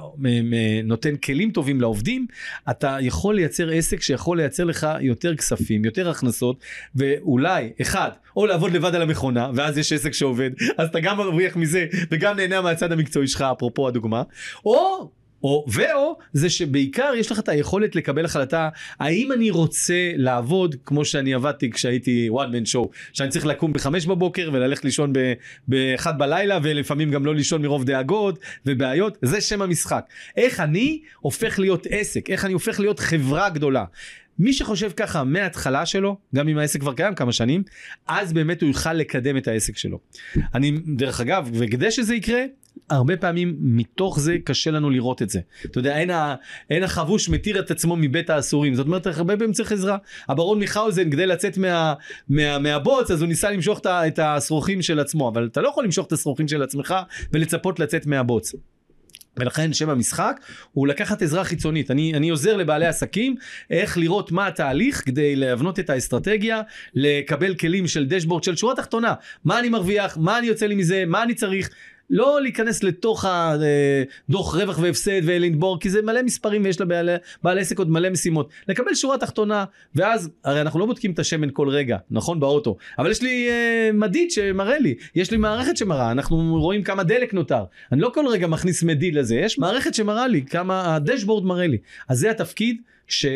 נותן 0.84 1.16
כלים 1.16 1.52
טובים 1.52 1.82
לעובדים, 1.82 2.28
אתה 2.70 2.98
יכול 3.02 3.36
לייצר 3.36 3.70
עסק 3.70 4.02
שיכול 4.02 4.38
לייצר 4.38 4.64
לך 4.64 4.88
יותר 5.02 5.36
כספים, 5.36 5.86
יותר 5.86 6.10
הכנסות, 6.10 6.64
ואולי, 6.96 7.72
אחד, 7.82 8.10
או 8.36 8.46
לעבוד 8.46 8.72
לבד 8.72 8.96
על 8.96 9.02
המכונה, 9.02 9.52
ואז 9.56 9.78
יש 9.78 9.94
עסק 9.94 10.14
שעובד, 10.14 10.52
אז 10.78 10.90
אתה 10.90 11.00
גם 11.00 11.18
מרוויח 11.18 11.56
מזה, 11.56 11.86
וגם 12.12 12.36
נהנה 12.36 12.62
מהצד 12.62 12.92
המקצועי 12.92 13.28
שלך, 13.28 13.42
אפרופו 13.42 13.88
הדוגמה, 13.88 14.24
או 14.66 15.12
או 15.44 15.66
ואו 15.68 16.18
זה 16.34 16.50
שבעיקר 16.50 17.12
יש 17.18 17.32
לך 17.32 17.40
את 17.40 17.50
היכולת 17.50 17.96
לקבל 17.96 18.26
החלטה 18.26 18.70
האם 19.00 19.32
אני 19.32 19.50
רוצה 19.50 20.12
לעבוד 20.16 20.76
כמו 20.86 21.06
שאני 21.06 21.34
עבדתי 21.34 21.72
כשהייתי 21.72 22.30
one 22.32 22.54
man 22.54 22.74
show 22.74 22.88
שאני 23.14 23.30
צריך 23.30 23.46
לקום 23.46 23.74
בחמש 23.74 24.06
בבוקר 24.06 24.50
וללכת 24.54 24.86
לישון 24.86 25.14
באחד 25.68 26.18
בלילה 26.18 26.60
ולפעמים 26.64 27.12
גם 27.12 27.26
לא 27.26 27.36
לישון 27.36 27.62
מרוב 27.62 27.84
דאגות 27.84 28.40
ובעיות 28.66 29.18
זה 29.22 29.42
שם 29.42 29.62
המשחק. 29.62 30.06
איך 30.38 30.60
אני 30.60 31.02
הופך 31.20 31.60
להיות 31.60 31.88
עסק? 31.90 32.30
איך 32.30 32.46
אני 32.46 32.54
הופך 32.54 32.80
להיות 32.80 33.00
חברה 33.00 33.50
גדולה? 33.50 33.86
מי 34.40 34.54
שחושב 34.54 34.92
ככה 34.92 35.24
מההתחלה 35.24 35.86
שלו, 35.86 36.18
גם 36.36 36.48
אם 36.48 36.58
העסק 36.58 36.80
כבר 36.80 36.94
קיים 36.94 37.16
כמה 37.16 37.32
שנים, 37.32 37.64
אז 38.08 38.34
באמת 38.34 38.62
הוא 38.62 38.68
יוכל 38.68 38.94
לקדם 38.94 39.38
את 39.38 39.48
העסק 39.48 39.78
שלו. 39.78 40.00
אני, 40.54 40.78
דרך 40.96 41.22
אגב, 41.22 41.50
וכדי 41.54 41.92
שזה 41.92 42.16
יקרה, 42.16 42.44
הרבה 42.90 43.18
פעמים 43.18 43.56
מתוך 43.60 44.20
זה 44.20 44.38
קשה 44.44 44.72
לנו 44.72 44.90
לראות 44.90 45.22
את 45.22 45.30
זה. 45.30 45.40
אתה 45.66 45.80
יודע, 45.80 45.98
אין, 45.98 46.10
ה, 46.10 46.36
אין 46.70 46.84
החבוש 46.84 47.30
מתיר 47.30 47.60
את 47.60 47.72
עצמו 47.72 47.96
מבית 47.96 48.30
האסורים. 48.30 48.76
זאת 48.76 48.86
אומרת, 48.86 49.08
הרבה 49.08 49.38
פעמים 49.38 49.54
צריך 49.54 49.72
עזרה. 49.72 49.98
הברון 50.30 50.60
מיכאוזן, 50.60 51.10
כדי 51.10 51.26
לצאת 51.26 51.58
מה, 51.58 51.94
מה, 52.30 52.60
מהבוץ, 52.60 53.12
אז 53.12 53.22
הוא 53.22 53.28
ניסה 53.28 53.52
למשוך 53.52 53.82
את 53.88 54.20
השרוכים 54.20 54.82
של 54.82 55.00
עצמו, 55.00 55.30
אבל 55.30 55.50
אתה 55.52 55.62
לא 55.62 55.70
יכול 55.70 55.84
למשוך 55.84 56.08
את 56.08 56.12
השרוכים 56.12 56.48
של 56.48 56.64
עצמך 56.64 56.96
ולצפות 57.34 57.80
לצאת 57.80 58.06
מהבוץ. 58.06 58.54
ולכן 59.38 59.74
שם 59.74 59.90
המשחק 59.90 60.40
הוא 60.72 60.88
לקחת 60.88 61.22
עזרה 61.22 61.44
חיצונית. 61.44 61.92
אני, 61.92 62.14
אני 62.14 62.30
עוזר 62.30 62.58
לבעלי 62.58 62.86
עסקים 62.86 63.36
איך 63.70 63.98
לראות 63.98 64.32
מה 64.32 64.48
התהליך 64.48 65.06
כדי 65.06 65.36
להבנות 65.36 65.80
את 65.80 65.90
האסטרטגיה, 65.90 66.62
לקבל 66.94 67.56
כלים 67.56 67.88
של 67.88 68.06
דשבורד 68.06 68.44
של 68.44 68.56
שורה 68.56 68.76
תחתונה. 68.76 69.14
מה 69.46 69.60
אני 69.60 69.70
מרוויח, 69.70 70.18
מה 70.18 70.38
אני 70.38 70.48
יוצא 70.48 70.66
לי 70.66 70.76
מזה, 70.76 71.04
מה 71.08 71.24
אני 71.24 71.34
צריך. 71.34 71.70
לא 72.12 72.42
להיכנס 72.42 72.84
לתוך 72.84 73.26
הדוח 73.28 74.56
רווח 74.56 74.80
והפסד 74.80 75.22
ולנבור 75.24 75.80
כי 75.80 75.90
זה 75.90 76.02
מלא 76.02 76.22
מספרים 76.22 76.64
ויש 76.64 76.82
לבעל 76.82 77.60
עסק 77.60 77.80
עוד 77.80 77.90
מלא 77.90 78.10
משימות. 78.10 78.50
לקבל 78.68 78.96
שורה 78.96 79.18
תחתונה 79.18 79.66
ואז 79.96 80.30
הרי 80.44 80.62
אנחנו 80.62 80.80
לא 80.80 80.86
בודקים 80.86 81.12
את 81.12 81.20
השמן 81.20 81.50
כל 81.54 81.70
רגע 81.70 81.98
נכון 82.12 82.40
באוטו 82.40 82.78
אבל 83.00 83.12
יש 83.12 83.22
לי 83.22 83.50
אה, 83.50 83.90
מדיד 83.94 84.32
שמראה 84.32 84.80
לי 84.80 84.96
יש 85.16 85.32
לי 85.32 85.38
מערכת 85.38 85.78
שמראה 85.78 86.12
אנחנו 86.12 86.60
רואים 86.60 86.84
כמה 86.84 87.04
דלק 87.04 87.34
נותר 87.34 87.64
אני 87.92 88.02
לא 88.02 88.12
כל 88.14 88.28
רגע 88.28 88.48
מכניס 88.48 88.84
מדיד 88.84 89.16
לזה 89.16 89.36
יש 89.36 89.60
מערכת 89.60 89.94
שמראה 89.94 90.28
לי 90.28 90.46
כמה 90.46 90.96
הדשבורד 90.96 91.46
מראה 91.46 91.68
לי 91.68 91.78
אז 92.10 92.20
זה 92.20 92.32
התפקיד. 92.32 92.78
ש, 93.12 93.26
אה, 93.26 93.32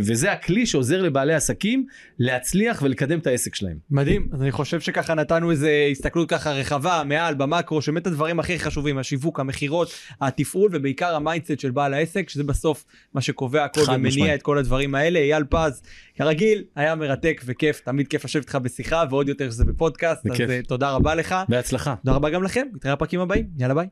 וזה 0.00 0.32
הכלי 0.32 0.66
שעוזר 0.66 1.02
לבעלי 1.02 1.34
עסקים 1.34 1.86
להצליח 2.18 2.82
ולקדם 2.82 3.18
את 3.18 3.26
העסק 3.26 3.54
שלהם. 3.54 3.76
מדהים, 3.90 4.28
אז 4.32 4.42
אני 4.42 4.52
חושב 4.52 4.80
שככה 4.80 5.14
נתנו 5.14 5.50
איזה 5.50 5.88
הסתכלות 5.90 6.28
ככה 6.28 6.52
רחבה 6.52 7.02
מעל 7.06 7.34
במקרו, 7.34 7.82
שבאמת 7.82 8.06
הדברים 8.06 8.40
הכי 8.40 8.58
חשובים, 8.58 8.98
השיווק, 8.98 9.40
המכירות, 9.40 9.92
התפעול 10.20 10.70
ובעיקר 10.72 11.14
ה 11.14 11.20
mindset 11.20 11.60
של 11.60 11.70
בעל 11.70 11.94
העסק, 11.94 12.28
שזה 12.28 12.44
בסוף 12.44 12.84
מה 13.14 13.20
שקובע 13.20 13.64
הכל 13.64 13.80
ומניע 13.94 14.34
את 14.34 14.42
כל 14.42 14.58
הדברים 14.58 14.94
האלה. 14.94 15.18
אייל 15.18 15.44
פז, 15.44 15.82
כרגיל, 16.14 16.64
היה 16.76 16.94
מרתק 16.94 17.42
וכיף, 17.44 17.80
תמיד 17.80 18.08
כיף 18.08 18.24
לשבת 18.24 18.42
איתך 18.42 18.54
בשיחה 18.54 19.04
ועוד 19.10 19.28
יותר 19.28 19.50
שזה 19.50 19.64
בפודקאסט, 19.64 20.26
בכיף. 20.26 20.50
אז 20.50 20.64
uh, 20.64 20.68
תודה 20.68 20.90
רבה 20.90 21.14
לך. 21.14 21.34
בהצלחה. 21.48 21.94
תודה 22.04 22.16
רבה 22.16 22.30
גם 22.30 22.42
לכם, 22.42 22.66
נתראה 22.74 22.94
בפרקים 22.94 23.20
הבאים, 23.20 23.46
יאללה 23.58 23.74
ביי. 23.74 23.86